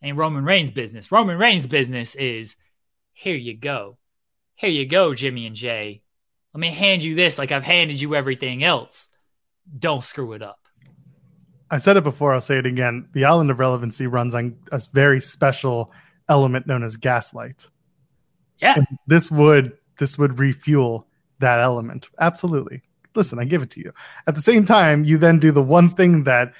[0.02, 1.10] And Roman Reigns' business.
[1.10, 2.56] Roman Reigns' business is
[3.12, 3.96] here you go.
[4.58, 6.02] Here you go, Jimmy and Jay.
[6.52, 9.08] Let me hand you this like I've handed you everything else.
[9.78, 10.58] Don't screw it up.
[11.70, 13.08] I said it before, I'll say it again.
[13.12, 15.92] The Island of Relevancy runs on a very special
[16.28, 17.68] element known as gaslight.
[18.58, 18.74] Yeah.
[18.76, 21.06] And this would this would refuel
[21.38, 22.08] that element.
[22.18, 22.82] Absolutely
[23.18, 23.92] listen, I give it to you.
[24.26, 26.52] At the same time, you then do the one thing that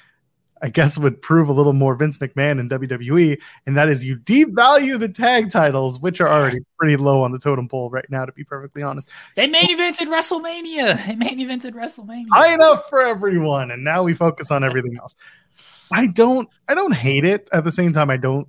[0.61, 4.17] I guess would prove a little more Vince McMahon in WWE, and that is you
[4.17, 8.25] devalue the tag titles, which are already pretty low on the totem pole right now,
[8.25, 9.09] to be perfectly honest.
[9.35, 11.05] They main evented WrestleMania.
[11.05, 12.27] They main evented WrestleMania.
[12.33, 15.15] High enough for everyone, and now we focus on everything else.
[15.91, 17.47] I don't I don't hate it.
[17.51, 18.47] At the same time, I don't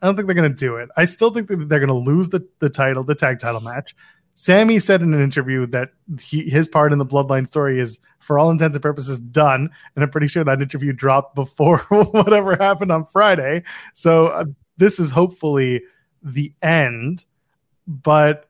[0.00, 0.88] I don't think they're gonna do it.
[0.96, 3.94] I still think that they're gonna lose the, the title, the tag title match.
[4.38, 5.90] Sami said in an interview that
[6.20, 9.68] he, his part in the bloodline story is, for all intents and purposes, done.
[9.96, 13.64] And I'm pretty sure that interview dropped before whatever happened on Friday.
[13.94, 14.44] So uh,
[14.76, 15.82] this is hopefully
[16.22, 17.24] the end.
[17.88, 18.48] But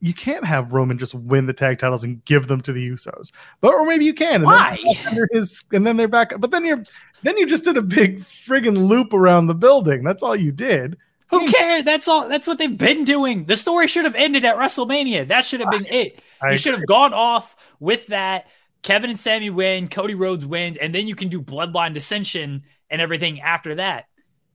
[0.00, 3.32] you can't have Roman just win the tag titles and give them to the Usos.
[3.62, 4.34] But or maybe you can.
[4.34, 4.78] And Why?
[5.04, 6.34] Then his, and then they're back.
[6.38, 6.84] But then you're
[7.22, 10.04] then you just did a big friggin' loop around the building.
[10.04, 10.98] That's all you did.
[11.28, 11.46] Who hmm.
[11.46, 11.84] cares?
[11.84, 12.28] That's all.
[12.28, 13.44] That's what they've been doing.
[13.44, 15.28] The story should have ended at WrestleMania.
[15.28, 16.20] That should have been it.
[16.48, 18.46] You should have gone off with that.
[18.82, 19.88] Kevin and Sami win.
[19.88, 24.04] Cody Rhodes wins, and then you can do Bloodline Dissension and everything after that.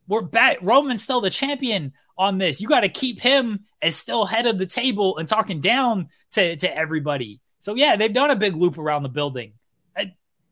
[0.08, 0.60] We're back.
[0.62, 2.62] Roman's still the champion on this.
[2.62, 6.56] You got to keep him as still head of the table and talking down to
[6.58, 7.42] to everybody.
[7.60, 9.54] So yeah, they've done a big loop around the building.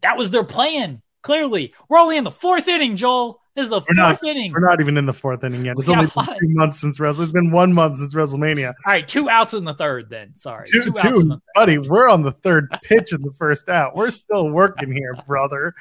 [0.02, 1.02] That was their plan.
[1.22, 3.42] Clearly, we're only in the fourth inning, Joel.
[3.58, 4.54] This is the we're fourth not, inning.
[4.54, 5.78] We're not even in the fourth inning yet.
[5.80, 7.24] It's only two months since Wrestle.
[7.24, 8.68] It's been one month since WrestleMania.
[8.68, 10.12] All right, two outs in the third.
[10.12, 11.80] Then sorry, two, two, two buddy.
[11.80, 13.96] We're on the third pitch in the first out.
[13.96, 15.74] We're still working here, brother.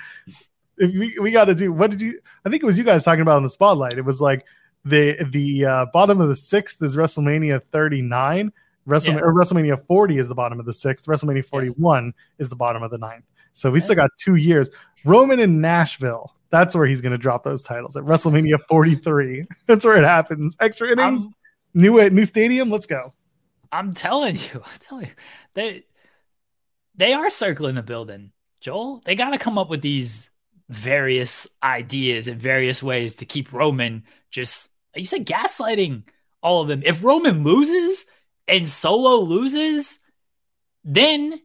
[0.78, 1.70] If we we got to do.
[1.70, 2.18] What did you?
[2.46, 3.98] I think it was you guys talking about on the spotlight.
[3.98, 4.46] It was like
[4.86, 8.52] the the uh, bottom of the sixth is WrestleMania 39.
[8.88, 9.20] WrestleMania, yeah.
[9.20, 11.04] or WrestleMania 40 is the bottom of the sixth.
[11.04, 12.12] WrestleMania 41 yeah.
[12.38, 13.24] is the bottom of the ninth.
[13.52, 14.70] So we still got two years.
[15.04, 19.46] Roman in Nashville that's where he's going to drop those titles at WrestleMania 43.
[19.66, 20.56] That's where it happens.
[20.60, 21.34] Extra innings, I'm,
[21.74, 22.70] New uh, new stadium.
[22.70, 23.12] Let's go.
[23.70, 25.12] I'm telling you, I'm telling you,
[25.54, 25.84] they
[26.94, 29.02] they are circling the building, Joel.
[29.04, 30.30] They got to come up with these
[30.68, 36.04] various ideas and various ways to keep Roman just you said gaslighting
[36.42, 36.82] all of them.
[36.84, 38.06] If Roman loses
[38.48, 39.98] and Solo loses,
[40.84, 41.40] then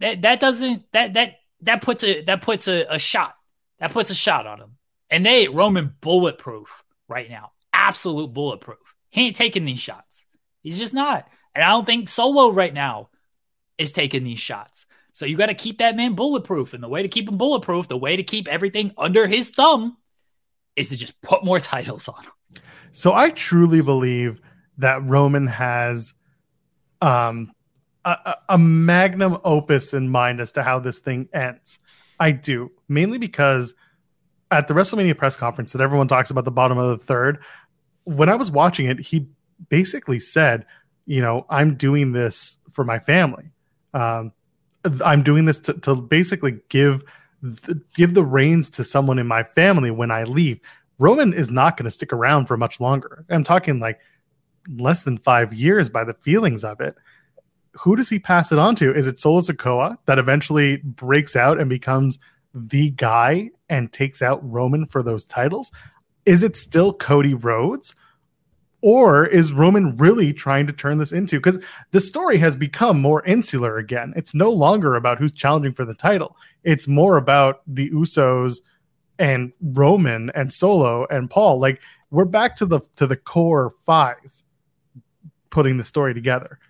[0.00, 3.37] that that doesn't that that that puts a that puts a, a shot
[3.80, 4.76] that puts a shot on him.
[5.10, 8.78] And they Roman bulletproof right now, absolute bulletproof.
[9.10, 10.26] He ain't taking these shots.
[10.62, 11.28] He's just not.
[11.54, 13.08] And I don't think Solo right now
[13.78, 14.86] is taking these shots.
[15.12, 16.74] So you got to keep that man bulletproof.
[16.74, 19.96] And the way to keep him bulletproof, the way to keep everything under his thumb
[20.76, 22.62] is to just put more titles on him.
[22.92, 24.40] So I truly believe
[24.78, 26.14] that Roman has
[27.00, 27.52] um,
[28.04, 31.78] a, a magnum opus in mind as to how this thing ends.
[32.20, 33.74] I do, mainly because
[34.50, 37.38] at the WrestleMania press conference that everyone talks about the bottom of the third,
[38.04, 39.26] when I was watching it, he
[39.68, 40.64] basically said,
[41.06, 43.50] you know, I'm doing this for my family.
[43.94, 44.32] Um,
[45.04, 47.02] I'm doing this to, to basically give
[47.42, 50.60] the, give the reins to someone in my family when I leave.
[50.98, 53.24] Roman is not going to stick around for much longer.
[53.28, 54.00] I'm talking like
[54.76, 56.96] less than five years by the feelings of it
[57.78, 58.94] who does he pass it on to?
[58.94, 62.18] Is it Solo Sikoa that eventually breaks out and becomes
[62.54, 65.70] the guy and takes out Roman for those titles?
[66.26, 67.94] Is it still Cody Rhodes?
[68.80, 71.58] Or is Roman really trying to turn this into because
[71.90, 74.12] the story has become more insular again?
[74.14, 76.36] It's no longer about who's challenging for the title.
[76.62, 78.60] It's more about the Usos
[79.18, 81.58] and Roman and Solo and Paul.
[81.58, 81.80] Like
[82.10, 84.30] we're back to the to the core five
[85.50, 86.60] putting the story together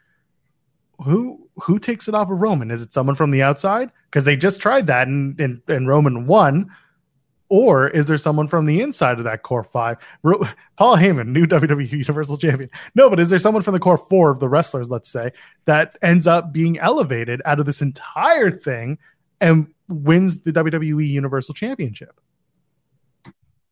[1.05, 2.71] who who takes it off of Roman?
[2.71, 3.91] Is it someone from the outside?
[4.07, 6.71] Because they just tried that and, and and Roman won.
[7.51, 9.97] Or is there someone from the inside of that core five?
[10.23, 10.47] Ro-
[10.77, 12.69] Paul Heyman, new WWE Universal Champion.
[12.95, 15.31] No, but is there someone from the core four of the wrestlers, let's say,
[15.65, 18.99] that ends up being elevated out of this entire thing
[19.41, 22.21] and wins the WWE Universal Championship?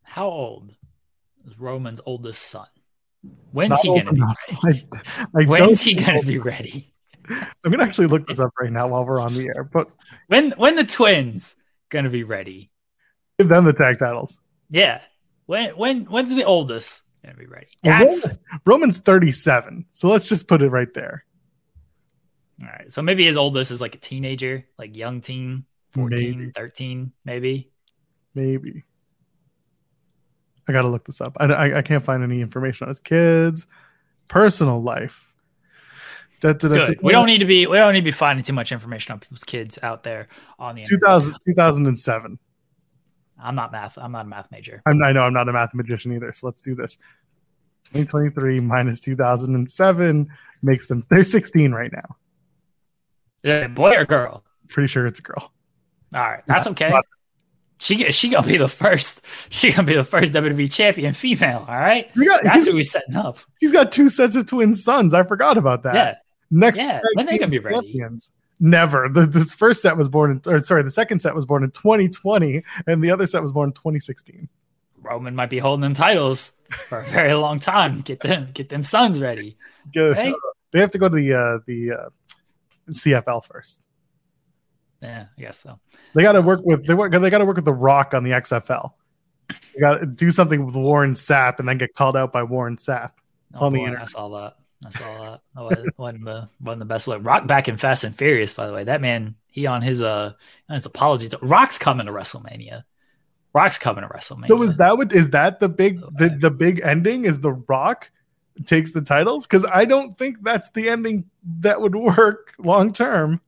[0.03, 0.73] How old
[1.47, 2.69] is Roman's oldest son?
[3.53, 4.23] When's Not he going to be
[4.65, 4.89] ready?
[5.35, 6.95] I, I When's he going to be ready?
[7.65, 9.65] I'm gonna actually look this up right now while we're on the air.
[9.65, 9.91] But
[10.29, 11.55] when when the twins
[11.89, 12.71] gonna be ready?
[13.39, 14.41] Give them the tag titles.
[14.71, 15.01] Yeah.
[15.47, 17.69] When when when's the oldest gonna be ready?
[17.83, 19.87] That's Roman's 37.
[19.93, 21.25] So let's just put it right there.
[22.63, 22.93] All right.
[22.93, 26.53] So maybe his oldest is like a teenager, like young teen, 14, maybe.
[26.53, 27.71] 13, maybe.
[28.35, 28.85] Maybe.
[30.69, 31.37] I gotta look this up.
[31.39, 33.67] I, I, I can't find any information on his kids,
[34.29, 35.26] personal life.
[36.41, 36.99] That, that, Good.
[37.03, 39.21] we don't need to be we don't need to be finding too much information on
[39.21, 42.39] people's kids out there on the 2000, 2007.
[43.43, 43.97] I'm not math.
[43.99, 44.83] I'm not a math major.
[44.87, 46.33] I'm, I know I'm not a math magician either.
[46.33, 46.97] So let's do this.
[47.87, 50.29] 2023 minus 2007
[50.63, 52.17] makes them they're 16 right now.
[53.43, 54.45] Yeah, boy or girl?
[54.69, 55.53] Pretty sure it's a girl.
[56.15, 56.93] All right, that's okay.
[57.79, 59.21] She she gonna be the first.
[59.51, 61.65] She gonna be the first WWE champion female.
[61.69, 63.39] All right, got, that's what we're setting up.
[63.61, 65.13] She's got two sets of twin sons.
[65.13, 65.95] I forgot about that.
[65.95, 66.15] Yeah,
[66.51, 67.93] Next, yeah, when they gonna be ready?
[67.93, 68.31] Champions.
[68.59, 69.09] Never.
[69.09, 71.71] The, the first set was born in, or sorry, the second set was born in
[71.71, 74.49] 2020, and the other set was born in 2016.
[75.03, 76.53] Roman might be holding them titles
[76.89, 78.01] for a very long time.
[78.01, 79.57] Get them, get them sons ready.
[79.93, 80.17] Good.
[80.17, 80.35] Right?
[80.73, 82.09] They have to go to the uh, the uh,
[82.91, 83.87] CFL first.
[85.03, 85.79] Yeah, I guess so.
[86.15, 87.13] They got to work with they work.
[87.13, 88.93] They got to work with the Rock on the XFL.
[89.49, 92.77] They got to do something with Warren Sapp and then get called out by Warren
[92.77, 93.13] Sapp
[93.55, 94.09] oh, on boy, the internet.
[94.09, 94.57] I saw that.
[94.87, 95.41] I saw that.
[95.57, 97.25] Oh, one of the one the best look.
[97.25, 98.85] Rock back in Fast and Furious, by the way.
[98.85, 100.33] That man, he on his uh
[100.69, 101.35] on his apologies.
[101.43, 102.85] Rock's coming to WrestleMania.
[103.53, 104.49] Rock's coming to WrestleMania.
[104.49, 107.25] So is that what is that the big the, the big ending?
[107.25, 108.11] Is the Rock
[108.65, 109.47] takes the titles?
[109.47, 111.29] Because I don't think that's the ending
[111.61, 113.41] that would work long term.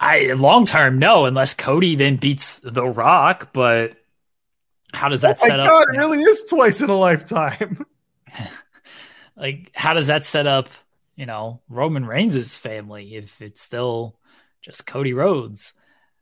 [0.00, 3.52] I long term, no, unless Cody then beats The Rock.
[3.52, 3.96] But
[4.92, 5.68] how does that oh set up?
[5.68, 7.84] God, it really is twice in a lifetime.
[9.38, 10.68] like how does that set up
[11.16, 14.18] you know roman reigns' family if it's still
[14.62, 15.72] just cody rhodes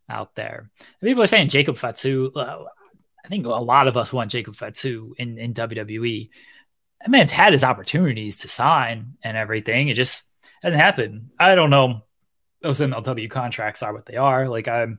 [0.09, 0.71] out there?
[1.01, 2.65] And people are saying jacob fatu uh,
[3.25, 6.31] i think a lot of us want jacob fatu in, in wwe
[7.01, 9.89] that man's had his opportunities to sign and everything.
[9.89, 10.25] It just
[10.63, 11.31] hasn't happened.
[11.39, 12.03] I don't know
[12.63, 14.49] those mlw contracts are what they are.
[14.49, 14.99] Like i'm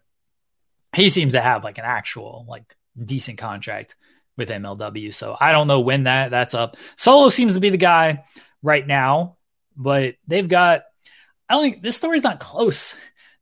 [0.96, 3.96] he seems to have like an actual like decent contract
[4.38, 5.14] with MLW.
[5.14, 6.78] So I don't know when that that's up.
[6.98, 8.24] Solo seems to be the guy
[8.62, 9.38] right now,
[9.76, 10.84] but they've got
[11.50, 12.96] I don't think this story's not close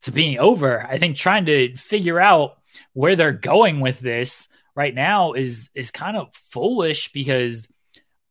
[0.03, 0.85] to being over.
[0.85, 2.57] I think trying to figure out
[2.93, 7.67] where they're going with this right now is is kind of foolish because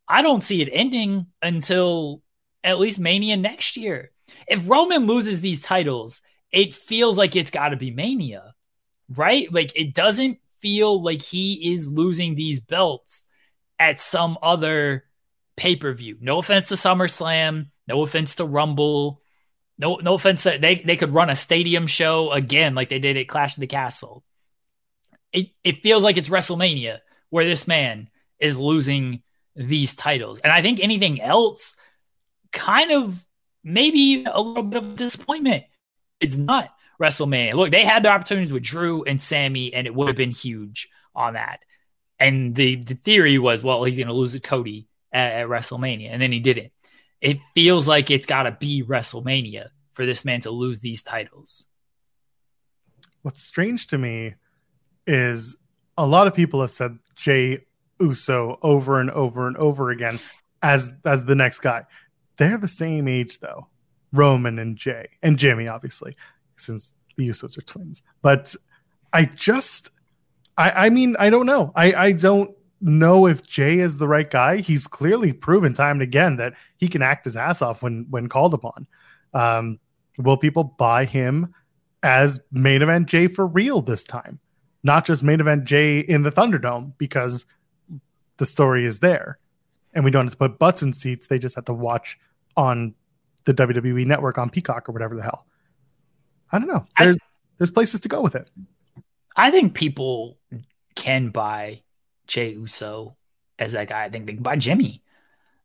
[0.09, 2.23] I don't see it ending until
[2.63, 4.11] at least Mania next year.
[4.47, 6.21] If Roman loses these titles,
[6.51, 8.55] it feels like it's got to be Mania,
[9.09, 9.53] right?
[9.53, 13.27] Like it doesn't feel like he is losing these belts
[13.79, 15.05] at some other
[15.59, 16.17] pay per view.
[16.23, 19.21] No offense to SummerSlam, no offense to Rumble,
[19.77, 23.19] no no offense that they they could run a stadium show again like they did
[23.19, 24.25] at Clash of the Castle.
[25.35, 28.09] It it feels like it's WrestleMania where this man
[28.39, 29.23] is losing
[29.55, 30.41] these titles.
[30.41, 31.77] And I think anything else
[32.53, 33.23] kind of
[33.63, 35.65] maybe a little bit of disappointment.
[36.21, 37.55] It's not WrestleMania.
[37.55, 40.89] Look, they had their opportunities with Drew and Sami, and it would have been huge
[41.15, 41.65] on that.
[42.19, 46.11] And the, the theory was, well, he's going to lose to Cody at, at WrestleMania,
[46.11, 46.73] and then he didn't.
[47.21, 51.67] It feels like it's got to be WrestleMania for this man to lose these titles.
[53.23, 54.35] What's strange to me
[55.07, 55.57] is
[55.97, 57.65] a lot of people have said Jey
[58.01, 60.19] Uso over and over and over again
[60.63, 61.85] as as the next guy.
[62.37, 63.69] They're the same age though,
[64.13, 66.17] Roman and Jey and Jimmy, obviously,
[66.57, 68.03] since the Usos are twins.
[68.23, 68.55] But
[69.13, 69.91] I just,
[70.57, 71.73] I I mean, I don't know.
[71.75, 74.59] I I don't know if Jey is the right guy.
[74.59, 78.29] He's clearly proven time and again that he can act his ass off when when
[78.29, 78.87] called upon.
[79.33, 79.79] Um,
[80.19, 81.55] will people buy him
[82.03, 84.39] as main event Jey for real this time?
[84.83, 87.47] Not just main event Jey in the Thunderdome because
[88.37, 89.39] the story is there,
[89.95, 91.27] and we don't have to put butts in seats.
[91.27, 92.19] They just have to watch
[92.57, 92.95] on
[93.45, 95.47] the WWE network on Peacock or whatever the hell.
[96.55, 96.87] I don't know.
[96.99, 97.27] There's I,
[97.59, 98.49] there's places to go with it.
[99.37, 100.39] I think people
[100.95, 101.83] can buy
[102.27, 103.17] Jey Uso
[103.59, 104.05] as that guy.
[104.05, 105.03] I think they can buy Jimmy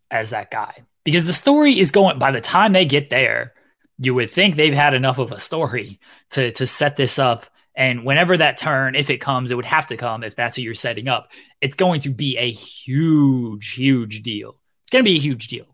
[0.09, 2.19] as that guy because the story is going.
[2.19, 3.53] By the time they get there,
[3.97, 5.99] you would think they've had enough of a story
[6.31, 7.45] to to set this up
[7.79, 10.61] and whenever that turn, if it comes, it would have to come if that's who
[10.63, 11.31] you're setting up.
[11.61, 14.59] It's going to be a huge, huge deal.
[14.83, 15.65] It's going to be a huge deal.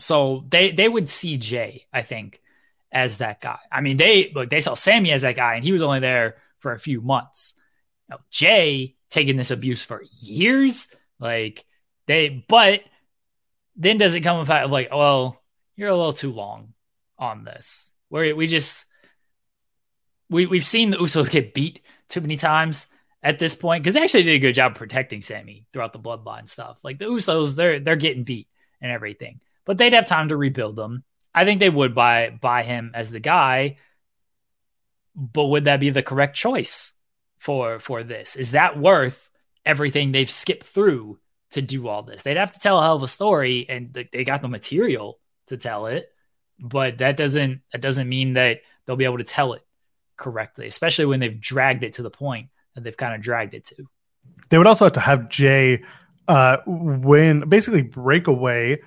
[0.00, 2.40] So they they would see Jey, I think,
[2.90, 3.58] as that guy.
[3.70, 6.36] I mean, they look they saw Sami as that guy, and he was only there
[6.58, 7.54] for a few months.
[8.08, 10.88] Now, Jey taking this abuse for years,
[11.18, 11.64] like
[12.06, 12.80] they, but
[13.76, 15.40] then does it come with like, well,
[15.76, 16.74] you're a little too long
[17.18, 17.90] on this.
[18.08, 18.86] Where we just
[20.30, 22.86] we we've seen the Usos get beat too many times
[23.22, 26.48] at this point because they actually did a good job protecting Sami throughout the bloodline
[26.48, 26.78] stuff.
[26.82, 28.48] Like the Usos, they're they're getting beat
[28.80, 31.04] and everything, but they'd have time to rebuild them.
[31.34, 33.78] I think they would buy buy him as the guy,
[35.14, 36.92] but would that be the correct choice
[37.38, 38.36] for for this?
[38.36, 39.30] Is that worth
[39.64, 41.18] everything they've skipped through
[41.50, 42.22] to do all this?
[42.22, 45.56] They'd have to tell a hell of a story, and they got the material to
[45.56, 46.08] tell it,
[46.58, 49.62] but that doesn't that doesn't mean that they'll be able to tell it
[50.16, 53.64] correctly, especially when they've dragged it to the point that they've kind of dragged it
[53.66, 53.88] to.
[54.50, 55.82] They would also have to have Jey
[56.26, 58.82] uh, win, basically break away,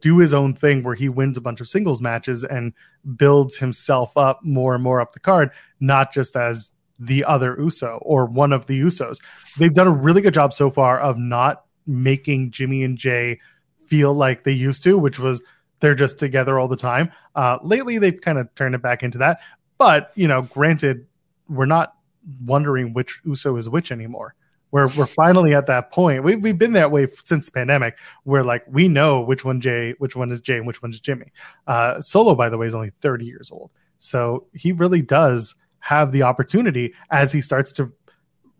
[0.00, 2.72] do his own thing where he wins a bunch of singles matches and
[3.16, 5.50] builds himself up more and more up the card,
[5.80, 9.18] not just as the other Uso or one of the Usos.
[9.58, 13.40] They've done a really good job so far of not making Jimmy and Jey
[13.86, 15.42] feel like they used to, which was
[15.80, 17.12] they're just together all the time.
[17.34, 19.40] Uh, lately, they've kind of turned it back into that.
[19.76, 21.06] But you know, granted,
[21.48, 21.94] we're not
[22.42, 24.34] wondering which Uso is which anymore.
[24.74, 26.24] We're we're finally at that point.
[26.24, 29.94] We've we've been that way since the pandemic, where like we know which one Jey,
[29.98, 31.30] which one is Jey, and which one is Jimmy.
[31.68, 33.70] Uh, Solo, by the way, is only thirty years old,
[34.00, 37.92] so he really does have the opportunity as he starts to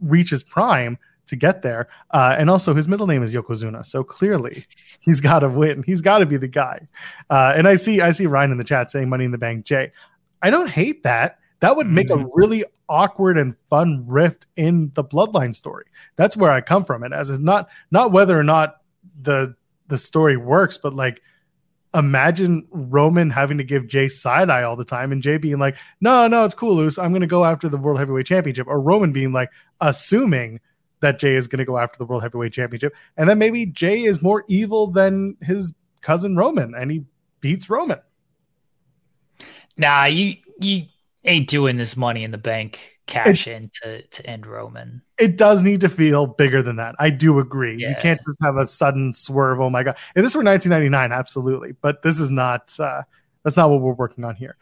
[0.01, 0.97] reach his prime
[1.27, 1.89] to get there.
[2.13, 4.65] Uh, and also, his middle name is Yokozuna, so clearly
[5.01, 5.83] he's got to win.
[5.85, 6.87] He's got to be the guy.
[7.29, 9.65] Uh, and I see, I see Ryan in the chat saying "Money in the Bank."
[9.65, 9.91] Jey.
[10.43, 11.39] I don't hate that.
[11.65, 12.27] That would make mm-hmm.
[12.27, 15.87] a really awkward and fun rift in the bloodline story.
[16.17, 17.03] That's where I come from.
[17.03, 18.83] It as is not not whether or not
[19.23, 19.55] the
[19.89, 21.23] the story works, but like
[21.95, 25.77] imagine Roman having to give Jey side eye all the time and Jey being like,
[26.03, 26.99] no, no, it's cool, Luce.
[26.99, 28.67] I'm going to go after the World Heavyweight Championship.
[28.67, 29.49] Or Roman being like,
[29.81, 30.61] assuming
[31.01, 32.93] that Jey is going to go after the World Heavyweight Championship.
[33.17, 35.73] And then maybe Jey is more evil than his
[36.03, 37.05] cousin Roman and he
[37.41, 38.01] beats Roman.
[39.79, 40.89] Nah, you you
[41.25, 45.03] ain't doing this money in the bank cash it, in to, to end Roman.
[45.19, 46.95] It does need to feel bigger than that.
[46.99, 47.77] I do agree.
[47.79, 47.91] Yeah.
[47.91, 49.61] You can't just have a sudden swerve.
[49.61, 49.97] Oh my god!
[50.15, 51.73] If this were 1999, absolutely.
[51.81, 52.73] But this is not.
[52.79, 53.03] Uh,
[53.43, 54.57] that's not what we're working on here.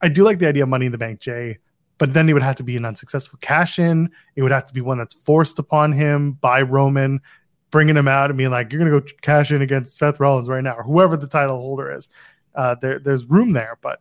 [0.00, 1.58] I do like the idea of Money in the Bank, Jey.
[1.98, 4.10] but then it would have to be an unsuccessful cash in.
[4.36, 7.20] It would have to be one that's forced upon him by Roman,
[7.70, 10.48] bringing him out and being like, "You're going to go cash in against Seth Rollins
[10.48, 12.08] right now," or whoever the title holder is.
[12.54, 14.00] Uh, there, there's room there, but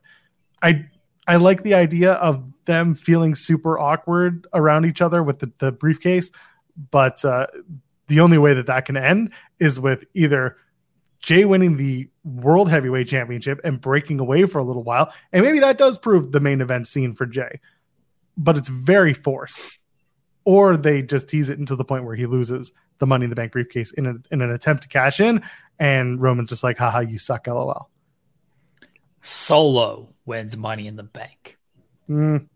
[0.61, 0.87] I
[1.27, 5.71] I like the idea of them feeling super awkward around each other with the, the
[5.71, 6.31] briefcase,
[6.91, 7.47] but uh,
[8.07, 10.57] the only way that that can end is with either
[11.19, 15.11] Jey winning the World Heavyweight Championship and breaking away for a little while.
[15.33, 17.59] And maybe that does prove the main event scene for Jey,
[18.37, 19.61] but it's very forced.
[20.45, 23.35] Or they just tease it into the point where he loses the Money in the
[23.35, 25.43] Bank briefcase in, a, in an attempt to cash in.
[25.79, 27.89] And Roman's just like, haha, you suck, lol.
[29.21, 31.57] Solo wins Money in the Bank.
[32.09, 32.47] Mm.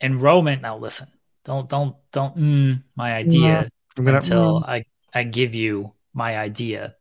[0.00, 1.08] And Roman, now listen,
[1.44, 4.68] don't, don't, don't, mm, my idea gonna, until mm.
[4.68, 6.94] I, I give you my idea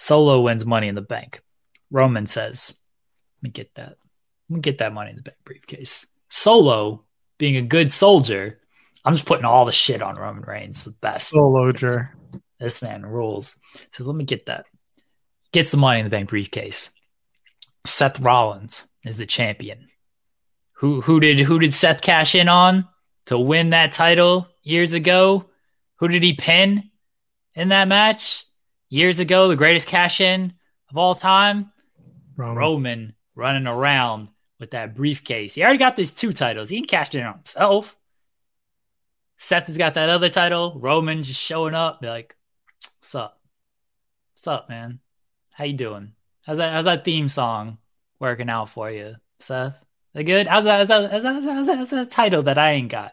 [0.00, 1.42] Solo wins money in the bank.
[1.90, 2.74] Roman says,
[3.36, 3.96] Let me get that.
[4.48, 6.06] Let me get that money in the bank briefcase.
[6.30, 7.04] Solo,
[7.36, 8.60] being a good soldier,
[9.04, 11.28] I'm just putting all the shit on Roman Reigns, the best.
[11.28, 12.16] Soldier.
[12.58, 13.56] This man rules.
[13.92, 14.64] Says, Let me get that.
[15.52, 16.88] Gets the money in the bank briefcase.
[17.86, 19.88] Seth Rollins is the champion.
[20.74, 22.88] Who who did who did Seth cash in on
[23.26, 25.46] to win that title years ago?
[25.96, 26.90] Who did he pin
[27.54, 28.46] in that match?
[28.90, 30.52] years ago, the greatest cash in
[30.90, 31.72] of all time,
[32.36, 32.56] Roman.
[32.56, 34.28] Roman running around
[34.58, 35.54] with that briefcase.
[35.54, 36.68] He already got these two titles.
[36.68, 37.96] He can cash in on himself.
[39.38, 40.78] Seth has got that other title.
[40.78, 42.36] Roman just showing up, be like,
[42.98, 43.40] "What's up?
[44.34, 45.00] What's up, man?
[45.54, 46.12] How you doing?
[46.50, 46.72] How's that?
[46.72, 47.78] How's that theme song
[48.18, 49.76] working out for you, Seth?
[50.14, 50.48] That good?
[50.48, 50.78] How's that?
[50.78, 51.12] How's that?
[51.12, 53.12] How's that, how's that, how's that, how's that title that I ain't got?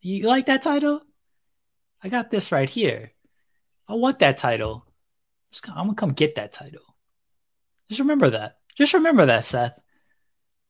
[0.00, 1.02] You like that title?
[2.02, 3.12] I got this right here.
[3.86, 4.86] I want that title.
[5.50, 6.80] Just, I'm gonna come get that title.
[7.90, 8.56] Just remember that.
[8.74, 9.78] Just remember that, Seth.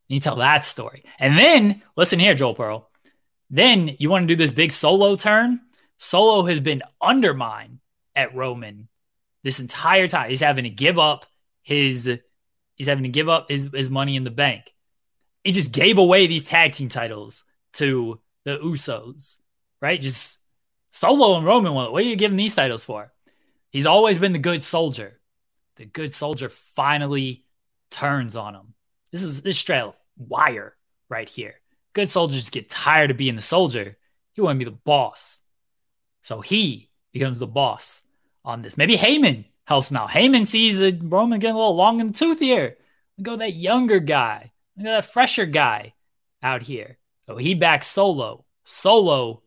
[0.08, 1.04] You tell that story.
[1.20, 2.90] And then listen here, Joel Pearl.
[3.48, 5.60] Then you want to do this big solo turn.
[5.98, 7.78] Solo has been undermined
[8.16, 8.88] at Roman
[9.44, 10.30] this entire time.
[10.30, 11.26] He's having to give up
[11.62, 12.10] his
[12.74, 14.72] he's having to give up his, his money in the bank.
[15.44, 17.44] He just gave away these tag team titles
[17.74, 19.36] to the Usos,
[19.80, 20.00] right?
[20.00, 20.38] Just
[20.92, 21.74] Solo and Roman.
[21.74, 23.12] What are you giving these titles for?
[23.70, 25.20] He's always been the good soldier.
[25.76, 27.44] The good soldier finally
[27.90, 28.74] turns on him.
[29.10, 30.76] This is this straight wire
[31.08, 31.54] right here.
[31.94, 33.96] Good soldiers get tired of being the soldier.
[34.32, 35.40] He want to be the boss.
[36.22, 38.02] So he becomes the boss
[38.44, 38.76] on this.
[38.76, 40.10] Maybe Heyman helps him out.
[40.10, 42.76] Heyman sees the Roman getting a little long in the tooth here.
[43.16, 44.52] We go that younger guy.
[44.76, 45.94] Look at that fresher guy
[46.42, 46.98] out here.
[47.26, 48.44] So he backs Solo.
[48.64, 49.42] Solo,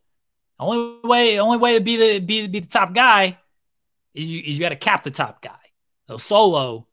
[0.60, 3.38] only way, only way to be the be, be the top guy
[4.16, 5.60] is you, is you got to cap the top guy.
[6.08, 6.88] So Solo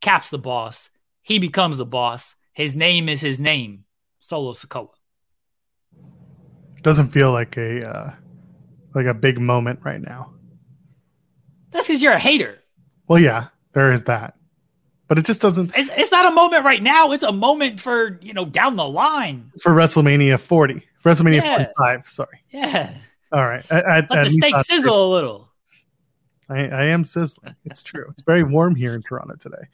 [0.00, 0.88] caps the boss.
[1.22, 2.34] He becomes the boss.
[2.52, 3.84] His name is his name,
[4.18, 4.88] Solo Sikoa.
[6.82, 8.14] Doesn't feel like a uh,
[8.94, 10.32] like a big moment right now.
[11.70, 12.57] That's because you're a hater.
[13.08, 14.34] Well, yeah, there is that,
[15.08, 15.72] but it just doesn't.
[15.76, 17.12] It's, it's not a moment right now.
[17.12, 21.56] It's a moment for you know down the line for WrestleMania 40, for WrestleMania yeah.
[21.76, 22.08] 45.
[22.08, 22.42] Sorry.
[22.50, 22.92] Yeah.
[23.32, 23.64] All right.
[23.70, 25.48] Let the steak sizzle a little.
[26.48, 27.54] I, I am sizzling.
[27.64, 28.06] It's true.
[28.10, 29.68] It's very warm here in Toronto today.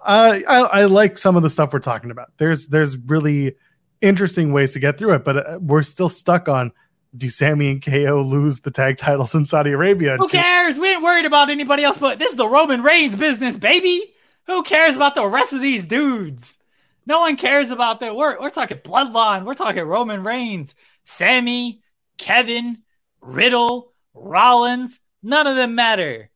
[0.00, 2.30] Uh, I, I like some of the stuff we're talking about.
[2.36, 3.56] There's there's really
[4.00, 6.72] interesting ways to get through it, but uh, we're still stuck on
[7.16, 10.16] do Sami and KO lose the tag titles in Saudi Arabia?
[10.16, 10.78] Who cares?
[10.78, 14.14] We ain't worried about anybody else, but this is the Roman Reigns business, baby.
[14.46, 16.58] Who cares about the rest of these dudes?
[17.06, 18.16] No one cares about that.
[18.16, 19.44] We're, we're talking bloodline.
[19.44, 20.74] We're talking Roman Reigns,
[21.04, 21.82] Sami,
[22.18, 22.78] Kevin,
[23.20, 26.30] Riddle, Rollins, None of them matter.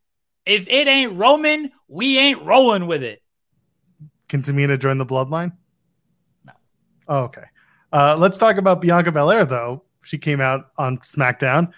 [0.47, 3.21] If it ain't Roman, we ain't rolling with it.
[4.27, 5.53] Can Tamina join the bloodline?
[6.43, 6.53] No.
[7.07, 7.43] Oh, okay.
[7.93, 9.83] Uh, let's talk about Bianca Belair, though.
[10.09, 11.71] She came out on SmackDown,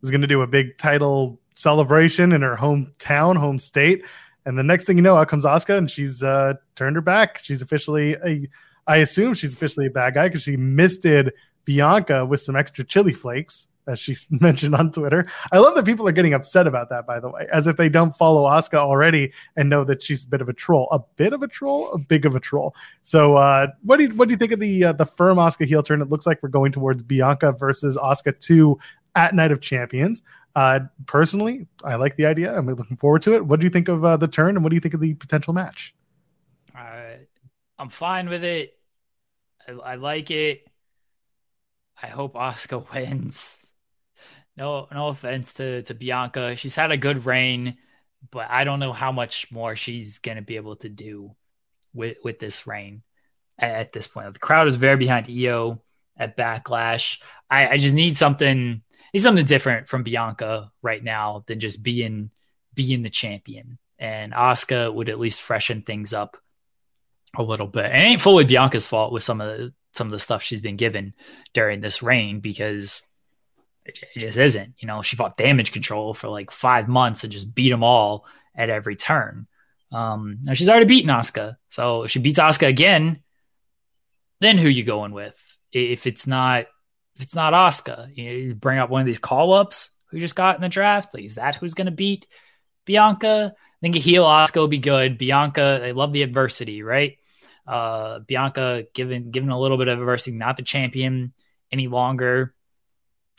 [0.00, 4.04] was going to do a big title celebration in her hometown, home state.
[4.44, 7.38] And the next thing you know, out comes Asuka, and she's uh, turned her back.
[7.38, 8.48] She's officially a,
[8.88, 11.32] I assume she's officially a bad guy because she misted
[11.64, 15.26] Bianca with some extra chili flakes as she mentioned on Twitter.
[15.52, 17.88] I love that people are getting upset about that, by the way, as if they
[17.88, 20.88] don't follow Asuka already and know that she's a bit of a troll.
[20.90, 22.74] A bit of a troll, a big of a troll.
[23.02, 25.66] So, uh, what do you what do you think of the uh, the firm Asuka
[25.66, 26.02] heel turn?
[26.02, 28.78] It looks like we're going towards Bianca versus Asuka two
[29.14, 30.22] at Night of Champions.
[30.54, 32.56] Uh, personally, I like the idea.
[32.56, 33.44] I'm looking forward to it.
[33.44, 35.14] What do you think of uh, the turn, and what do you think of the
[35.14, 35.94] potential match?
[37.78, 38.78] I'm fine with it.
[39.68, 40.66] I, I like it.
[42.02, 43.56] I hope Oscar wins
[44.56, 46.56] no no offense to to Bianca.
[46.56, 47.76] She's had a good reign,
[48.30, 51.34] but I don't know how much more she's gonna be able to do
[51.94, 53.02] with with this reign
[53.58, 54.32] at, at this point.
[54.32, 55.82] The crowd is very behind Io
[56.16, 57.18] at Backlash.
[57.50, 62.30] I, I just need something need something different from Bianca right now than just being
[62.74, 63.78] being the champion.
[63.98, 66.36] And Asuka would at least freshen things up
[67.34, 67.86] a little bit.
[67.86, 70.60] And it ain't fully Bianca's fault with some of the some of the stuff she's
[70.60, 71.14] been given
[71.54, 73.02] during this reign because
[73.86, 74.74] It, it just isn't.
[74.78, 78.26] You know, she fought damage control for like five months and just beat them all
[78.54, 79.46] at every turn.
[79.92, 83.22] Um, now she's already beaten Asuka, so if she beats Asuka again,
[84.40, 85.34] then who you going with?
[85.72, 86.66] If it's not
[87.14, 90.56] if it's not Asuka, you bring up one of these call ups who just got
[90.56, 91.14] in the draft.
[91.14, 92.26] Like, is that who's going to beat
[92.84, 93.54] Bianca?
[93.56, 95.18] I think a heel Asuka will be good.
[95.18, 97.16] Bianca, they love the adversity, right?
[97.66, 101.32] Uh, Bianca given given a little bit of adversity, not the champion
[101.72, 102.54] any longer.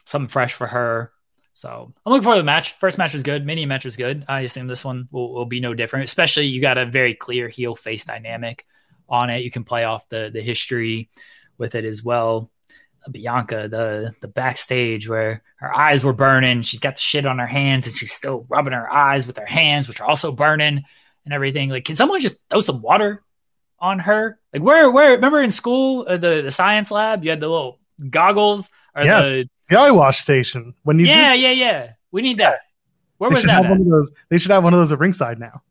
[0.08, 1.12] Something fresh for her.
[1.54, 2.78] So I'm looking forward to the match.
[2.80, 3.46] First match was good.
[3.46, 4.24] Mini match was good.
[4.30, 6.06] I assume this one will, will be no different.
[6.06, 8.66] Especially you got a very clear heel face dynamic
[9.10, 9.44] on it.
[9.44, 11.10] You can play off the the history
[11.58, 12.50] with it as well.
[13.12, 16.62] Bianca, the the backstage where her eyes were burning.
[16.62, 19.46] She's got the shit on her hands and she's still rubbing her eyes with her
[19.46, 20.86] hands, which are also burning
[21.26, 21.70] and everything.
[21.70, 23.24] Like, can someone just throw some water
[23.78, 24.40] on her?
[24.54, 27.80] Like, where where remember in school uh, the the science lab you had the little
[28.10, 28.70] goggles
[29.06, 32.60] yeah, the the eye wash station when you yeah do, yeah yeah we need that.
[33.18, 33.68] Where was that?
[33.68, 35.62] One of those, they should have one of those at ringside now.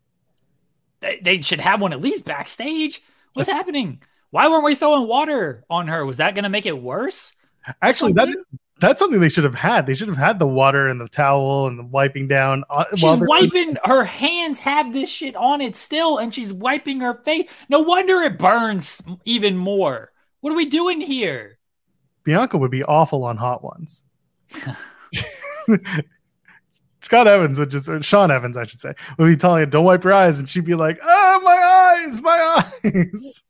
[0.99, 3.01] They, they should have one at least backstage.
[3.33, 4.01] What's That's, happening?
[4.31, 6.05] Why weren't we throwing water on her?
[6.05, 7.33] Was that going to make it worse?
[7.81, 8.29] Actually, that
[8.79, 9.85] that's something they should have had.
[9.85, 12.63] They should have had the water and the towel and the wiping down.
[12.69, 17.15] Uh, she's wiping her hands have this shit on it still, and she's wiping her
[17.23, 17.49] face.
[17.69, 20.11] No wonder it burns even more.
[20.41, 21.56] What are we doing here?
[22.27, 24.03] Bianca would be awful on hot ones.
[26.99, 29.85] Scott Evans would just, or Sean Evans, I should say, would be telling her, "Don't
[29.85, 33.43] wipe your eyes," and she'd be like, "Oh, my eyes, my eyes."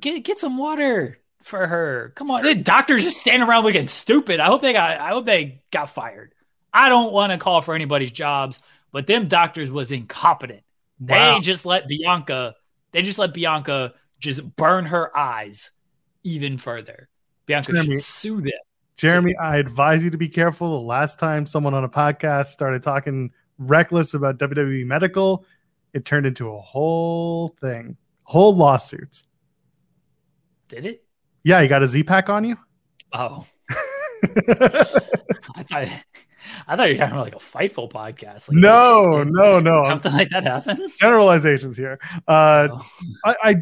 [0.00, 2.12] Get get some water for her.
[2.16, 4.40] Come on, the doctors just standing around looking stupid.
[4.40, 5.00] I hope they got.
[5.00, 6.34] I hope they got fired.
[6.74, 8.58] I don't want to call for anybody's jobs,
[8.90, 10.64] but them doctors was incompetent.
[10.98, 11.34] Wow.
[11.34, 12.56] They just let Bianca.
[12.90, 15.70] They just let Bianca just burn her eyes
[16.24, 17.08] even further.
[17.50, 18.52] Bianca Jeremy, should sue them.
[18.96, 20.78] Jeremy, I advise you to be careful.
[20.78, 25.44] The last time someone on a podcast started talking reckless about WWE medical,
[25.92, 29.24] it turned into a whole thing, whole lawsuits.
[30.68, 31.04] Did it?
[31.42, 32.56] Yeah, you got a Z pack on you.
[33.12, 33.44] Oh,
[35.58, 35.88] I thought
[36.68, 38.48] I thought you were talking about like a fightful podcast.
[38.48, 40.92] Like, no, no, no, something like that happened.
[41.00, 41.98] Generalizations here.
[42.28, 42.86] Uh, oh.
[43.24, 43.56] I, I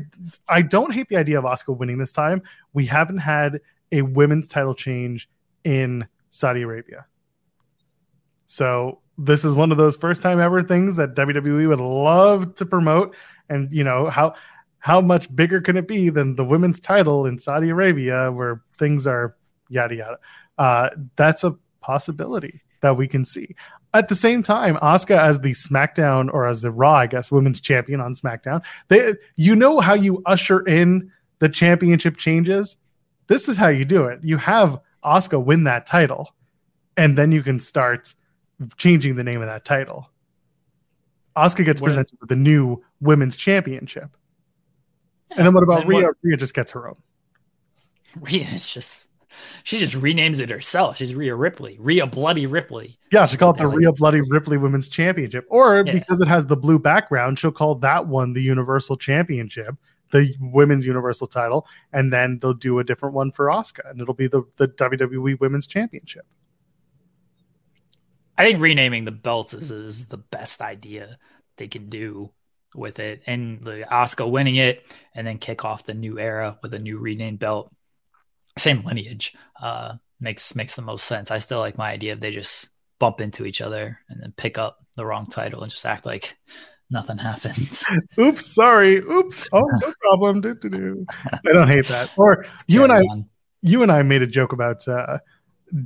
[0.49, 2.43] I don't hate the idea of Oscar winning this time.
[2.75, 3.61] We haven't had
[3.93, 5.29] a women's title change
[5.65, 7.07] in Saudi Arabia,
[8.47, 12.65] so this is one of those first time ever things that WWE would love to
[12.65, 13.15] promote.
[13.49, 14.35] And you know how
[14.79, 19.07] how much bigger can it be than the women's title in Saudi Arabia, where things
[19.07, 19.37] are
[19.69, 20.19] yada yada?
[20.57, 23.55] Uh, that's a possibility that we can see.
[23.93, 27.61] At the same time, Asuka as the SmackDown or as the Raw, I guess, women's
[27.61, 32.77] champion on SmackDown, they, you know how you usher in the championship changes.
[33.29, 34.21] This is how you do it.
[34.23, 36.35] You have Oscar win that title,
[36.97, 38.15] and then you can start
[38.77, 40.11] changing the name of that title.
[41.37, 41.89] Oscar gets what?
[41.89, 44.11] presented with the new women's championship.
[45.37, 46.07] And then what about Rhea?
[46.07, 46.17] What?
[46.23, 46.97] Rhea just gets her own.
[48.21, 49.09] Rhea is just
[49.63, 50.97] she just renames it herself.
[50.97, 52.99] She's Rhea Ripley, Rhea Bloody Ripley.
[53.13, 55.47] Yeah, she called it the Rhea Bloody Ripley Women's Championship.
[55.51, 55.93] Or yeah.
[55.93, 59.77] because it has the blue background, she'll call that one the Universal Championship,
[60.11, 64.15] the Women's Universal title, and then they'll do a different one for Oscar and it'll
[64.15, 66.27] be the, the WWE Women's Championship.
[68.37, 71.19] I think renaming the belts is, is the best idea
[71.57, 72.31] they can do
[72.75, 76.73] with it and the Oscar winning it and then kick off the new era with
[76.75, 77.75] a new renamed belt.
[78.57, 79.35] Same lineage.
[79.61, 81.31] Uh, makes makes the most sense.
[81.31, 82.69] I still like my idea of they just
[82.99, 86.37] bump into each other and then pick up the wrong title and just act like
[86.91, 87.85] nothing happens.
[88.19, 88.99] Oops, sorry.
[88.99, 89.49] Oops.
[89.53, 90.41] Oh, no problem.
[90.41, 91.07] Do, do, do.
[91.33, 92.11] I don't hate that.
[92.17, 93.29] Or you and I on.
[93.63, 95.19] you and I made a joke about uh,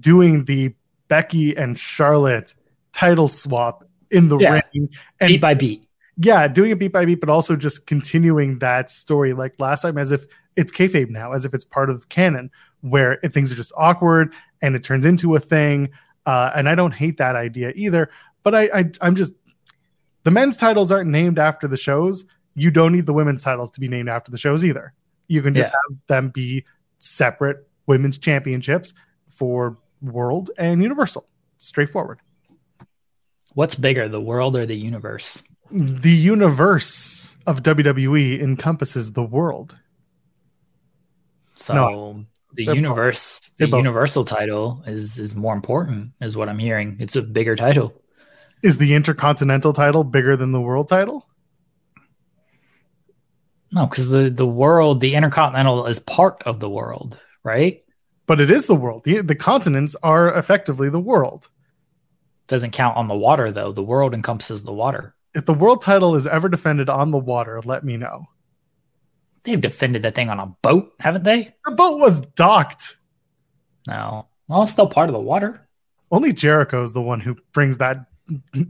[0.00, 0.74] doing the
[1.08, 2.54] Becky and Charlotte
[2.92, 4.60] title swap in the yeah.
[4.74, 4.88] ring
[5.20, 8.90] and beat by beat yeah, doing it beat by beat, but also just continuing that
[8.90, 10.26] story like last time, as if
[10.56, 12.50] it's kayfabe now, as if it's part of the canon,
[12.82, 15.90] where things are just awkward and it turns into a thing.
[16.26, 18.10] Uh, and I don't hate that idea either.
[18.42, 19.34] But I, I, I'm just
[20.24, 22.24] the men's titles aren't named after the shows.
[22.54, 24.92] You don't need the women's titles to be named after the shows either.
[25.28, 25.78] You can just yeah.
[25.88, 26.64] have them be
[26.98, 28.94] separate women's championships
[29.30, 31.26] for World and Universal.
[31.58, 32.20] Straightforward.
[33.54, 35.42] What's bigger, the world or the universe?
[35.72, 39.76] the universe of WWE encompasses the world.
[41.54, 42.24] So no,
[42.54, 46.96] the universe, the universal title is is more important, is what I'm hearing.
[47.00, 47.94] It's a bigger title.
[48.62, 51.28] Is the intercontinental title bigger than the world title?
[53.72, 57.82] No, because the the world, the intercontinental is part of the world, right?
[58.26, 59.04] but it is the world.
[59.04, 61.48] The, the continents are effectively the world.
[62.46, 63.72] Doesn't count on the water though.
[63.72, 65.14] The world encompasses the water.
[65.34, 68.26] If the world title is ever defended on the water, let me know.
[69.44, 71.54] They've defended that thing on a boat, haven't they?
[71.66, 72.96] The boat was docked.
[73.86, 74.28] No.
[74.48, 75.68] Well, it's still part of the water.
[76.10, 78.06] Only Jericho is the one who brings that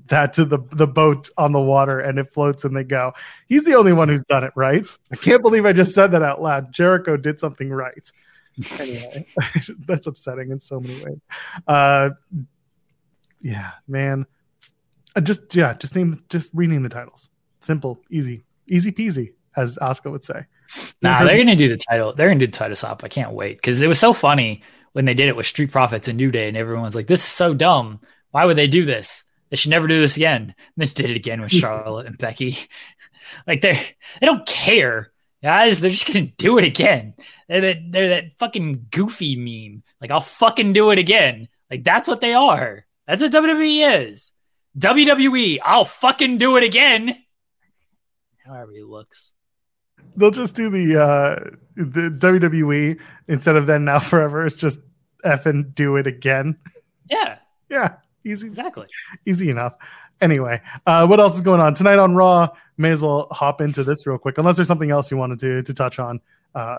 [0.08, 3.12] that to the the boat on the water and it floats and they go.
[3.48, 4.88] He's the only one who's done it right.
[5.12, 6.72] I can't believe I just said that out loud.
[6.72, 8.10] Jericho did something right.
[8.78, 9.26] Anyway,
[9.86, 11.26] that's upsetting in so many ways.
[11.66, 12.10] Uh,
[13.40, 14.26] yeah, man.
[15.14, 17.28] Uh, just yeah, just name just rename the titles.
[17.60, 20.46] Simple, easy, easy peasy, as Oscar would say.
[21.02, 22.12] Nah, they're gonna do the title.
[22.12, 23.04] They're gonna do the title swap.
[23.04, 24.62] I can't wait because it was so funny
[24.92, 27.28] when they did it with Street Profits and New Day, and everyone's like, "This is
[27.28, 28.00] so dumb.
[28.30, 29.24] Why would they do this?
[29.52, 32.56] They should never do this again." And they did it again with Charlotte and Becky.
[33.46, 33.74] like they
[34.20, 35.12] they don't care,
[35.42, 35.78] guys.
[35.78, 37.12] They're just gonna do it again.
[37.48, 39.82] They're that, they're that fucking goofy meme.
[40.00, 41.48] Like I'll fucking do it again.
[41.70, 42.86] Like that's what they are.
[43.06, 44.32] That's what WWE is.
[44.78, 45.58] WWE.
[45.62, 47.16] I'll fucking do it again.
[48.44, 49.34] However he looks
[50.16, 52.98] they'll just do the uh the WWE
[53.28, 54.44] instead of then now forever.
[54.44, 54.80] It's just
[55.24, 56.58] F and do it again.
[57.10, 57.38] Yeah.
[57.70, 57.96] Yeah.
[58.24, 58.46] Easy.
[58.46, 58.86] Exactly.
[59.26, 59.74] Easy enough.
[60.20, 62.48] Anyway, uh, what else is going on tonight on Raw?
[62.78, 65.62] May as well hop into this real quick, unless there's something else you wanted to
[65.62, 66.20] to touch on.
[66.54, 66.78] Uh,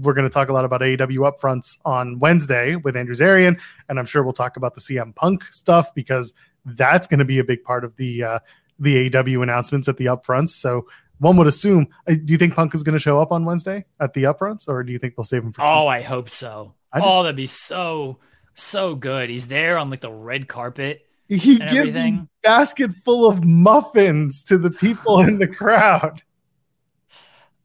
[0.00, 3.58] we're going to talk a lot about AEW upfronts on Wednesday with Andrew Zarian,
[3.88, 6.32] and I'm sure we'll talk about the CM Punk stuff because
[6.64, 8.38] that's going to be a big part of the uh,
[8.78, 10.50] the AEW announcements at the upfronts.
[10.50, 10.86] So
[11.18, 11.88] one would assume.
[12.08, 14.68] Uh, do you think Punk is going to show up on Wednesday at the upfronts,
[14.68, 15.62] or do you think they'll save him for?
[15.62, 16.74] Oh, I hope so.
[16.92, 18.18] I oh, that'd be so
[18.54, 19.30] so good.
[19.30, 21.06] He's there on like the red carpet.
[21.28, 26.22] He gives a basket full of muffins to the people in the crowd.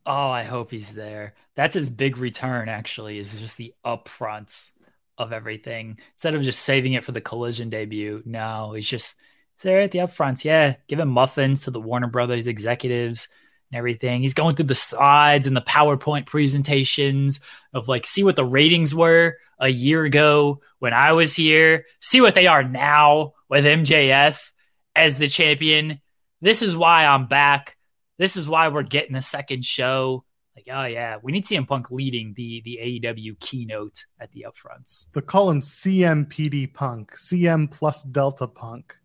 [0.06, 1.36] Oh, I hope he's there.
[1.54, 2.68] That's his big return.
[2.68, 4.72] Actually, is just the upfronts
[5.20, 8.24] of everything instead of just saving it for the collision debut.
[8.26, 9.16] No, he's just
[9.62, 10.44] there at the upfronts.
[10.44, 13.28] Yeah, giving muffins to the Warner Brothers executives
[13.72, 14.22] and everything.
[14.22, 17.40] He's going through the slides and the PowerPoint presentations
[17.74, 22.22] of like, see what the ratings were a year ago when I was here, see
[22.22, 24.52] what they are now with MJF
[24.96, 26.02] as the champion.
[26.42, 27.78] This is why I'm back.
[28.18, 30.24] This is why we're getting a second show.
[30.56, 35.08] Like, oh yeah, we need CM Punk leading the the AEW keynote at the upfronts.
[35.14, 38.96] But call him CMPD Punk, CM plus Delta Punk.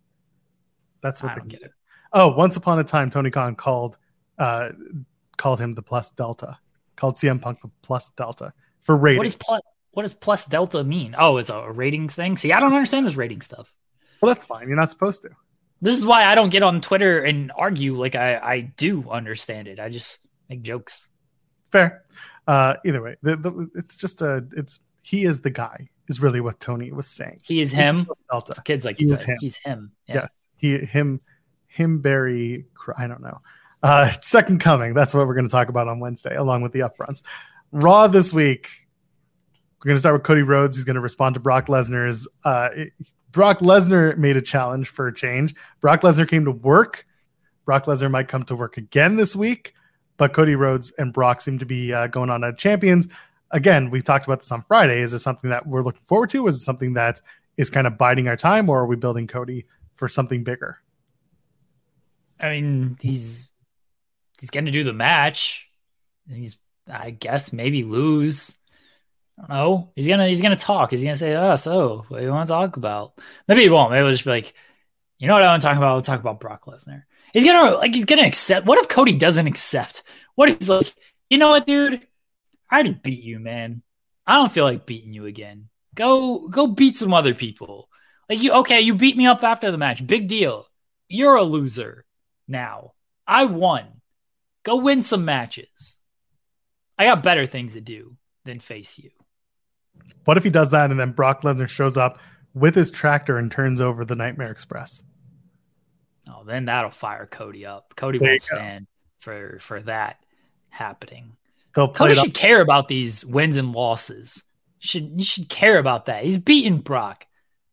[1.02, 1.70] That's what I they get it.
[2.12, 3.98] Oh, once upon a time, Tony Khan called
[4.38, 4.70] uh,
[5.36, 6.58] called him the plus delta,
[6.96, 9.18] called CM Punk the plus delta for rating.
[9.18, 9.60] What is plus
[9.94, 11.14] what does plus delta mean?
[11.18, 12.36] Oh, it's a ratings thing.
[12.36, 13.72] See, I don't understand this rating stuff.
[14.20, 14.68] Well, that's fine.
[14.68, 15.30] You're not supposed to.
[15.80, 19.68] This is why I don't get on Twitter and argue like I, I do understand
[19.68, 19.78] it.
[19.78, 20.18] I just
[20.48, 21.08] make jokes.
[21.70, 22.04] Fair.
[22.46, 26.40] Uh, either way, the, the, it's just a it's he is the guy is really
[26.40, 27.40] what Tony was saying.
[27.42, 28.06] He is him.
[28.30, 28.60] Delta.
[28.64, 29.36] Kids like he is him.
[29.40, 29.92] He's him.
[30.06, 30.14] Yeah.
[30.16, 31.20] Yes, he him
[31.66, 32.66] him Barry.
[32.98, 33.40] I don't know.
[33.82, 34.94] Uh, second coming.
[34.94, 37.22] That's what we're going to talk about on Wednesday, along with the upfronts.
[37.72, 38.68] Raw this week.
[39.84, 40.78] We're going to start with Cody Rhodes.
[40.78, 42.26] He's going to respond to Brock Lesnar's.
[42.42, 42.70] Uh,
[43.32, 45.54] Brock Lesnar made a challenge for a change.
[45.82, 47.04] Brock Lesnar came to work.
[47.66, 49.74] Brock Lesnar might come to work again this week,
[50.16, 53.08] but Cody Rhodes and Brock seem to be uh, going on as champions.
[53.50, 55.02] Again, we talked about this on Friday.
[55.02, 56.46] Is this something that we're looking forward to?
[56.46, 57.20] Is it something that
[57.58, 59.66] is kind of biding our time, or are we building Cody
[59.96, 60.78] for something bigger?
[62.40, 63.50] I mean, he's
[64.40, 65.68] he's going to do the match.
[66.26, 66.56] He's,
[66.90, 68.56] I guess, maybe lose.
[69.38, 69.92] I don't know.
[69.96, 70.90] He's gonna he's gonna talk.
[70.90, 73.90] He's gonna say, "Oh, so what do you want to talk about?" Maybe he won't.
[73.90, 74.54] Maybe he'll just be like,
[75.18, 75.94] "You know what I want to talk about?
[75.94, 77.02] We'll talk about Brock Lesnar."
[77.32, 78.64] He's gonna like he's gonna accept.
[78.66, 80.04] What if Cody doesn't accept?
[80.36, 80.94] What if he's like,
[81.28, 82.06] you know what, dude?
[82.70, 83.82] I already beat you, man.
[84.26, 85.68] I don't feel like beating you again.
[85.94, 87.88] Go go beat some other people.
[88.28, 90.06] Like you okay, you beat me up after the match.
[90.06, 90.66] Big deal.
[91.08, 92.04] You're a loser
[92.46, 92.92] now.
[93.26, 94.00] I won.
[94.62, 95.98] Go win some matches.
[96.96, 99.10] I got better things to do than face you.
[100.24, 102.18] What if he does that and then Brock Lesnar shows up
[102.54, 105.02] with his tractor and turns over the Nightmare Express?
[106.28, 107.94] Oh, then that'll fire Cody up.
[107.96, 108.86] Cody won't stand
[109.18, 110.16] for for that
[110.70, 111.36] happening.
[111.74, 114.42] They'll Cody should care about these wins and losses.
[114.78, 116.24] Should you should care about that?
[116.24, 117.26] He's beaten Brock.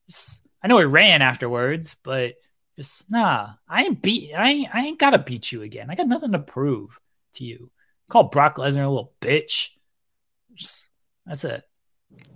[0.09, 2.35] Just, I know he ran afterwards, but
[2.75, 4.33] just nah, I ain't beat.
[4.33, 5.89] I ain't, I ain't gotta beat you again.
[5.89, 6.99] I got nothing to prove
[7.35, 7.71] to you.
[8.09, 9.69] Call Brock Lesnar a little bitch.
[10.55, 10.85] Just,
[11.25, 11.63] that's it.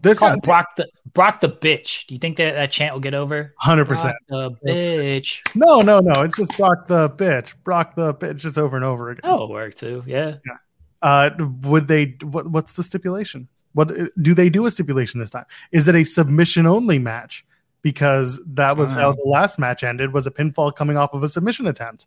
[0.02, 2.06] This Call Brock the Brock the bitch.
[2.06, 3.56] Do you think that that chant will get over?
[3.58, 4.16] Hundred percent.
[4.30, 5.42] The bitch.
[5.56, 6.22] No, no, no.
[6.22, 7.54] It's just Brock the bitch.
[7.64, 9.22] Brock the bitch, just over and over again.
[9.24, 10.04] Oh, work too.
[10.06, 10.36] Yeah.
[10.46, 10.58] Yeah.
[11.02, 11.32] Uh,
[11.64, 12.18] would they?
[12.22, 13.48] What, what's the stipulation?
[13.74, 13.92] What
[14.22, 15.46] do they do a stipulation this time?
[15.72, 17.44] Is it a submission only match?
[17.82, 21.28] Because that was how the last match ended was a pinfall coming off of a
[21.28, 22.06] submission attempt.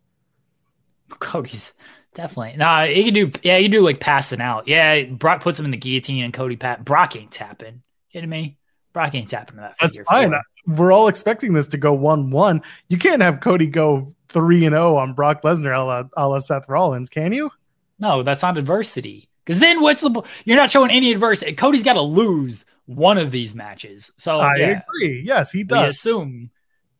[1.19, 1.73] Cody's
[2.13, 2.57] definitely.
[2.57, 4.67] Nah, you can do yeah, you can do like passing out.
[4.67, 7.81] Yeah, Brock puts him in the guillotine and Cody pat Brock ain't tapping.
[8.11, 8.57] Kidding me?
[8.93, 9.75] Brock ain't tapping to that.
[9.79, 10.33] That's fine.
[10.65, 12.61] We're all expecting this to go one one.
[12.87, 16.27] You can't have Cody go three and zero oh on Brock Lesnar a la, a
[16.27, 17.51] la Seth Rollins, can you?
[17.99, 19.29] No, that's not adversity.
[19.45, 21.53] Because then what's the you're not showing any adversity.
[21.53, 24.11] Cody's got to lose one of these matches.
[24.17, 25.21] So I yeah, agree.
[25.21, 25.95] Yes, he does.
[25.95, 26.49] Assume.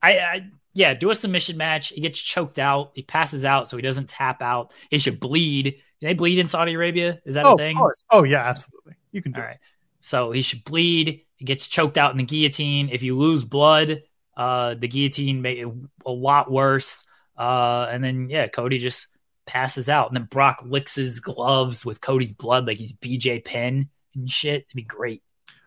[0.01, 0.49] I, I
[0.79, 1.89] yeah, do a submission match.
[1.89, 2.91] He gets choked out.
[2.95, 4.73] He passes out, so he doesn't tap out.
[4.89, 5.75] He should bleed.
[5.99, 7.19] Can they bleed in Saudi Arabia?
[7.25, 7.77] Is that oh, a thing?
[8.09, 8.93] Oh yeah, absolutely.
[9.11, 9.47] You can do All it.
[9.49, 9.57] right.
[9.99, 11.25] So he should bleed.
[11.35, 12.87] He gets choked out in the guillotine.
[12.93, 14.03] If you lose blood,
[14.37, 15.67] uh, the guillotine made it
[16.05, 17.03] a lot worse.
[17.37, 19.07] Uh, and then yeah, Cody just
[19.45, 23.89] passes out, and then Brock licks his gloves with Cody's blood like he's BJ Penn
[24.15, 24.63] and shit.
[24.63, 25.23] It'd be great.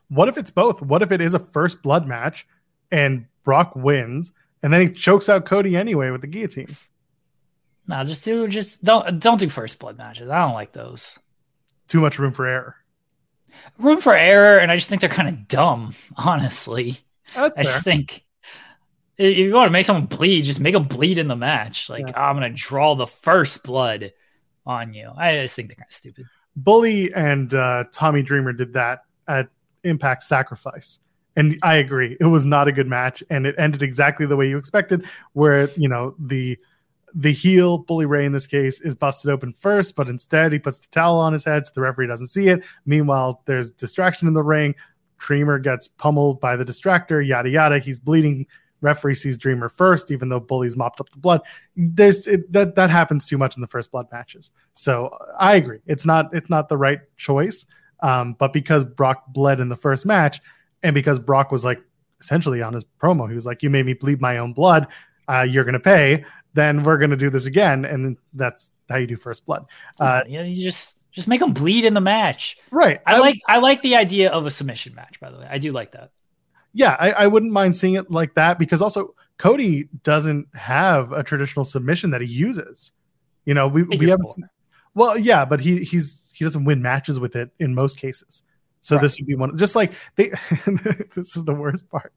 [0.08, 0.80] What if it's both?
[0.80, 2.46] What if it is a first blood match
[2.90, 4.32] and Brock wins,
[4.62, 6.76] and then he chokes out Cody anyway with the guillotine?
[7.86, 10.30] No, just do just don't don't do first blood matches.
[10.30, 11.18] I don't like those.
[11.88, 12.76] Too much room for error.
[13.78, 15.94] Room for error, and I just think they're kind of dumb.
[16.16, 16.98] Honestly,
[17.34, 17.72] That's I fair.
[17.72, 18.24] just think
[19.18, 21.88] if you want to make someone bleed, just make them bleed in the match.
[21.90, 22.14] Like Yeah.
[22.16, 24.12] oh, I'm gonna draw the first blood
[24.64, 25.10] on you.
[25.16, 26.26] I just think they're kind of stupid.
[26.54, 29.48] Bully and uh, Tommy Dreamer did that at
[29.84, 30.98] Impact Sacrifice.
[31.36, 34.48] And I agree, it was not a good match, and it ended exactly the way
[34.48, 36.58] you expected, where you know the
[37.14, 40.78] the heel Bully Ray in this case is busted open first, but instead he puts
[40.78, 42.62] the towel on his head so the referee doesn't see it.
[42.86, 44.74] Meanwhile, there's distraction in the ring.
[45.18, 47.78] Dreamer gets pummeled by the distractor, yada yada.
[47.78, 48.46] He's bleeding.
[48.80, 51.40] Referee sees Dreamer first, even though Bully's mopped up the blood.
[51.76, 54.50] There's it, that that happens too much in the first blood matches.
[54.74, 57.64] So I agree, it's not it's not the right choice.
[58.00, 60.40] Um, but because Brock bled in the first match,
[60.82, 61.80] and because Brock was like
[62.20, 64.86] essentially on his promo, he was like, "You made me bleed my own blood.
[65.28, 66.24] Uh, you're gonna pay.
[66.54, 69.66] Then we're gonna do this again." And that's how you do first blood.
[70.00, 72.56] Uh, yeah, you just just make them bleed in the match.
[72.70, 73.00] right.
[73.06, 75.20] I like I like the idea of a submission match.
[75.20, 76.10] By the way, I do like that.
[76.72, 81.22] yeah, I, I wouldn't mind seeing it like that because also Cody doesn't have a
[81.22, 82.92] traditional submission that he uses.
[83.44, 84.48] You know, we, we haven't seen,
[84.94, 88.42] well, yeah, but he he's he doesn't win matches with it in most cases.
[88.82, 89.02] So Right.
[89.02, 90.28] this would be one just like they
[91.14, 92.12] this is the worst part.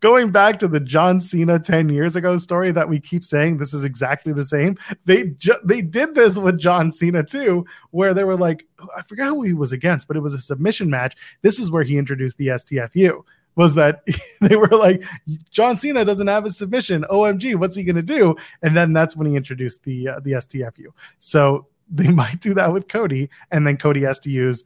[0.00, 3.72] Going back to the John Cena 10 years ago story that we keep saying this
[3.72, 4.76] is exactly the same.
[5.04, 8.66] They ju- they did this with John Cena too where they were like
[8.96, 11.16] I forgot who he was against, but it was a submission match.
[11.42, 13.22] This is where he introduced the STFU
[13.56, 14.02] was that
[14.40, 15.04] they were like
[15.50, 17.04] John Cena doesn't have a submission.
[17.10, 18.34] OMG, what's he going to do?
[18.62, 20.86] And then that's when he introduced the uh, the STFU.
[21.18, 24.64] So they might do that with Cody, and then Cody has to use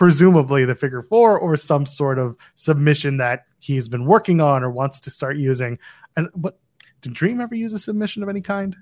[0.00, 4.70] presumably the figure four or some sort of submission that he's been working on or
[4.70, 5.78] wants to start using.
[6.16, 6.58] And what
[7.02, 8.74] did Dream ever use a submission of any kind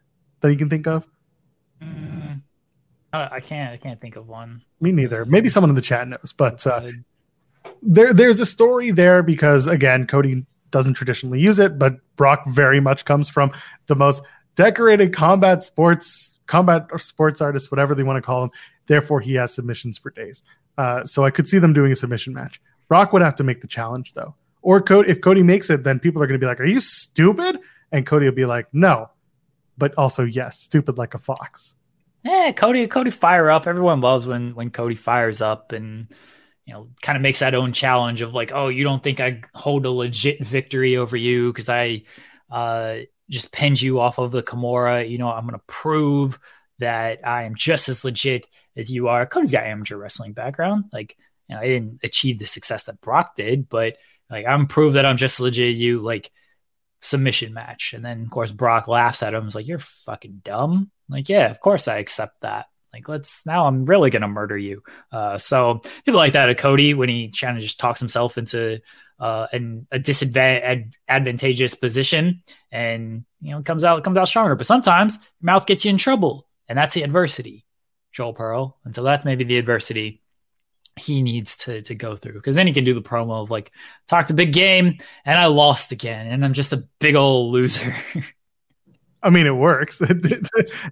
[0.43, 1.05] that you can think of?
[1.83, 2.41] Mm,
[3.13, 4.63] I can't I can't think of one.
[4.81, 5.25] Me neither.
[5.25, 6.89] Maybe someone in the chat knows, but uh,
[7.83, 12.79] there there's a story there because again Cody doesn't traditionally use it but Brock very
[12.79, 13.51] much comes from
[13.87, 14.23] the most
[14.55, 18.51] decorated combat sports combat or sports artist whatever they want to call him
[18.87, 20.45] therefore he has submissions for days
[20.79, 22.61] uh, so I could see them doing a submission match.
[22.89, 24.35] Brock would have to make the challenge though.
[24.63, 26.81] Or Cody if Cody makes it then people are going to be like are you
[26.81, 27.59] stupid?
[27.93, 29.11] And Cody will be like no.
[29.77, 31.75] But also yes stupid like a fox.
[32.25, 33.67] Yeah, Cody, Cody fire up.
[33.67, 36.09] Everyone loves when when Cody fires up and
[36.67, 39.43] you know kind of makes that own challenge of like, oh, you don't think I
[39.55, 42.03] hold a legit victory over you because I
[42.51, 42.99] uh,
[43.31, 45.09] just pinned you off of the Kimura.
[45.09, 46.39] You know, I'm gonna prove
[46.81, 48.47] that I am just as legit
[48.79, 49.27] as you are.
[49.27, 50.85] Cody's got amateur wrestling background.
[50.93, 51.17] Like,
[51.49, 53.97] you know, I didn't achieve the success that Brock did, but
[54.31, 56.01] like I'm prove that I'm just legit you.
[56.01, 56.31] Like
[57.01, 57.93] submission match.
[57.95, 59.45] And then of course Brock laughs at him.
[59.45, 60.91] He's like, You're fucking dumb.
[61.09, 62.67] Like, yeah, of course I accept that.
[62.93, 64.83] Like, let's now I'm really gonna murder you.
[65.13, 68.81] Uh so people like that at Cody when he kind of just talks himself into
[69.19, 74.55] uh an, a disadvantageous position and you know comes out comes out stronger.
[74.55, 77.65] But sometimes your mouth gets you in trouble, and that's the adversity,
[78.19, 78.77] Joel Pearl.
[78.85, 80.21] And so that's maybe the adversity
[80.97, 83.71] he needs to to go through because then he can do the promo of like
[84.09, 87.95] talked a big game and I lost again and I'm just a big old loser.
[89.23, 90.01] I mean, it works.
[90.01, 90.21] and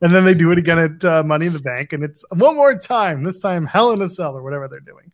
[0.00, 2.74] then they do it again at uh, Money in the Bank, and it's one more
[2.74, 3.22] time.
[3.22, 5.12] This time, Hell in a Cell or whatever they're doing.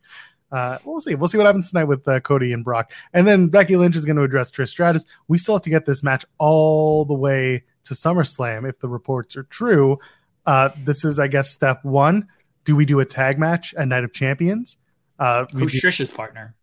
[0.51, 1.14] Uh, we'll see.
[1.14, 4.06] We'll see what happens tonight with uh, Cody and Brock, and then Becky Lynch is
[4.06, 5.05] going to address Trish Stratus.
[5.28, 9.36] We still have to get this match all the way to SummerSlam if the reports
[9.36, 9.98] are true.
[10.47, 12.28] Uh, this is, I guess, step one.
[12.64, 14.77] Do we do a tag match at Night of Champions?
[15.19, 16.55] Uh, Who's Trish's partner?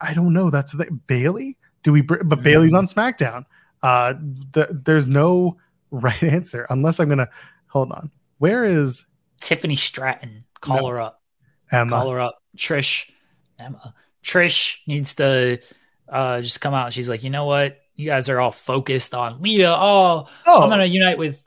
[0.00, 0.50] I don't know.
[0.50, 1.58] That's the Bayley.
[1.82, 2.02] Do we?
[2.02, 2.42] But mm-hmm.
[2.42, 3.44] Bayley's on SmackDown.
[3.82, 4.14] Uh,
[4.52, 5.56] the, there's no
[5.90, 7.28] right answer unless I'm gonna
[7.66, 8.10] hold on.
[8.38, 9.06] Where is
[9.40, 10.44] Tiffany Stratton?
[10.60, 10.88] Call no.
[10.88, 11.22] her up.
[11.70, 11.90] Emma.
[11.90, 12.42] Call her up.
[12.56, 13.10] Trish.
[13.58, 13.94] Emma.
[14.24, 15.60] Trish needs to
[16.08, 16.92] uh, just come out.
[16.92, 17.78] She's like, you know what?
[17.96, 19.68] You guys are all focused on Lita.
[19.68, 20.62] Oh, oh.
[20.62, 21.44] I'm gonna unite with?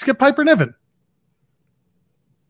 [0.00, 0.74] Let's get Piper Niven.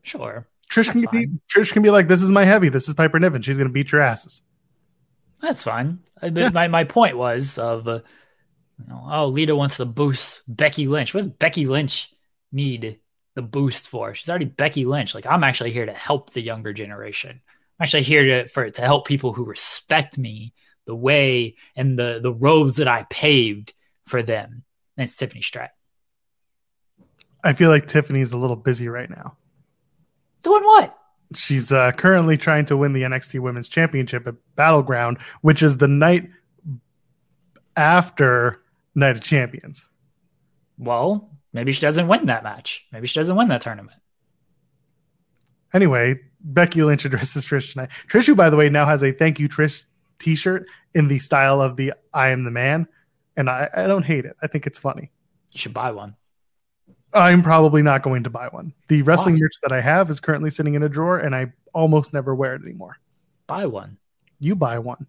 [0.03, 0.47] Sure.
[0.71, 1.27] Trish That's can fine.
[1.27, 2.69] be Trish can be like, this is my heavy.
[2.69, 3.43] This is Piper Niven.
[3.43, 4.43] She's gonna beat your asses.
[5.41, 5.99] That's fine.
[6.23, 6.51] Yeah.
[6.51, 8.03] My my point was of, uh,
[8.79, 11.13] you know, oh, Lita wants to boost Becky Lynch.
[11.13, 12.15] What does Becky Lynch
[12.53, 13.01] need
[13.35, 14.15] the boost for?
[14.15, 15.13] She's already Becky Lynch.
[15.13, 17.41] Like I'm actually here to help the younger generation.
[17.81, 20.55] I'm actually here to for to help people who respect me
[20.87, 23.75] the way and the the roads that I paved
[24.07, 24.63] for them.
[24.97, 25.75] And it's Tiffany Stratton.
[27.43, 29.37] I feel like Tiffany's a little busy right now.
[30.43, 30.97] Doing what?
[31.35, 35.87] She's uh, currently trying to win the NXT Women's Championship at Battleground, which is the
[35.87, 36.29] night
[37.77, 38.63] after
[38.95, 39.89] Night of Champions.
[40.77, 42.87] Well, maybe she doesn't win that match.
[42.91, 43.99] Maybe she doesn't win that tournament.
[45.73, 47.91] Anyway, Becky Lynch addresses Trish tonight.
[48.09, 49.85] Trish, who, by the way, now has a thank you, Trish
[50.19, 52.89] t shirt in the style of the I am the man.
[53.37, 54.37] And I, I don't hate it.
[54.43, 55.11] I think it's funny.
[55.53, 56.17] You should buy one.
[57.13, 58.73] I'm probably not going to buy one.
[58.89, 59.41] The wrestling Why?
[59.41, 62.55] merch that I have is currently sitting in a drawer and I almost never wear
[62.55, 62.99] it anymore.
[63.47, 63.99] Buy one.
[64.39, 65.07] You buy one.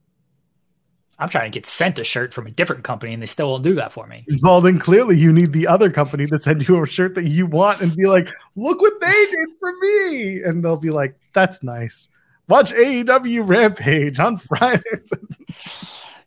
[1.20, 3.64] I'm trying to get sent a shirt from a different company and they still won't
[3.64, 4.26] do that for me.
[4.42, 7.46] Well, then clearly you need the other company to send you a shirt that you
[7.46, 10.42] want and be like, look what they did for me.
[10.42, 12.10] And they'll be like, that's nice.
[12.48, 15.12] Watch AEW Rampage on Fridays.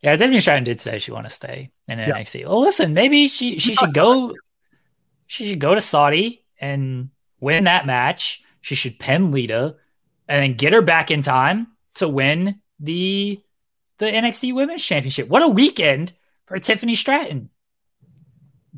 [0.01, 2.11] yeah, Tiffany Stratton did say she want to stay in yeah.
[2.11, 2.47] NXT.
[2.47, 4.33] Well, listen, maybe she she should go.
[5.27, 7.11] She should go to Saudi and
[7.41, 8.43] win that match.
[8.61, 9.77] She should pin Lita
[10.29, 13.41] and then get her back in time to win the
[13.99, 15.29] the NXT Women's Championship.
[15.29, 16.13] What a weekend
[16.47, 17.51] for Tiffany Stratton.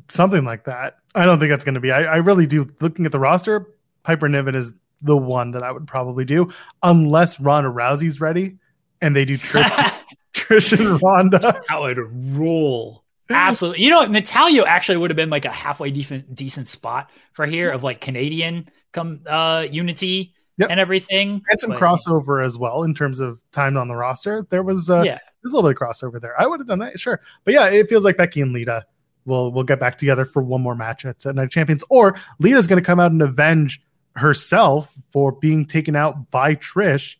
[0.09, 0.97] Something like that.
[1.15, 1.91] I don't think that's going to be.
[1.91, 2.69] I, I really do.
[2.79, 3.67] Looking at the roster,
[4.03, 4.71] Piper Niven is
[5.01, 6.53] the one that I would probably do,
[6.83, 8.57] unless Ronda Rousey's ready
[9.01, 9.93] and they do Trish,
[10.33, 11.39] Trish and Ronda.
[11.39, 11.97] That would
[12.35, 13.03] rule.
[13.29, 13.83] Absolutely.
[13.83, 17.71] You know, Natalya actually would have been like a halfway decent decent spot for here
[17.71, 20.69] of like Canadian come uh unity yep.
[20.69, 21.41] and everything.
[21.49, 24.45] And some but, crossover as well in terms of time on the roster.
[24.49, 25.19] There was uh yeah.
[25.41, 26.39] there's a little bit of crossover there.
[26.39, 27.21] I would have done that, sure.
[27.43, 28.85] But yeah, it feels like Becky and Lita
[29.25, 31.83] will will get back together for one more match at Night Champions.
[31.89, 33.81] Or Lita's gonna come out and avenge
[34.15, 37.15] herself for being taken out by Trish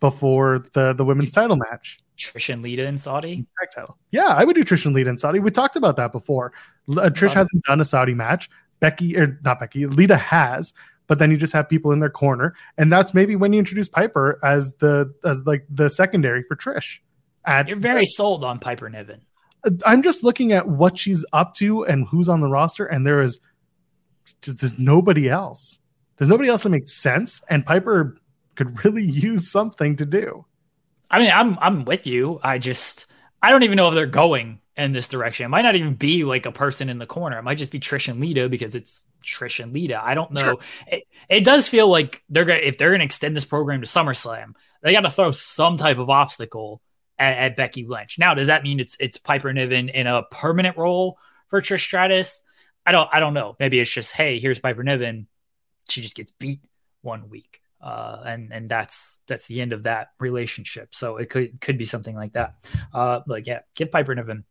[0.00, 2.00] before the the women's title match.
[2.20, 3.44] Trish and Lita in Saudi
[3.74, 3.96] title.
[4.10, 5.38] Yeah, I would do Trish and Lita in Saudi.
[5.38, 6.52] We talked about that before.
[6.90, 8.50] Uh, Trish hasn't done a Saudi match.
[8.80, 10.72] Becky or not Becky, Lita has,
[11.06, 13.88] but then you just have people in their corner, and that's maybe when you introduce
[13.88, 16.98] Piper as the as like the secondary for Trish.
[17.44, 19.20] At, You're very sold on Piper Niven.
[19.84, 23.20] I'm just looking at what she's up to and who's on the roster, and there
[23.20, 23.40] is
[24.42, 25.78] there's nobody else.
[26.16, 28.16] There's nobody else that makes sense, and Piper
[28.56, 30.44] could really use something to do.
[31.10, 32.40] I mean, I'm I'm with you.
[32.42, 33.06] I just
[33.42, 35.46] I don't even know if they're going in this direction.
[35.46, 37.38] It might not even be like a person in the corner.
[37.38, 40.02] It might just be Trish and Lita because it's Trish and Lita.
[40.02, 40.40] I don't know.
[40.40, 40.58] Sure.
[40.86, 44.54] It, it does feel like they're gonna if they're gonna extend this program to SummerSlam,
[44.82, 46.80] they got to throw some type of obstacle
[47.18, 48.18] at, at, Becky Lynch.
[48.18, 51.18] Now, does that mean it's it's Piper Niven in a permanent role
[51.48, 52.42] for Trish Stratus?
[52.86, 53.56] I don't I don't know.
[53.58, 55.26] Maybe it's just hey, here's Piper Niven
[55.90, 56.60] she just gets beat
[57.02, 57.59] one week.
[57.80, 60.94] Uh, and and that's that's the end of that relationship.
[60.94, 62.54] So it could could be something like that.
[62.92, 64.44] Uh, like yeah, give Piper Niven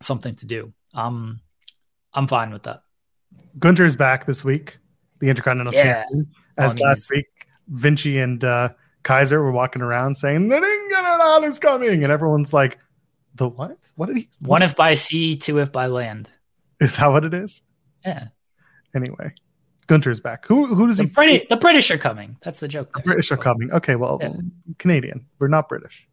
[0.00, 0.72] something to do.
[0.94, 1.40] Um,
[2.14, 2.82] I'm fine with that.
[3.58, 4.78] Gunter is back this week,
[5.20, 6.02] the Intercontinental yeah.
[6.02, 6.28] Champion.
[6.56, 7.26] As well, last week,
[7.68, 8.70] Vinci and uh,
[9.02, 12.78] Kaiser were walking around saying the Ring is coming, and everyone's like,
[13.34, 13.76] "The what?
[13.96, 16.30] What did he?" One if by sea, two if by land.
[16.80, 17.62] Is that what it is?
[18.04, 18.28] Yeah.
[18.94, 19.34] Anyway,
[19.86, 20.46] Gunther's back.
[20.46, 21.10] Who who does the he?
[21.10, 22.36] British, the British are coming.
[22.42, 22.92] That's the joke.
[22.94, 23.70] The British are coming.
[23.72, 24.32] Okay, well, yeah.
[24.78, 25.26] Canadian.
[25.38, 26.06] We're not British.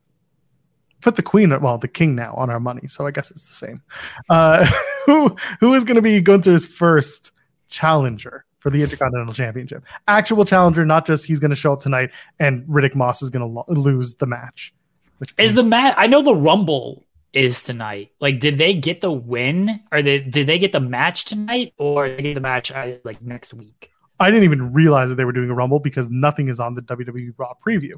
[1.01, 3.55] Put the Queen, well, the King now on our money, so I guess it's the
[3.55, 3.81] same.
[4.29, 4.69] Uh,
[5.05, 7.31] who who is going to be Gunther's first
[7.69, 9.83] challenger for the Intercontinental Championship?
[10.07, 13.41] Actual challenger, not just he's going to show up tonight and Riddick Moss is going
[13.41, 14.73] to lo- lose the match.
[15.17, 15.93] Which Is the match?
[15.97, 18.11] I know the Rumble is tonight.
[18.19, 22.09] Like, did they get the win, or they, did they get the match tonight, or
[22.09, 23.91] they get the match uh, like next week?
[24.19, 26.81] I didn't even realize that they were doing a Rumble because nothing is on the
[26.83, 27.93] WWE Raw preview.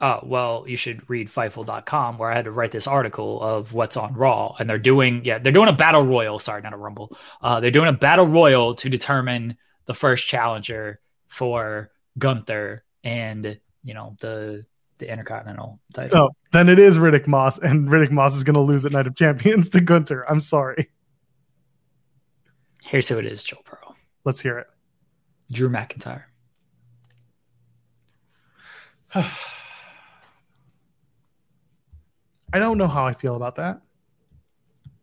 [0.00, 3.96] Oh, well, you should read Fightful.com where I had to write this article of what's
[3.96, 4.54] on Raw.
[4.58, 6.38] And they're doing, yeah, they're doing a battle royal.
[6.38, 7.16] Sorry, not a Rumble.
[7.40, 9.56] Uh, they're doing a battle royal to determine
[9.86, 12.84] the first challenger for Gunther.
[13.04, 14.64] And you know, the
[15.04, 16.18] the Intercontinental title.
[16.18, 19.06] Oh, then it is Riddick Moss, and Riddick Moss is going to lose at Night
[19.06, 20.24] of Champions to Gunther.
[20.28, 20.90] I'm sorry.
[22.82, 23.96] Here's who it is, Joe Pearl.
[24.24, 24.66] Let's hear it.
[25.52, 26.24] Drew McIntyre.
[29.14, 29.30] I
[32.58, 33.80] don't know how I feel about that.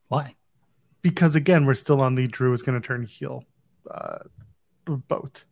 [0.07, 0.35] Why?
[1.01, 3.43] Because again, we're still on the Drew is going to turn heel
[3.89, 4.19] uh,
[4.85, 5.45] boat.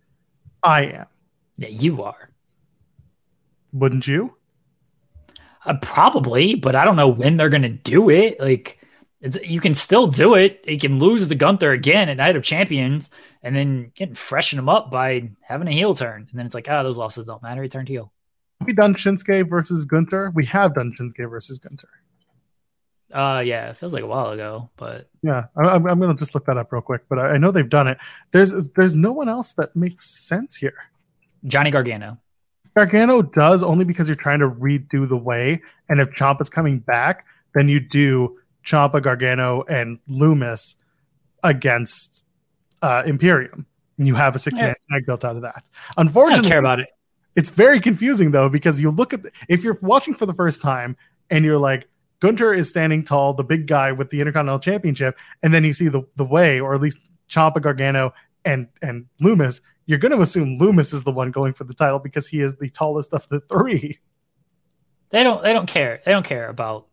[0.63, 1.07] I am.
[1.57, 2.29] Yeah, you are.
[3.73, 4.35] Wouldn't you?
[5.69, 8.39] Uh, probably, but I don't know when they're going to do it.
[8.39, 8.79] Like,
[9.43, 10.61] you can still do it.
[10.65, 13.11] You can lose the Gunther again at Night of Champions,
[13.43, 16.25] and then get freshen him up by having a heel turn.
[16.29, 17.61] And then it's like, ah, oh, those losses don't matter.
[17.61, 18.11] He turned heel.
[18.59, 20.31] Have we done Shinsuke versus Gunther?
[20.33, 21.87] We have done Shinsuke versus Gunther.
[23.13, 26.45] Uh, yeah, it feels like a while ago, but yeah, I'm, I'm gonna just look
[26.45, 27.03] that up real quick.
[27.09, 27.99] But I, I know they've done it.
[28.31, 30.77] There's there's no one else that makes sense here.
[31.45, 32.17] Johnny Gargano.
[32.79, 37.25] Gargano does only because you're trying to redo the way, and if Ciampa's coming back,
[37.53, 40.77] then you do Ciampa, Gargano, and Lumis
[41.43, 42.23] against
[42.81, 43.65] uh, Imperium,
[43.97, 44.95] and you have a six man yeah.
[44.95, 45.67] tag built out of that.
[45.97, 46.87] Unfortunately, I care about it.
[47.35, 50.61] It's very confusing though because you look at the, if you're watching for the first
[50.61, 50.95] time
[51.29, 51.85] and you're like
[52.21, 55.89] Gunther is standing tall, the big guy with the Intercontinental Championship, and then you see
[55.89, 56.97] the the way, or at least
[57.29, 58.13] Ciampa, Gargano,
[58.49, 59.61] and and Lumis.
[59.85, 62.55] You're going to assume Lumis is the one going for the title because he is
[62.55, 63.99] the tallest of the three.
[65.09, 65.41] They don't.
[65.41, 66.01] They don't care.
[66.05, 66.87] They don't care about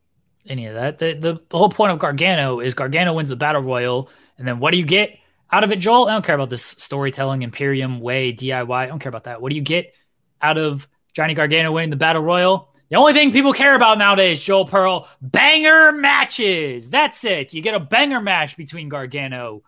[0.47, 0.99] any of that.
[0.99, 4.59] The, the, the whole point of Gargano is Gargano wins the battle royal, and then
[4.59, 5.19] what do you get
[5.51, 6.09] out of it, Joel?
[6.09, 8.75] I don't care about this storytelling, Imperium way, DIY.
[8.75, 9.43] I don't care about that.
[9.43, 9.95] What do you get
[10.41, 12.73] out of Johnny Gargano winning the battle royal?
[12.89, 16.89] The only thing people care about nowadays, Joel Pearl, banger matches.
[16.89, 17.53] That's it.
[17.53, 19.63] You get a banger match between Gargano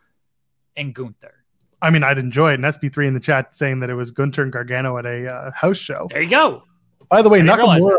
[0.77, 1.38] and Gunther.
[1.81, 2.55] I mean, I'd enjoy it.
[2.55, 5.51] And SB3 in the chat saying that it was Gunther and Gargano at a uh,
[5.53, 6.09] house show.
[6.11, 6.63] There you go.
[7.09, 7.97] By the way, Nakamura,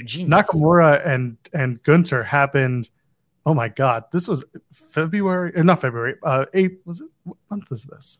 [0.00, 2.90] Nakamura and and Gunther happened.
[3.46, 6.16] Oh my God, this was February, or not February.
[6.22, 7.08] Uh, eight was it?
[7.24, 8.18] What month is this?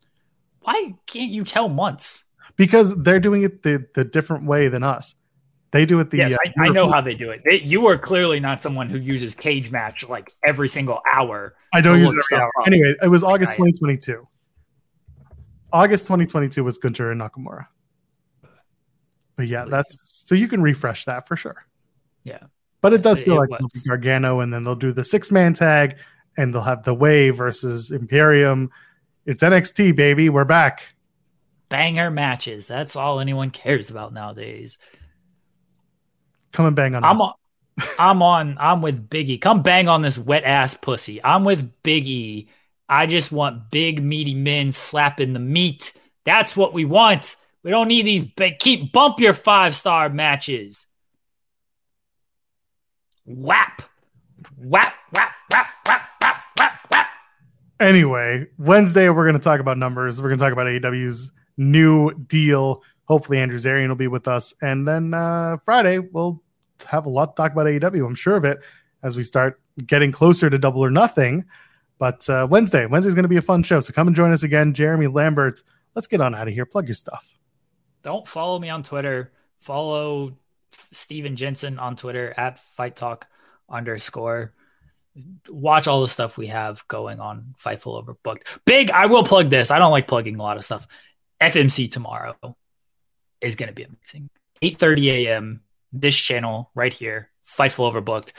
[0.63, 2.25] Why can't you tell months?
[2.57, 5.15] Because they're doing it the the different way than us.
[5.73, 6.19] They do it the.
[6.19, 7.43] Yes, uh, I, I, know how they do it.
[7.45, 11.55] They, you are clearly not someone who uses Cagematch like every single hour.
[11.73, 12.51] I don't use it every hour.
[12.61, 12.67] Up.
[12.67, 14.27] Anyway, it was August 2022.
[15.73, 17.67] August 2022 was Gunther and Nakamura.
[19.37, 21.65] But yeah, that's so you can refresh that for sure.
[22.25, 22.41] Yeah,
[22.81, 25.97] but it does feel it like Gargano, and then they'll do the six man tag,
[26.37, 28.71] and they'll have the Way versus Imperium.
[29.27, 30.29] It's NXT, baby.
[30.29, 30.83] We're back.
[31.69, 32.67] Banger matches.
[32.67, 34.77] That's all anyone cares about nowadays.
[36.53, 37.35] Come and bang on I'm on,
[37.99, 38.57] I'm on.
[38.59, 39.41] I'm with Biggie.
[39.41, 41.23] Come bang on this wet ass pussy.
[41.23, 42.49] I'm with Biggie.
[42.91, 45.93] I just want big meaty men slapping the meat.
[46.25, 47.37] That's what we want.
[47.63, 50.87] We don't need these big, keep bump your five star matches.
[53.25, 53.83] Whap.
[54.57, 57.07] Whap, whap, whap, whap, whap, whap, whap.
[57.79, 60.21] Anyway, Wednesday we're going to talk about numbers.
[60.21, 64.55] We're going to talk about AEW's new deal Hopefully, Andrew Zarian will be with us.
[64.63, 66.41] And then uh, Friday, we'll
[66.87, 68.07] have a lot to talk about AEW.
[68.07, 68.61] I'm sure of it
[69.03, 71.45] as we start getting closer to double or nothing.
[72.01, 73.79] But uh, Wednesday, Wednesday's going to be a fun show.
[73.81, 74.73] So come and join us again.
[74.73, 75.63] Jeremy Lambert,
[75.95, 76.65] let's get on out of here.
[76.65, 77.31] Plug your stuff.
[78.03, 79.33] Don't follow me on Twitter.
[79.61, 80.39] Follow
[80.93, 83.27] Steven Jensen on Twitter at Fight Talk
[83.69, 84.55] underscore.
[85.51, 88.45] Watch all the stuff we have going on Fightful Overbooked.
[88.65, 89.71] Big, I will plug this.
[89.71, 90.87] I don't like plugging a lot of stuff.
[91.39, 92.35] FMC tomorrow
[93.43, 94.31] is going to be amazing.
[94.63, 95.61] 8:30 a.m.
[95.93, 98.33] This channel right here, Fightful Overbooked.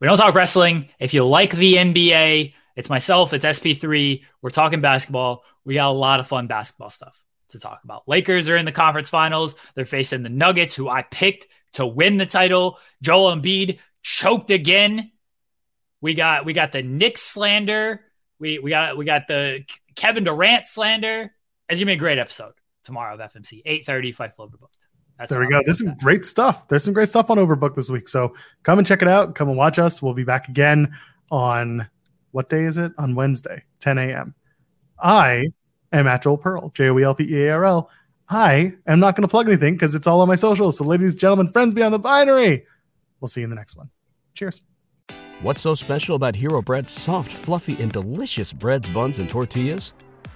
[0.00, 0.90] We don't talk wrestling.
[0.98, 3.32] If you like the NBA, it's myself.
[3.32, 4.22] It's SP3.
[4.42, 5.42] We're talking basketball.
[5.64, 8.06] We got a lot of fun basketball stuff to talk about.
[8.06, 9.54] Lakers are in the conference finals.
[9.74, 12.78] They're facing the Nuggets, who I picked to win the title.
[13.02, 15.10] Joel Embiid choked again.
[16.00, 18.02] We got we got the Knicks slander.
[18.38, 21.32] We we got we got the Kevin Durant slander.
[21.68, 22.52] It's gonna be a great episode
[22.84, 24.68] tomorrow of FMC, 8.30, Fightful Overbooked.
[25.18, 25.60] That's there we go.
[25.64, 25.98] There's some that.
[25.98, 26.68] great stuff.
[26.68, 28.06] There's some great stuff on Overbook this week.
[28.08, 29.34] So come and check it out.
[29.34, 30.00] Come and watch us.
[30.00, 30.94] We'll be back again
[31.30, 31.88] on
[32.32, 32.92] what day is it?
[32.98, 34.34] On Wednesday, 10 a.m.
[34.98, 35.46] I
[35.92, 37.90] am at Joel Pearl, J O E L P E A R L.
[38.28, 40.78] I am not going to plug anything because it's all on my socials.
[40.78, 42.66] So, ladies, gentlemen, friends beyond the binary,
[43.20, 43.90] we'll see you in the next one.
[44.34, 44.62] Cheers.
[45.42, 49.92] What's so special about Hero Bread's soft, fluffy, and delicious breads, buns, and tortillas?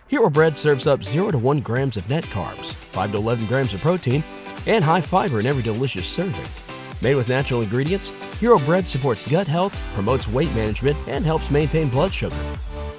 [0.08, 3.74] Hero Bread serves up 0 to 1 grams of net carbs, 5 to 11 grams
[3.74, 4.22] of protein,
[4.66, 6.69] and high fiber in every delicious serving.
[7.02, 8.10] Made with natural ingredients,
[8.40, 12.36] Hero Bread supports gut health, promotes weight management, and helps maintain blood sugar.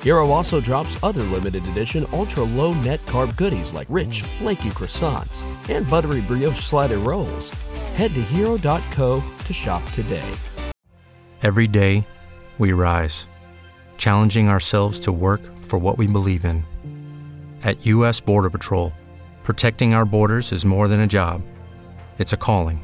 [0.01, 5.43] Hero also drops other limited edition ultra low net carb goodies like rich, flaky croissants
[5.69, 7.51] and buttery brioche slider rolls.
[7.95, 10.31] Head to hero.co to shop today.
[11.43, 12.05] Every day,
[12.57, 13.27] we rise,
[13.97, 16.65] challenging ourselves to work for what we believe in.
[17.63, 18.19] At U.S.
[18.19, 18.93] Border Patrol,
[19.43, 21.43] protecting our borders is more than a job,
[22.17, 22.83] it's a calling.